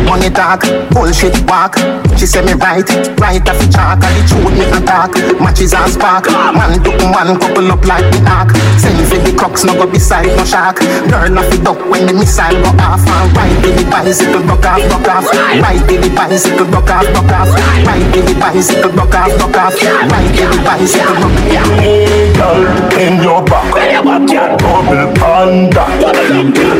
Money 0.08 0.32
talk, 0.32 0.64
bullshit 0.88 1.36
walk. 1.44 1.76
She 2.16 2.24
say 2.24 2.40
me 2.40 2.56
right, 2.56 2.88
right 3.20 3.44
off 3.44 3.60
the 3.60 3.68
chalk. 3.68 4.00
And 4.00 4.16
the 4.16 4.22
truth 4.24 4.56
me 4.56 4.64
attack. 4.72 5.12
Matches 5.36 5.76
and 5.76 5.92
spark. 5.92 6.32
Man 6.32 6.80
to 6.80 6.90
man 7.12 7.36
couple 7.36 7.68
up 7.68 7.84
like 7.84 8.08
the 8.08 8.24
ark. 8.24 8.56
Send 8.80 8.96
for 9.04 9.20
the 9.20 9.36
crooks, 9.36 9.68
no 9.68 9.76
go 9.76 9.84
beside 9.84 10.32
no 10.32 10.48
shark. 10.48 10.80
Girl 11.12 11.36
off 11.36 11.44
the 11.52 11.60
duck 11.60 11.76
when 11.92 12.08
the 12.08 12.16
missile 12.16 12.56
go 12.64 12.72
off. 12.80 13.04
And 13.04 13.36
ride 13.36 13.60
with 13.60 13.76
the 13.76 13.84
bicycle, 13.92 14.40
buck 14.48 14.64
off, 14.64 14.80
buck 14.88 15.04
off. 15.04 15.28
Ride 15.28 15.84
with 15.84 16.00
the 16.00 16.08
bicycle, 16.16 16.64
buck 16.72 16.88
off, 16.88 17.04
buck 17.12 17.32
off. 17.36 17.52
Ride 17.84 18.08
with 18.16 18.32
the 18.32 18.34
bicycle, 18.40 18.96
buck 18.96 19.12
off, 19.12 19.28
buck 19.36 19.56
off. 19.60 19.76
Ride 19.76 20.08
with 20.08 20.40
the 20.40 20.58
bicycle, 20.64 21.20
buck 21.20 21.36
off. 21.52 21.68
Hey 21.84 22.32
girl, 22.32 22.64
in 22.96 23.20
your 23.20 23.44
back, 23.44 23.76
double 24.24 25.04
panda. 25.20 25.84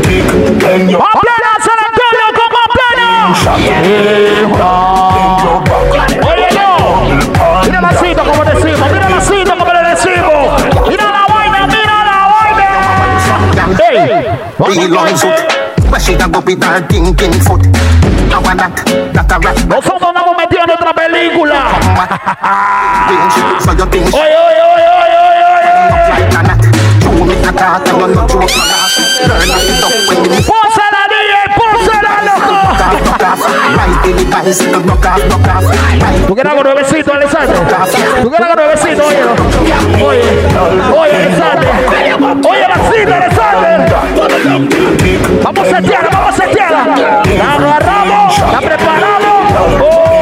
Tick, 0.01 0.78
in 0.81 0.89
your 0.89 1.01
Más 1.01 1.11
plena, 1.21 1.51
San 1.59 1.79
Antonio, 1.89 2.27
con 2.39 2.49
más 2.57 2.69
plena. 2.77 3.11
Oye, 6.29 6.49
no. 6.57 6.71
Mira 7.65 7.81
la 7.81 7.93
cita 7.93 8.23
como 8.23 8.43
decimos, 8.45 8.87
mira 8.93 9.09
la 9.09 9.21
cita 9.21 9.57
como 9.57 9.73
le 9.73 9.83
decimos. 9.91 10.63
Mira 10.89 11.05
la 11.05 11.27
vaina, 11.35 11.67
mira 11.67 12.05
la 12.05 12.19
vaina. 12.33 12.69
Nosotros 19.67 20.03
andamos 20.03 20.37
otra 20.75 20.93
película. 20.95 21.65
Oye, 24.17 24.37
oye, 24.37 24.63
oye, 24.75 24.89
oye, 25.03 25.19
oye, 25.27 25.45
oye. 26.35 26.58
Make 27.25 27.47
a 27.47 27.99
loco. 28.07 28.41
¿Tú 36.27 36.35
quieres 36.35 36.53
algo 36.53 36.65
nuevecito, 36.65 37.13
Alexander? 37.13 37.57
¿Tú 38.23 38.31
quieres 38.31 38.49
algo 38.49 38.63
nuevecito, 38.63 39.07
oye? 39.07 39.23
Oye, 40.03 40.23
oye, 40.97 41.17
Alexander. 41.17 41.69
Oye, 42.49 42.69
la 42.69 42.77
cita, 42.91 43.17
Alexander. 43.17 43.79
Vamos 45.43 45.67
a 45.67 45.77
setearla, 45.77 46.11
vamos 46.11 46.29
a 46.29 46.45
setearla. 46.45 47.23
La 47.37 47.55
agarramos, 47.55 48.39
la 48.53 48.59
preparamos. 48.61 49.39
Oh. 49.83 50.18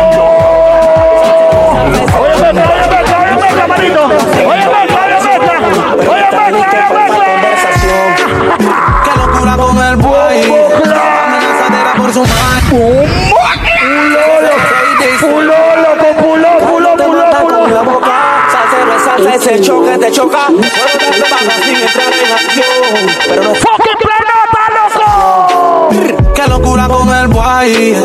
Ese 19.36 19.60
choque 19.60 19.98
te 19.98 20.10
choca. 20.10 20.46
Solo 20.46 20.62
te 20.62 21.20
bajas 21.20 21.60
sin 21.64 21.74
entrar 21.76 22.12
en 22.12 22.32
acción. 22.32 22.66
Pero 23.28 23.42
no 23.42 23.54
Fucking 23.54 23.98
planota, 24.02 24.62
loco. 24.76 26.32
Qué 26.34 26.48
locura 26.48 26.88
con 26.88 27.08
el 27.08 27.28
boy. 27.28 27.96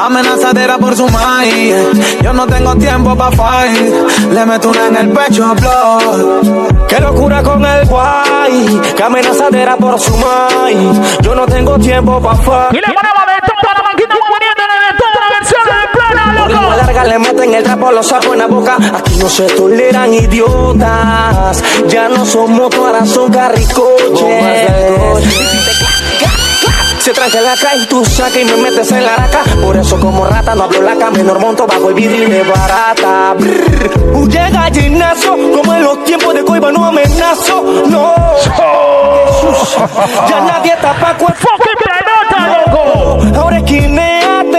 Amenazadera 0.00 0.78
por 0.78 0.96
su 0.96 1.08
maíz. 1.08 1.74
Yo 2.22 2.32
no 2.32 2.46
tengo 2.46 2.74
tiempo 2.76 3.16
pa' 3.16 3.30
fight. 3.32 4.32
Le 4.32 4.46
meto 4.46 4.70
una 4.70 4.86
en 4.86 4.96
el 4.96 5.08
pecho, 5.10 5.54
blood. 5.54 6.78
Qué 6.88 7.00
locura 7.00 7.42
con 7.42 7.64
el 7.64 7.86
guay, 7.86 8.80
que 8.96 9.02
amenazadera 9.02 9.76
por 9.76 10.00
su 10.00 10.16
maíz. 10.16 10.98
Yo 11.20 11.34
no 11.34 11.44
tengo 11.46 11.78
tiempo 11.78 12.20
pa' 12.20 12.34
fa. 12.36 12.68
Los 17.92 18.06
saco 18.06 18.32
en 18.32 18.40
la 18.40 18.46
boca. 18.46 18.76
Aquí 18.94 19.16
no 19.16 19.28
se 19.28 19.44
toleran 19.44 20.12
idiotas. 20.12 21.62
Ya 21.88 22.08
no 22.08 22.24
somos 22.24 22.70
todas, 22.70 23.08
son 23.08 23.30
carricoches. 23.30 25.24
Se 27.00 27.12
tranca 27.12 27.40
la 27.40 27.56
calle, 27.56 27.86
tú 27.86 28.04
saca 28.04 28.38
y 28.38 28.44
me 28.44 28.56
metes 28.56 28.90
en 28.92 29.04
la 29.04 29.14
araca. 29.14 29.42
Por 29.62 29.76
eso 29.76 29.98
como 29.98 30.26
rata 30.26 30.54
no 30.54 30.64
hablo 30.64 30.82
laca, 30.82 31.10
menor 31.10 31.38
monto 31.38 31.66
bajo 31.66 31.88
el 31.88 31.94
vidrio 31.94 32.28
de 32.28 32.42
barata. 32.42 33.34
Brr. 33.38 34.14
Huye 34.14 34.50
gallinazo, 34.50 35.36
como 35.54 35.74
en 35.74 35.84
los 35.84 36.04
tiempos 36.04 36.34
de 36.34 36.44
coiba 36.44 36.70
no 36.70 36.84
amenazo. 36.84 37.62
No. 37.86 38.14
Jesús, 39.40 39.76
ya 40.28 40.40
nadie 40.40 40.76
tapa 40.82 41.16
cuerpo. 41.16 41.38
Fucking 41.38 41.78
planota, 41.82 42.64
loco. 42.66 43.40
Ahora 43.40 43.58
esquineate 43.58 44.17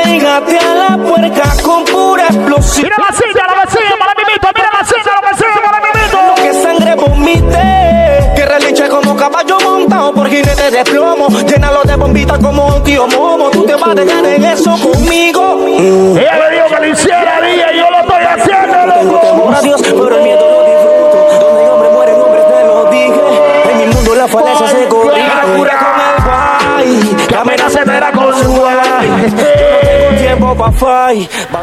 pégate 0.10 0.58
a 0.58 0.76
la 0.76 0.98
puerca 0.98 1.44
con 1.64 1.86
pura 1.86 2.26
explosión. 2.26 2.84
Mira 2.86 2.98
la 2.98 3.16
silla, 3.16 3.44
la 3.48 3.56
vecina, 3.64 3.96
para 4.00 4.14
mi 4.18 4.24
mito, 4.32 4.48
mira 4.56 4.70
la 4.74 4.86
silla, 4.86 5.12
la 5.22 5.30
vecina, 5.30 5.62
para 5.64 5.80
mi 5.80 5.90
mito. 6.00 6.18
Lo 6.28 6.36
que 6.36 6.54
sangre 6.54 6.96
vomite, 6.96 8.34
que 8.36 8.46
reliche 8.46 8.90
como 8.90 9.16
caballo 9.16 9.58
montado 9.64 10.14
por 10.14 10.28
jinete 10.28 10.72
de 10.72 10.84
plomo. 10.84 11.28
Llénalo 11.30 11.84
de 11.84 11.96
bombitas 11.96 12.40
como 12.40 12.68
un 12.68 12.84
tío 12.84 13.08
momo. 13.08 13.50
Tú 13.52 13.66
te 13.66 13.76
vas 13.76 13.90
a 13.90 13.96
dejar 13.96 14.26
en 14.26 14.46
eso 14.46 14.72
conmigo. 14.82 15.58
Mm. 15.58 16.18
Ella 16.18 16.38
le 16.40 16.56
dijo 16.56 16.68
que 16.70 16.80
lo 16.82 16.88
hiciera, 16.88 17.42
día, 17.42 17.68
yo 17.74 17.90
lo 17.92 18.00
estoy 18.00 18.24
haciendo, 18.24 18.78
loco. 18.88 19.20
Temor 19.20 19.56
a 19.56 19.62
Dios, 19.62 19.82
pero 19.84 20.16
el 20.18 20.24
miedo 20.24 20.46
lo 20.50 20.66
disfruto. 20.66 21.46
Donde 21.46 21.70
hombre 21.70 21.90
muere, 21.90 22.14
hombre 22.14 22.42
te 22.42 22.66
lo 22.66 22.90
dije. 22.90 23.72
En 23.72 23.78
mi 23.78 23.96
mundo 23.96 24.16
la 24.16 24.28
falacia 24.28 24.68
se 24.68 24.88
corre. 24.88 25.19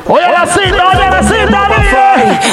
Oye 0.09 0.33
la 0.33 0.47
cita, 0.47 0.89
oye 0.89 1.11
la 1.11 1.23
cita, 1.23 1.69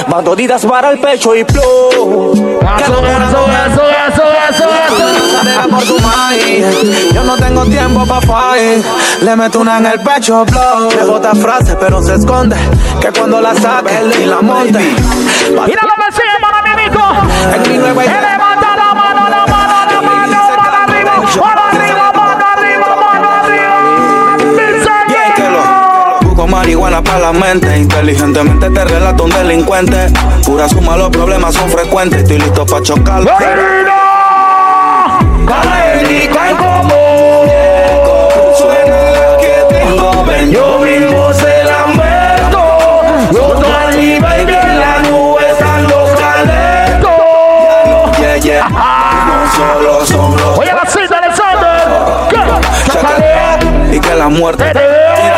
Bandodidas 0.07 0.65
para 0.65 0.91
el 0.91 0.99
pecho 0.99 1.35
y 1.35 1.43
flow. 1.45 2.33
Eso, 2.33 2.93
eso, 3.05 3.45
eso, 3.67 3.83
eso, 4.09 4.23
eso, 4.49 5.69
por 5.69 5.83
tu 5.83 5.99
maíz. 5.99 7.13
Yo 7.13 7.23
no 7.23 7.37
tengo 7.37 7.65
tiempo 7.65 8.05
pa' 8.05 8.21
fight. 8.21 8.85
Le 9.21 9.35
meto 9.35 9.59
una 9.61 9.77
en 9.77 9.85
el 9.85 9.99
pecho, 10.01 10.43
blow. 10.45 10.89
Le 10.89 11.05
bota 11.05 11.33
frase, 11.33 11.75
pero 11.79 12.01
se 12.01 12.15
esconde. 12.15 12.57
Que 12.99 13.11
cuando 13.11 13.39
la 13.39 13.55
saque 13.55 13.93
y 14.21 14.25
la 14.25 14.41
monte. 14.41 14.79
Mira 14.79 15.81
lo 15.83 15.95
que 15.95 16.11
sigue 16.11 16.37
para 16.41 16.61
mi 16.61 16.69
amigo. 16.69 17.01
En 17.55 17.71
mi 17.71 17.77
nueva 17.77 18.03
Para 27.01 27.17
la 27.17 27.33
mente, 27.33 27.75
inteligentemente 27.75 28.69
te 28.69 28.85
relato 28.85 29.23
un 29.23 29.31
delincuente. 29.31 30.13
Pura 30.45 30.69
suma, 30.69 30.95
los 30.95 31.09
problemas 31.09 31.55
son 31.55 31.67
frecuentes, 31.67 32.21
estoy 32.21 32.37
listo 32.37 32.63
para 32.67 32.83
ven, 40.27 40.51
Yo 40.51 40.79
vivo 40.81 41.33
se 41.33 41.63
la 41.63 41.87
meto. 41.87 42.61
Yo 43.31 43.55
estoy 43.55 43.71
arriba 43.71 44.37
y 44.37 44.41
en 44.41 44.79
la 44.79 44.99
nube 45.09 45.49
están 45.49 45.83
los 45.87 46.11
caletos. 46.11 47.09
yeah, 48.19 48.37
yeah. 48.37 48.69
No 48.69 49.51
solo 49.55 50.05
son 50.05 50.32
la 54.23 54.29
muerte. 54.29 54.71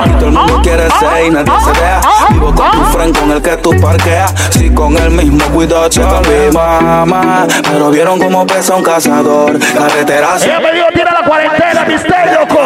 Y 0.05 0.09
todo 0.13 0.27
el 0.27 0.31
mundo 0.31 0.59
quiere 0.61 0.87
ser 0.99 1.25
y 1.25 1.29
nadie 1.31 1.51
se 1.65 1.79
vea. 1.79 2.01
Vivo 2.29 2.53
con 2.53 2.71
tu 2.71 2.83
friend 2.85 3.17
con 3.17 3.31
el 3.31 3.41
que 3.41 3.57
tú 3.57 3.71
parqueas. 3.81 4.33
Si 4.51 4.69
con 4.69 4.95
el 4.97 5.09
mismo 5.09 5.43
cuidado 5.49 5.89
checa 5.89 6.21
mi 6.21 6.53
mamá. 6.53 7.47
Pero 7.71 7.89
vieron 7.89 8.19
cómo 8.19 8.45
pesa 8.45 8.75
un 8.75 8.83
cazador. 8.83 9.57
Carretera 9.59 10.35
Ella 10.41 10.59
me 10.59 10.73
dijo, 10.73 10.87
tira 10.93 11.11
la 11.19 11.27
cuarentena, 11.27 11.85
mister, 11.85 12.39
loco. 12.39 12.59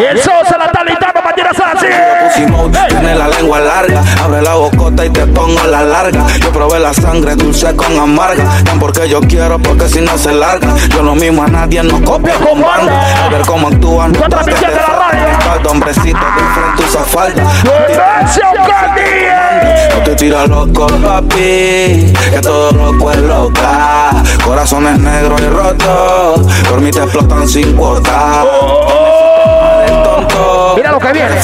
Y 0.00 0.04
el 0.04 0.18
show 0.18 0.34
se 0.48 0.58
la 0.58 0.64
está 0.66 0.84
listando 0.84 1.20
para 1.22 1.33
tirarse 1.52 1.62
así. 1.62 2.44
Tiene 2.88 3.14
la 3.14 3.28
lengua 3.28 3.60
larga, 3.60 4.02
abre 4.22 4.42
la 4.42 4.54
bocota 4.54 5.04
y 5.04 5.10
te 5.10 5.26
pongo 5.26 5.62
la 5.64 5.82
larga. 5.82 6.26
Yo 6.40 6.50
probé 6.50 6.78
la 6.78 6.94
sangre 6.94 7.34
dulce 7.36 7.74
con 7.76 7.98
amarga, 7.98 8.44
tan 8.64 8.78
porque 8.78 9.08
yo 9.08 9.20
quiero, 9.20 9.58
porque 9.58 9.88
si 9.88 10.00
no 10.00 10.16
se 10.18 10.32
larga. 10.32 10.74
Yo 10.90 11.02
lo 11.02 11.14
mismo 11.14 11.42
a 11.42 11.48
nadie 11.48 11.82
nos 11.82 12.00
copia 12.00 12.34
con 12.34 12.60
banda. 12.60 13.24
A 13.24 13.28
ver 13.28 13.42
cómo 13.42 13.68
actúan, 13.68 14.12
no 14.12 14.20
te 14.20 14.54
de 15.62 15.68
hombrecito 15.68 16.18
de 16.18 16.42
frente 16.54 16.82
usa 16.86 17.04
falda. 17.04 17.42
No 19.94 20.02
te 20.02 20.14
tira 20.16 20.46
loco, 20.46 20.86
papi, 20.86 22.12
que 22.30 22.40
todo 22.42 22.72
loco 22.72 23.10
es 23.12 23.18
loca. 23.18 24.10
Corazones 24.44 24.98
negros 24.98 25.40
y 25.40 25.48
rotos, 25.48 26.40
por 26.68 26.80
mí 26.80 26.90
te 26.90 27.00
explotan 27.00 27.48
sin 27.48 27.74
cuota. 27.74 28.44
Mira 30.76 30.92
lo 30.92 30.98
que 30.98 31.12
viene. 31.12 31.40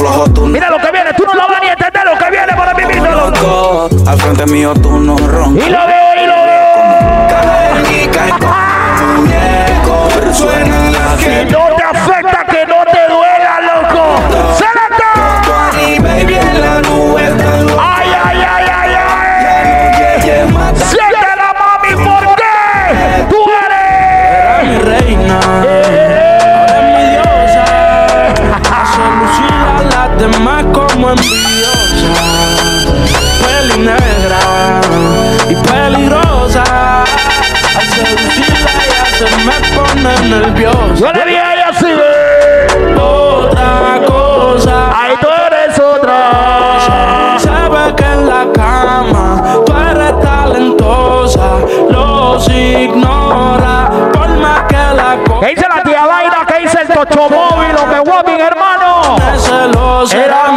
Mira 0.48 0.70
lo 0.70 0.78
que 0.78 0.90
viene. 0.90 1.12
Tú 1.16 1.24
no 1.24 1.34
lo 1.34 1.48
vas 1.48 1.60
ni 1.62 1.68
a 1.68 1.72
entender 1.72 2.02
lo 2.04 2.18
que 2.18 2.30
viene 2.30 2.52
por 2.54 2.76
mi 2.76 2.84
vida, 2.92 3.10
loco. 3.10 3.88
Al 4.06 4.20
frente 4.20 4.46
mío 4.46 4.74
tú 4.74 4.98
no 4.98 5.16
roncas. 5.16 5.66
Y 5.66 5.70
lo 5.70 5.86
veo, 5.86 6.14
y 6.22 6.26
lo 6.26 6.34
veo. 6.34 6.50
Suena 10.32 10.90
la 10.90 11.16
no 11.50 11.76
te 11.76 11.82
afecta, 11.82 12.46
demás 31.16 31.49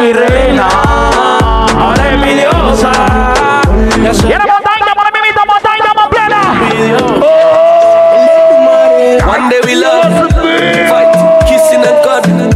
mi 0.03 0.11
reina. 0.11 0.67
Ahora 1.79 2.11
es 2.11 2.17
mi 2.19 2.33
diosa. 2.33 2.91
Viene 4.27 4.45
montaña, 4.45 4.93
por 4.95 5.05
mi 5.13 5.19
mito, 5.21 5.41
montaña, 5.47 5.93
más 5.95 6.07
plena. 6.09 6.41
Oh. 7.21 8.03
One 9.25 9.49
day 9.49 9.61
we 9.63 9.75
love, 9.75 10.29
fight, 10.89 11.15
kissing 11.47 11.83
and 11.87 11.99
cuddling. 12.03 12.51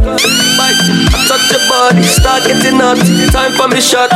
Bite, 0.58 0.82
I 1.14 1.18
touch 1.26 1.50
your 1.50 1.62
body, 1.70 2.02
start 2.02 2.42
getting 2.44 2.80
hot. 2.80 2.98
Time 3.32 3.52
for 3.52 3.68
me 3.68 3.80
shot. 3.80 4.10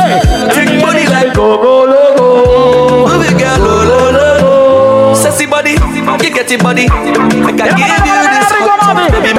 Big 0.53 0.79
body 0.81 1.07
like 1.07 1.33
go 1.33 1.57
go 1.57 1.85
logo. 1.85 3.07
Move 3.07 3.25
it, 3.25 3.37
girl, 3.39 3.57
lo 3.59 3.83
lo 3.83 4.11
lo. 4.13 5.15
Sassy 5.15 5.47
body, 5.47 5.71
you 5.71 6.29
get 6.29 6.51
your 6.51 6.59
body. 6.59 6.85
I 6.85 7.51
can 7.57 7.75
give 7.77 8.05
you 8.05 8.17
this 8.29 8.51
hot, 8.53 9.09
baby, 9.11 9.33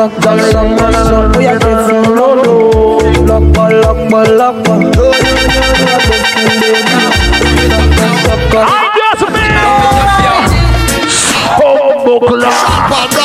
suck 0.00 0.16
down 0.22 0.38
long 0.54 0.70
man 0.76 0.94
and 0.94 1.36
We 1.36 1.46
are 1.46 1.58
Lock 3.28 3.44
ball, 3.52 3.72
lock 3.84 3.98
ball, 4.10 4.28
lock 4.40 4.56
ball 4.64 4.80
I 8.56 8.86
just 8.96 9.24
made 9.34 9.54
Fuck, 12.88 13.20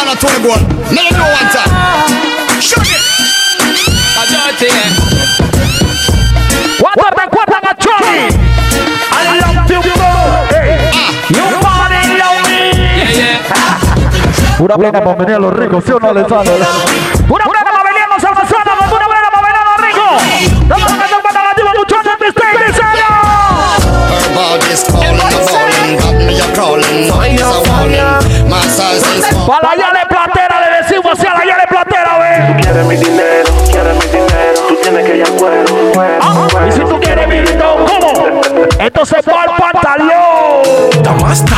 Una 14.58 14.76
plena 14.78 15.04
para 15.04 15.16
venir 15.16 15.36
a 15.36 15.40
los 15.40 15.54
ricos, 15.54 15.84
¿sí 15.86 15.92
o 15.92 16.00
no, 16.00 16.10
Alessandro? 16.10 16.54
Una 16.56 17.46
buena 17.46 17.64
para 17.64 17.84
venir 17.84 18.04
a 18.04 18.14
los 18.14 18.22
salvaciones, 18.22 18.66
una 18.68 19.06
buena 19.08 19.30
para 19.32 19.42
venir 19.42 19.58
a 19.60 19.66
los 19.70 19.78
ricos. 19.86 20.24
Muchachos. 20.62 21.26
Got 24.76 26.16
me 26.26 26.40
a 26.40 26.48
crawling. 26.54 27.08
Noise 27.08 27.42
a 27.42 27.62
warning. 27.70 28.50
My 28.50 28.60
size 28.68 29.06
is 29.16 29.26
small. 29.28 29.48
Para 29.48 29.70
la 29.70 29.76
llave 29.76 30.00
platera, 30.10 30.60
le 30.62 30.70
decimos 30.82 31.14
así 31.14 31.28
a 31.28 31.34
la 31.38 31.46
llave 31.46 31.64
platera, 31.70 32.20
ve. 32.20 32.62
Quieres 32.62 32.86
mi 32.86 32.96
dinero, 32.96 33.52
quieres 33.72 33.94
mi 33.94 34.06
dinero. 34.12 34.68
Tú 34.68 34.76
tienes 34.82 35.06
que 35.06 35.18
ir 35.18 35.24
al 35.24 35.36
¿cómo? 38.94 39.06
Entonces 39.06 39.26
va 39.28 39.44
al 39.44 39.50
pantalón. 39.58 41.04
Damasta, 41.04 41.56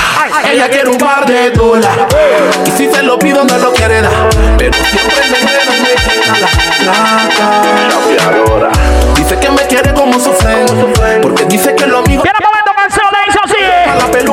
ella 0.51 0.69
quiere 0.69 0.89
un 0.89 0.97
par 0.97 1.25
de 1.25 1.51
dólares. 1.51 2.05
Y 2.65 2.71
si 2.71 2.89
se 2.89 3.03
lo 3.03 3.19
pido, 3.19 3.43
no 3.43 3.57
lo 3.57 3.73
quiere 3.73 4.01
dar. 4.01 4.30
Pero 4.57 4.73
siempre 4.73 5.21
me 5.32 5.39
muero, 5.43 5.71
me 5.82 5.89
queda 5.95 6.39
la 6.39 6.47
plata. 6.80 8.71
Dice 9.15 9.39
que 9.39 9.49
me 9.49 9.61
quiere 9.67 9.93
como 9.93 10.19
sufren. 10.19 10.65
Porque 11.21 11.45
dice 11.45 11.75
que 11.75 11.86
lo 11.86 12.01
mío. 12.03 12.21
Tiene 12.21 12.39
momento 12.41 12.71
canción, 12.75 13.05
le 13.11 13.19
dice 13.25 13.39
así. 13.43 13.55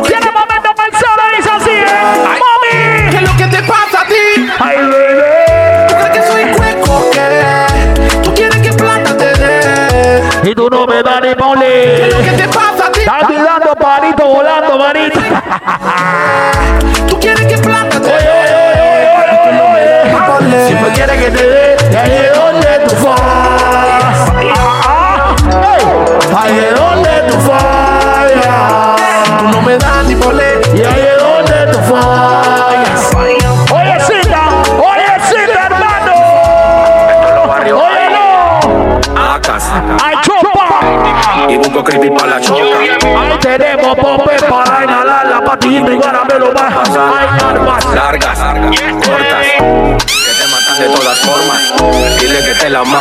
Tiene 0.08 0.30
momento 0.30 0.74
canción, 0.76 1.12
le 1.30 1.36
dice 1.36 1.50
así. 1.50 1.76
Mami. 2.24 3.10
¿Qué 3.10 3.16
es 3.16 3.22
lo 3.22 3.36
que 3.36 3.46
te 3.46 3.62
pasa 3.62 4.00
a 4.02 4.06
ti? 4.06 4.48
Ay, 4.60 4.76
bebé. 4.78 5.86
¿Tú 5.88 5.94
crees 5.94 6.10
que 6.10 6.22
soy 6.30 6.44
cueco? 6.52 7.10
¿Qué? 7.10 8.20
¿Tú 8.22 8.34
quieres 8.34 8.58
que 8.58 8.72
plata 8.72 9.16
te 9.16 9.32
dé? 9.34 10.22
Y 10.44 10.54
tú 10.54 10.68
no 10.70 10.86
me 10.86 11.02
das 11.02 11.20
ni 11.22 11.34
mole. 11.34 11.96
¿Qué 11.96 12.06
es 12.08 12.14
lo 12.14 12.22
que 12.22 12.30
te 12.30 12.48
pasa 12.48 12.73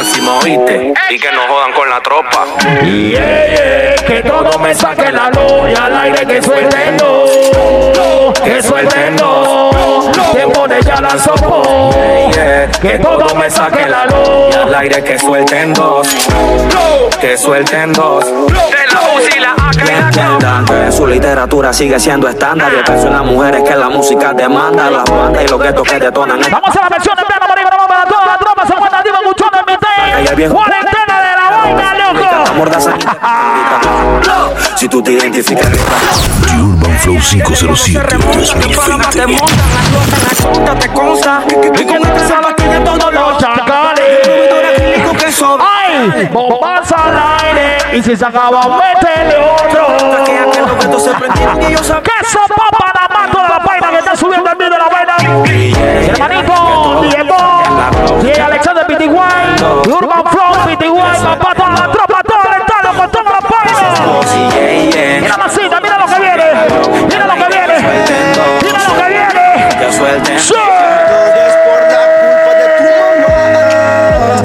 la 0.04 0.10
máxima, 0.10 0.39
oíste. 0.39 0.93
Y 1.10 1.20
que 1.20 1.32
no 1.32 1.41
jodan 1.47 1.72
con 1.74 1.89
la 1.89 2.01
tropa. 2.01 2.45
Yeah, 2.84 3.47
yeah, 3.47 3.95
que 4.06 4.22
todo 4.24 4.60
me 4.60 4.76
saque 4.76 5.12
la 5.12 5.30
luz 5.30 5.70
y 5.72 5.76
al 5.76 5.97
aire 5.97 6.26
que 6.26 6.41
suelten 6.41 6.97
dos, 6.97 8.39
que 8.43 8.62
suelten 8.62 9.16
dos, 9.16 10.10
que 10.34 10.41
pone 10.54 10.82
ya 10.82 10.99
la 10.99 11.18
sopo, 11.18 11.91
que 12.82 12.99
todo 12.99 13.36
me 13.36 13.49
saque 13.49 13.88
la 13.88 14.06
luz. 14.06 14.54
Y 14.54 14.56
al 14.56 14.76
aire 14.76 15.04
que 15.04 15.18
suelten 15.18 15.74
dos. 15.74 16.08
Que 17.20 17.38
suelten 17.38 17.93
dos. 17.93 18.26
Entiendan 19.88 20.66
que 20.66 20.91
su 20.91 21.08
literatura 21.08 21.74
sigue 21.74 21.99
siendo 21.99 22.28
estándar. 22.28 22.72
Yo 22.72 22.84
pienso 22.84 23.08
en 23.08 23.14
las 23.14 23.26
mujeres 23.26 23.64
que 23.64 23.76
la 23.76 23.89
música 23.89 24.34
demanda. 24.34 24.89
Las 24.89 25.10
bandas 25.10 25.43
y 25.43 25.47
los 25.47 25.62
guetos 25.62 25.88
que 25.88 25.99
detonan. 25.99 26.39
Vamos 26.51 26.76
a 26.76 26.82
la 26.82 26.89
versión 26.89 27.12
porte 30.34 30.36
bien. 30.36 30.52
¡Cuarentena 30.52 31.22
de 31.22 31.36
la 31.36 31.50
vaina, 31.50 31.94
loco! 31.96 32.54
Mordaza. 32.56 32.94
Si 34.76 34.90
tú 34.90 35.02
te 35.02 35.12
identificas. 35.14 35.70
The 35.70 36.62
Urban 36.62 37.00
Flow 37.00 37.18
507 37.20 38.18
2020. 38.18 39.10
Te 39.12 39.28
montas, 39.28 39.56
las 39.72 39.92
cosas, 39.92 40.18
las 40.24 40.42
cosas, 40.42 40.80
te 40.80 40.90
consta. 40.90 41.44
Y 41.80 41.86
con 41.86 41.98
esta 42.06 42.28
se 42.28 42.80
todo 42.82 43.12
lo 43.12 43.38
¡Ay! 45.94 46.30
Bombas 46.32 46.91
al 46.91 47.16
aire 47.46 47.78
y 47.94 48.02
si 48.02 48.16
se 48.16 48.26
acaba, 48.26 48.62
métele 48.78 49.38
otro. 49.38 49.88
Que 52.04 52.12
eso 52.22 52.39
papa 52.48 52.91
nada 52.96 53.08
más 53.14 53.32
toda 53.32 53.50
la 53.50 53.60
vaina 53.60 53.89
que 53.89 53.98
está 53.98 54.16
subiendo 54.16 54.50
el 54.50 54.56
video 54.56 54.72
de 54.72 54.78
la 54.78 54.89
vaina. 54.89 55.16
Hermanito, 56.08 57.02
Diego, 57.02 57.38
y 58.24 58.39
Alexander 58.39 58.86
PTY, 58.88 59.08
Urban 59.08 60.24
Flow 60.32 60.54
PTY, 60.66 60.89
papá, 61.24 61.54
toda 61.56 61.70
la 61.70 61.91
tropa, 61.91 62.24
todo 62.24 62.41
el 62.56 62.64
con 62.98 63.12
toda 63.12 63.32
la 63.32 63.39
vaina. 63.39 63.86
Mira 65.22 65.38
masita, 65.38 65.80
mira 65.82 65.98
lo 66.00 66.06
que 66.08 66.20
viene, 66.20 66.46
mira 67.08 67.26
lo 67.28 67.34
que 67.34 67.48
viene, 67.48 67.78
mira 68.64 68.80
lo 68.88 68.94
que 68.98 69.08
viene. 69.10 70.39
¡Sí! 70.39 70.54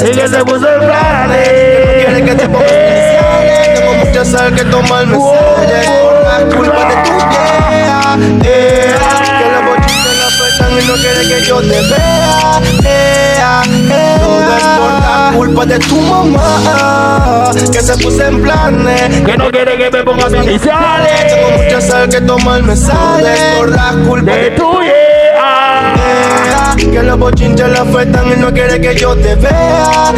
Y 0.01 0.11
que 0.13 0.29
se 0.29 0.45
puso 0.45 0.78
te 11.69 11.81
vea. 11.81 12.61
Yeah, 12.83 13.63
yeah. 13.65 14.19
Todo 14.21 14.57
es 14.57 14.65
por 14.65 14.93
la 15.01 15.33
culpa 15.35 15.67
de 15.67 15.79
tu 15.79 16.01
mamá. 16.01 17.51
Que 17.73 17.81
se 17.81 17.97
puso 17.99 18.25
en 18.25 18.43
planes. 18.43 19.23
Que 19.25 19.37
no 19.37 19.51
quiere 19.51 19.77
que 19.77 19.91
me 19.91 20.03
ponga 20.03 20.29
mis 20.29 20.45
iniciales. 20.45 21.35
Tengo 21.35 21.51
mucha 21.63 21.81
sal 21.81 22.09
que 22.09 22.21
tomarme 22.21 22.77
sales 22.77 23.41
por 23.59 23.71
la 23.71 23.95
culpa 24.07 24.33
de 24.33 24.51
tu 24.53 24.81
yeah. 24.83 26.75
Que 26.77 27.03
los 27.03 27.19
bochinches 27.19 27.69
la 27.69 27.83
afectan 27.83 28.33
y 28.33 28.37
no 28.41 28.53
quiere 28.53 28.81
que 28.81 28.95
yo 28.95 29.15
te 29.17 29.35
vea. 29.35 30.13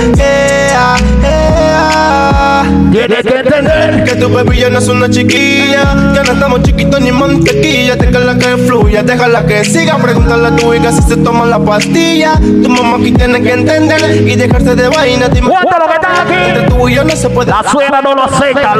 Tienes 2.92 3.22
que 3.22 3.36
entender 3.36 4.04
que 4.04 4.14
tu 4.16 4.28
baby 4.28 4.58
ya 4.58 4.70
no 4.70 4.78
es 4.78 4.88
una 4.88 5.08
chiquilla. 5.08 6.12
Ya 6.14 6.22
no 6.24 6.32
estamos 6.32 6.62
chiquitos 6.62 7.00
ni 7.00 7.12
mantequilla. 7.12 7.96
Déjala 7.96 8.36
que 8.36 8.56
fluya, 8.56 9.02
déjala 9.02 9.46
que 9.46 9.64
siga. 9.64 9.96
Pregúntale 9.98 10.48
a 10.48 10.56
tu 10.56 10.74
hija 10.74 10.90
si 10.92 11.02
se 11.02 11.16
toma 11.18 11.46
la 11.46 11.58
pastilla. 11.58 12.34
Tu 12.40 12.68
mamá 12.68 12.96
aquí 12.96 13.12
tiene 13.12 13.40
que 13.42 13.52
entender 13.52 14.26
y 14.26 14.34
dejarse 14.34 14.74
de 14.74 14.88
vaina. 14.88 15.28
Dime 15.28 15.48
¿Cuánto 15.48 15.78
lo 15.78 15.86
que 15.86 15.94
está 15.94 16.22
aquí? 16.22 16.34
Entre 16.48 16.68
tú 16.68 16.88
y 16.88 16.94
yo 16.94 17.04
no 17.04 17.16
se 17.16 17.30
puede. 17.30 17.50
La 17.50 17.62
suena 17.70 18.00
no 18.02 18.14
lo 18.14 18.28
seca. 18.38 18.74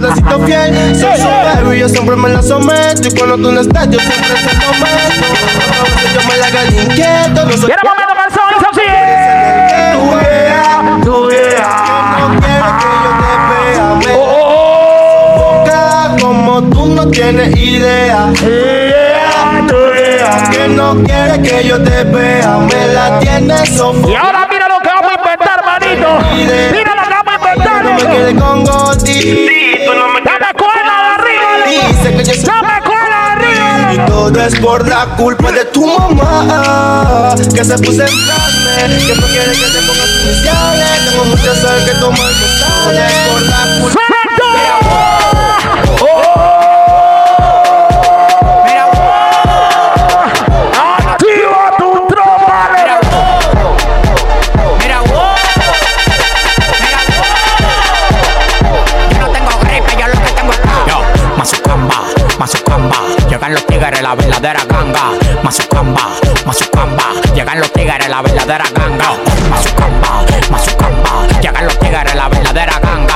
Yo 0.00 0.12
siempre 0.12 0.46
fiel. 0.46 0.96
Soy 0.96 1.16
su 1.16 1.26
baby, 1.26 1.78
yo 1.80 1.88
siempre 1.88 2.16
me 2.16 2.28
la 2.28 2.42
someto. 2.42 3.08
Y 3.08 3.10
cuando 3.18 3.36
tú 3.36 3.52
no 3.52 3.60
estás, 3.60 3.90
yo 3.90 3.98
siempre 3.98 4.36
se 4.36 4.54
lo 4.54 4.72
meto. 4.72 5.26
Yo 6.14 6.28
me 6.28 6.36
la 6.36 6.46
haga 6.46 6.62
el 6.62 6.74
inquieto. 6.74 7.44
No 7.44 7.52
soy 7.52 7.72
momento 7.82 8.14
canción, 8.14 8.44
dice 8.56 9.01
tú 17.30 17.36
no 17.36 17.42
tienes 17.42 17.56
idea. 17.56 18.32
Yeah, 18.40 19.66
tu 19.68 19.74
yeah. 19.94 20.50
Que 20.50 20.68
no 20.68 20.94
quiere 21.04 21.42
que 21.42 21.68
yo 21.68 21.82
te 21.82 22.04
vea. 22.04 22.58
Me 22.58 22.88
la 22.94 23.18
tienes 23.20 23.68
Y 23.70 23.76
sofocada. 23.76 24.20
ahora 24.20 24.48
mira 24.50 24.68
lo 24.68 24.78
que 24.80 24.88
vamos 24.88 25.12
a 25.12 25.18
inventar, 25.20 25.64
manito. 25.64 26.08
Mira 26.72 26.94
lo 26.94 27.02
que 27.02 27.14
vamos 27.14 27.34
a 27.34 27.36
inventar. 27.52 27.84
No 27.84 27.92
me 27.94 28.02
quede 28.16 28.34
con 28.36 28.64
gotito. 28.64 29.94
No 29.94 30.08
me 30.08 30.20
Dame 30.22 30.52
cuerda 30.54 30.94
de 31.02 31.08
arriba. 31.14 31.88
dice 31.88 32.16
que 32.16 32.24
yo 32.24 32.34
soy 32.34 32.44
Dame 32.44 32.80
cuerda 32.84 33.36
de 33.38 33.94
Y 33.94 33.98
arriba. 33.98 34.06
todo 34.06 34.40
es 34.46 34.54
por 34.60 34.88
la 34.88 35.04
culpa 35.16 35.52
de 35.52 35.64
tu 35.66 35.86
mamá 35.86 37.34
Que 37.36 37.64
se 37.64 37.78
puso 37.78 38.02
en 38.02 38.26
carne 38.26 38.98
Que 39.06 39.14
no 39.14 39.26
quiere 39.26 39.52
que 39.52 39.66
te 39.66 39.82
pongas 39.86 40.08
iniciales 40.22 41.10
Tengo 41.10 41.24
mucha 41.24 41.54
sal 41.54 41.84
que 41.84 41.92
tomar 41.92 42.30
me 42.32 42.48
sale 42.58 43.30
Por 43.30 43.42
la 43.42 43.78
culpa 43.80 44.00
la 64.12 64.16
verdadera 64.16 64.64
ganga. 64.68 65.12
Mazucamba, 65.42 66.10
Mazucamba. 66.44 67.04
Llegan 67.34 67.60
los 67.60 67.72
tigres, 67.72 68.08
la 68.10 68.20
verdadera 68.20 68.64
ganga. 68.74 69.16
Mazucamba, 69.48 70.26
Mazucamba. 70.50 71.26
Llegan 71.40 71.64
los 71.64 71.78
tigres, 71.78 72.14
la 72.14 72.28
verdadera 72.28 72.78
ganga. 72.82 73.11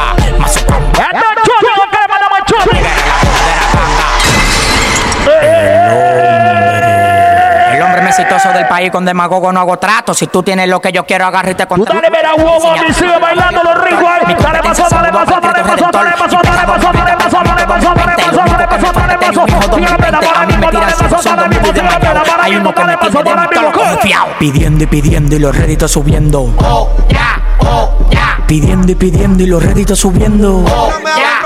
Exitoso 8.16 8.52
del 8.52 8.66
país 8.66 8.90
con 8.90 9.04
demagogo 9.04 9.52
no 9.52 9.60
hago 9.60 9.78
trato. 9.78 10.14
Si 10.14 10.26
tú 10.28 10.42
tienes 10.42 10.68
lo 10.68 10.80
que 10.80 10.92
yo 10.92 11.04
quiero, 11.04 11.26
agarra 11.26 11.50
y 11.50 11.54
te 11.54 11.66
Tú 11.66 11.68
contra. 11.68 11.94
dale, 11.94 12.10
mira, 12.10 12.34
huevo, 12.34 12.72
mi 12.72 12.94
sigue 12.94 13.18
bailando 13.18 13.62
los 13.62 13.76
ahí. 13.76 14.36
Dale 14.40 14.60
paso, 14.62 14.86
dale 14.90 15.12
paso, 15.12 15.40
dale 15.40 15.62
paso, 15.62 15.88
dale 15.92 16.12
paso, 16.16 16.38
dale 16.42 16.66
paso, 16.66 16.92
dale 16.92 17.16
paso, 17.16 17.42
dale 17.44 17.66
paso, 17.66 17.94
dale 17.94 18.16
paso, 18.16 18.36
dale 18.46 18.66
paso, 18.66 18.92
dale 18.92 20.46
mismo, 20.46 20.70
dale 20.70 20.94
paso, 20.94 21.22
dale 21.22 21.48
mismo, 21.48 21.72
tírame 21.72 21.98
la 22.00 22.14
mano, 22.14 22.42
Hay 22.42 22.56
uno 22.56 22.74
que 22.74 22.80
dale 22.80 22.92
me 22.92 22.98
paso, 22.98 23.22
tiene 23.22 23.42
de 23.42 23.72
confiado. 23.72 24.26
Pidiendo 24.38 24.84
y 24.84 24.86
pidiendo 24.86 25.36
y 25.36 25.38
los 25.38 25.56
réditos 25.56 25.90
subiendo. 25.90 26.54
Oh, 26.58 26.90
ya, 27.08 27.40
oh, 27.60 27.90
ya. 28.10 28.38
Pidiendo 28.46 28.92
y 28.92 28.94
pidiendo 28.94 29.42
y 29.42 29.46
los 29.46 29.62
réditos 29.62 29.98
subiendo. 29.98 30.62
Del 30.62 31.45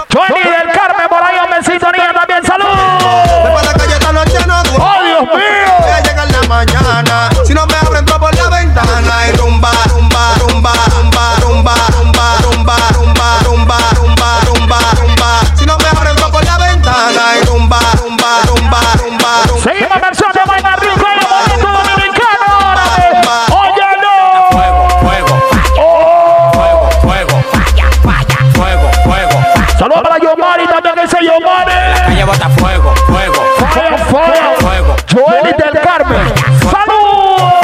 bota 32.30 32.48
fuego, 32.50 32.94
fuego, 33.08 33.34
Fire, 33.72 33.98
fire. 33.98 34.54
fuego, 34.60 34.96
Johnny 35.12 35.52
del 35.52 35.80
Carmen. 35.82 36.32
¡Salud! 36.70 37.58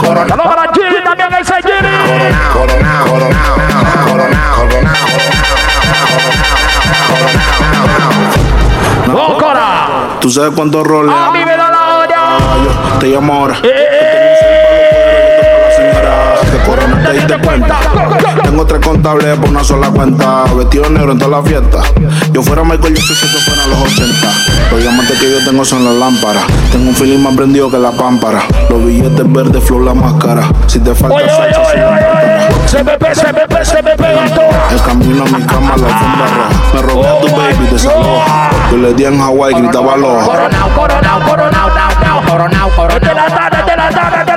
Saludos 0.01 0.47
para 0.47 0.73
Gilly 0.73 1.03
también, 1.03 1.31
Gilly. 1.63 1.95
Coronao, 2.53 3.07
coronao, 3.07 3.55
coronao, 4.07 4.55
coronao, 4.57 5.01
¡Oh, 9.13 9.37
Cora! 9.39 10.19
¿Tú 10.21 10.31
sabes 10.31 10.53
cuántos 10.55 10.87
roles? 10.87 11.13
A 11.15 11.31
mí 11.33 11.45
me 11.45 11.57
da 11.57 11.71
la 11.71 11.97
hora. 11.97 12.39
Te 13.01 13.07
llamo 13.09 13.35
ahora. 13.35 13.57
Te 17.01 17.13
diste 17.13 17.39
cuenta. 17.39 17.77
Tengo 18.43 18.67
tres 18.67 18.81
contables 18.85 19.39
por 19.39 19.49
una 19.49 19.65
sola 19.65 19.91
cuenta. 19.91 20.45
Vestido 20.57 20.89
negro 20.91 21.13
en 21.13 21.19
toda 21.19 21.39
la 21.39 21.43
fiesta. 21.43 21.83
Yo 22.33 22.43
fuera 22.43 22.63
Michael 22.63 22.95
Jackson 22.95 23.17
si 23.17 23.27
que 23.27 23.39
fuera 23.39 23.67
los 23.67 23.79
80. 23.79 24.13
Los 24.71 24.81
diamantes 24.81 25.19
que 25.19 25.31
yo 25.31 25.45
tengo 25.45 25.65
son 25.65 25.85
las 25.85 25.95
lámparas. 25.95 26.45
Tengo 26.71 26.89
un 26.89 26.95
feeling 26.95 27.19
más 27.19 27.35
prendido 27.35 27.71
que 27.71 27.79
la 27.79 27.91
pámpara. 27.93 28.43
Los 28.69 28.85
billetes 28.85 29.33
verdes, 29.33 29.63
flow 29.65 29.85
la 29.85 29.95
máscara. 29.95 30.49
Si 30.67 30.79
te 30.79 30.95
falta 30.95 31.19
salsa, 31.29 31.65
soy 31.65 31.81
la 31.81 31.91
máscara. 31.91 32.49
Se 32.67 32.85
me 32.85 32.99
pega, 32.99 33.15
se 33.15 33.33
me 33.33 33.47
pega, 33.47 33.65
se 33.65 33.83
me 33.83 33.97
pega 33.97 34.25
todo. 34.35 34.51
El 34.71 34.83
camino 34.83 35.25
a 35.25 35.37
mi 35.37 35.43
cama, 35.45 35.77
la 35.77 35.87
alfombra 35.87 36.27
roja. 36.37 36.75
Me 36.75 36.83
robé 36.83 37.09
a 37.09 37.21
tu 37.21 37.37
baby, 37.37 37.67
desaloja. 37.73 38.51
Yo 38.71 38.77
le 38.77 38.95
di 38.95 39.05
en 39.05 39.19
Hawái, 39.19 39.55
gritaba 39.55 39.95
aloha. 39.95 40.25
Coronao, 40.25 40.69
coronao, 40.77 41.21
coronao, 41.21 41.69
nao, 41.69 41.91
nao. 42.01 42.23
Coronao, 42.27 42.71
coronao. 42.77 42.91
Tarde, 42.91 43.09
de 43.09 43.15
la 43.15 43.27
tarde, 43.27 43.71
de 43.71 43.77
la 43.77 43.91
tarde, 43.91 44.30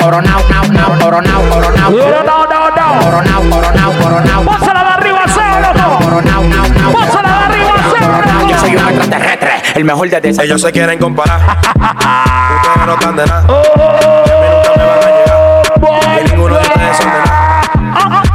Coronao, 0.00 0.40
nao, 0.48 0.64
nao, 0.68 0.98
coronao, 1.00 1.42
coronao. 1.50 1.90
Coronao, 1.90 2.46
nao, 2.46 2.70
nao. 2.76 3.00
Coronao, 3.02 3.42
coronao, 3.50 3.92
coronao. 4.00 4.44
Pásala 4.44 4.82
de 4.84 4.90
arriba, 4.90 5.22
cero. 5.26 5.98
Coronao, 6.04 6.42
nao, 6.44 6.68
nao. 6.68 6.92
Pásala 6.92 7.28
de 7.28 7.34
arriba, 7.44 7.74
cero. 7.90 8.14
Yo 8.48 8.58
soy 8.58 8.76
un 8.76 8.88
extraterrestre, 8.88 9.62
el 9.74 9.84
mejor 9.84 10.08
de 10.08 10.28
ese. 10.28 10.44
Ellos 10.44 10.60
se 10.60 10.72
quieren 10.72 10.98
comparar. 10.98 11.40
Ustedes 11.40 12.86
no 12.86 12.94
están 12.94 13.16
de 13.16 13.26
nada. 13.26 13.44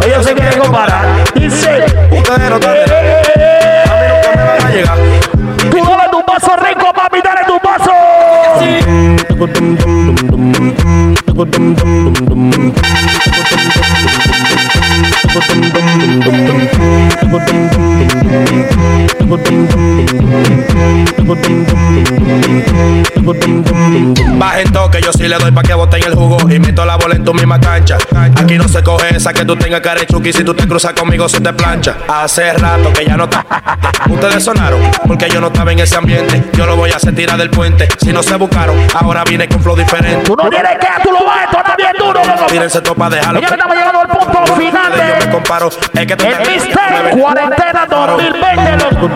Ellos 0.05 0.25
se 0.25 0.33
quieren 0.33 0.59
comparar. 0.59 1.05
Dice, 1.35 1.85
Ustedes 2.11 2.49
no 2.49 2.59
Bajen 24.37 24.71
toque, 24.71 25.01
yo 25.01 25.11
sí 25.11 25.27
le 25.27 25.37
doy 25.37 25.51
pa' 25.51 25.61
que 25.61 25.73
boten 25.73 26.03
el 26.03 26.15
jugo 26.15 26.37
y 26.49 26.59
meto 26.59 26.85
la 26.85 26.95
bola 26.95 27.15
en 27.15 27.23
tu 27.23 27.33
misma 27.33 27.59
cancha. 27.59 27.97
Aquí 28.35 28.57
no 28.57 28.67
se 28.67 28.81
coge 28.81 29.15
esa 29.15 29.33
que 29.33 29.45
tú 29.45 29.55
tengas 29.55 29.81
carechuki 29.81 30.31
si 30.31 30.43
tú 30.43 30.53
te 30.53 30.67
cruzas 30.67 30.93
conmigo 30.93 31.27
se 31.27 31.41
te 31.41 31.53
plancha. 31.53 31.97
Hace 32.07 32.53
rato 32.53 32.93
que 32.93 33.05
ya 33.05 33.17
no 33.17 33.25
está. 33.25 33.45
Ustedes 34.09 34.43
sonaron 34.43 34.79
porque 35.05 35.29
yo 35.29 35.41
no 35.41 35.47
estaba 35.47 35.71
en 35.71 35.79
ese 35.79 35.97
ambiente. 35.97 36.43
Yo 36.53 36.65
lo 36.65 36.75
voy 36.75 36.91
a 36.91 36.95
hacer 36.95 37.13
tirar 37.13 37.37
del 37.37 37.49
puente. 37.49 37.87
Si 37.99 38.13
no 38.13 38.23
se 38.23 38.35
buscaron, 38.35 38.77
ahora 38.93 39.23
viene 39.23 39.47
con 39.47 39.61
flow 39.61 39.75
diferente. 39.75 40.23
Tú 40.25 40.35
no 40.35 40.49
tienes 40.49 40.77
que, 40.79 40.87
tú 41.03 41.11
lo 41.11 41.25
vas 41.25 41.37
a 41.37 41.43
entonar 41.43 41.77
bien 41.77 41.93
duro. 41.99 42.21
Tírense 42.47 42.81
topa, 42.81 43.09
déjalo. 43.09 43.41
Yo 44.33 45.25
me 45.25 45.31
comparo. 45.31 45.67
Es 45.69 46.05
que 46.05 46.13
el 46.13 46.17
te- 46.17 46.51
Mister 46.51 47.19
Cuarentena 47.19 47.85
2020, 47.89 48.77
loco. 48.77 49.09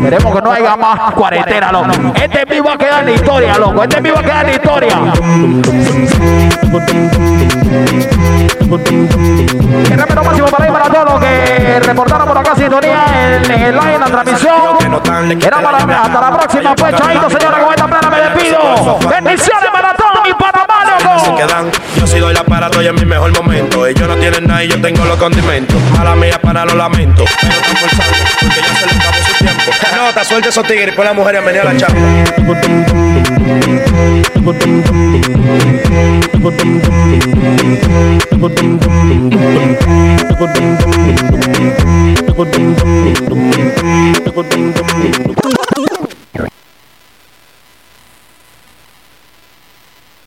Queremos 0.00 0.34
que 0.34 0.42
no 0.42 0.52
haya 0.52 0.76
más 0.76 1.12
cuarentena, 1.12 1.72
loco. 1.72 1.90
Este 2.14 2.44
vivo 2.44 2.68
va 2.68 2.74
a 2.74 2.78
quedar 2.78 3.00
en 3.00 3.06
la 3.06 3.12
historia, 3.12 3.58
loco. 3.58 3.82
Este 3.82 4.00
vivo 4.00 4.14
va 4.16 4.20
a 4.20 4.24
quedar 4.24 4.44
en 4.44 4.46
la 4.46 4.52
historia. 4.52 4.98
El 8.66 9.96
respeto 9.98 10.24
máximo 10.24 10.46
para 10.48 10.66
ir 10.66 10.72
para 10.72 10.84
todos 10.90 11.04
los 11.12 11.20
que 11.20 11.80
reportaron 11.80 12.26
por 12.28 12.38
acá 12.38 12.54
sintonía 12.56 13.04
en, 13.14 13.50
en 13.52 13.62
el 13.62 13.74
live, 13.76 13.94
en 13.94 14.00
la 14.00 14.06
transmisión. 14.06 14.52
Era 15.42 15.60
para 15.62 15.78
hasta 15.78 16.20
la 16.20 16.30
próxima, 16.36 16.74
pues, 16.74 16.94
chaito, 16.96 17.30
señores, 17.30 17.58
con 17.64 17.70
esta 17.74 17.86
plena 17.86 18.10
me 18.10 18.20
despido. 18.20 18.98
Bendiciones 19.08 19.70
para 19.72 19.94
todos 19.94 20.22
mis 20.24 20.34
Se 21.18 21.34
quedan. 21.34 21.70
Yo 21.98 22.06
sí 22.06 22.18
doy 22.18 22.34
la 22.34 22.44
para 22.44 22.66
estoy 22.66 22.86
en 22.86 22.94
mi 22.94 23.04
mejor 23.04 23.32
momento. 23.32 23.86
Ellos 23.86 24.08
no 24.08 24.16
tienen 24.16 24.46
nada 24.46 24.64
y 24.64 24.68
yo 24.68 24.80
tengo 24.80 25.04
los 25.04 25.16
condimentos. 25.16 25.76
Mala 25.96 26.14
mía 26.14 26.40
para 26.40 26.64
lo 26.64 26.74
lamento. 26.74 27.24
Pero 27.40 27.54
están 27.54 27.76
forzando 27.76 28.18
porque 28.40 28.60
ya 28.60 28.74
se 28.74 28.86
les 28.86 28.96
acabó 28.96 29.16
su 29.22 29.44
tiempo. 29.44 29.72
No, 29.96 30.12
te 30.12 30.24
suelte 30.24 30.48
esos 30.50 30.66
tigres 30.66 30.92
y 30.92 30.96
pon 30.96 31.04
la 31.04 31.12
mujer 31.12 31.36
a 31.36 31.40
venir 31.40 31.60
a 31.62 31.64
la 31.64 31.76
chapa. 31.76 31.94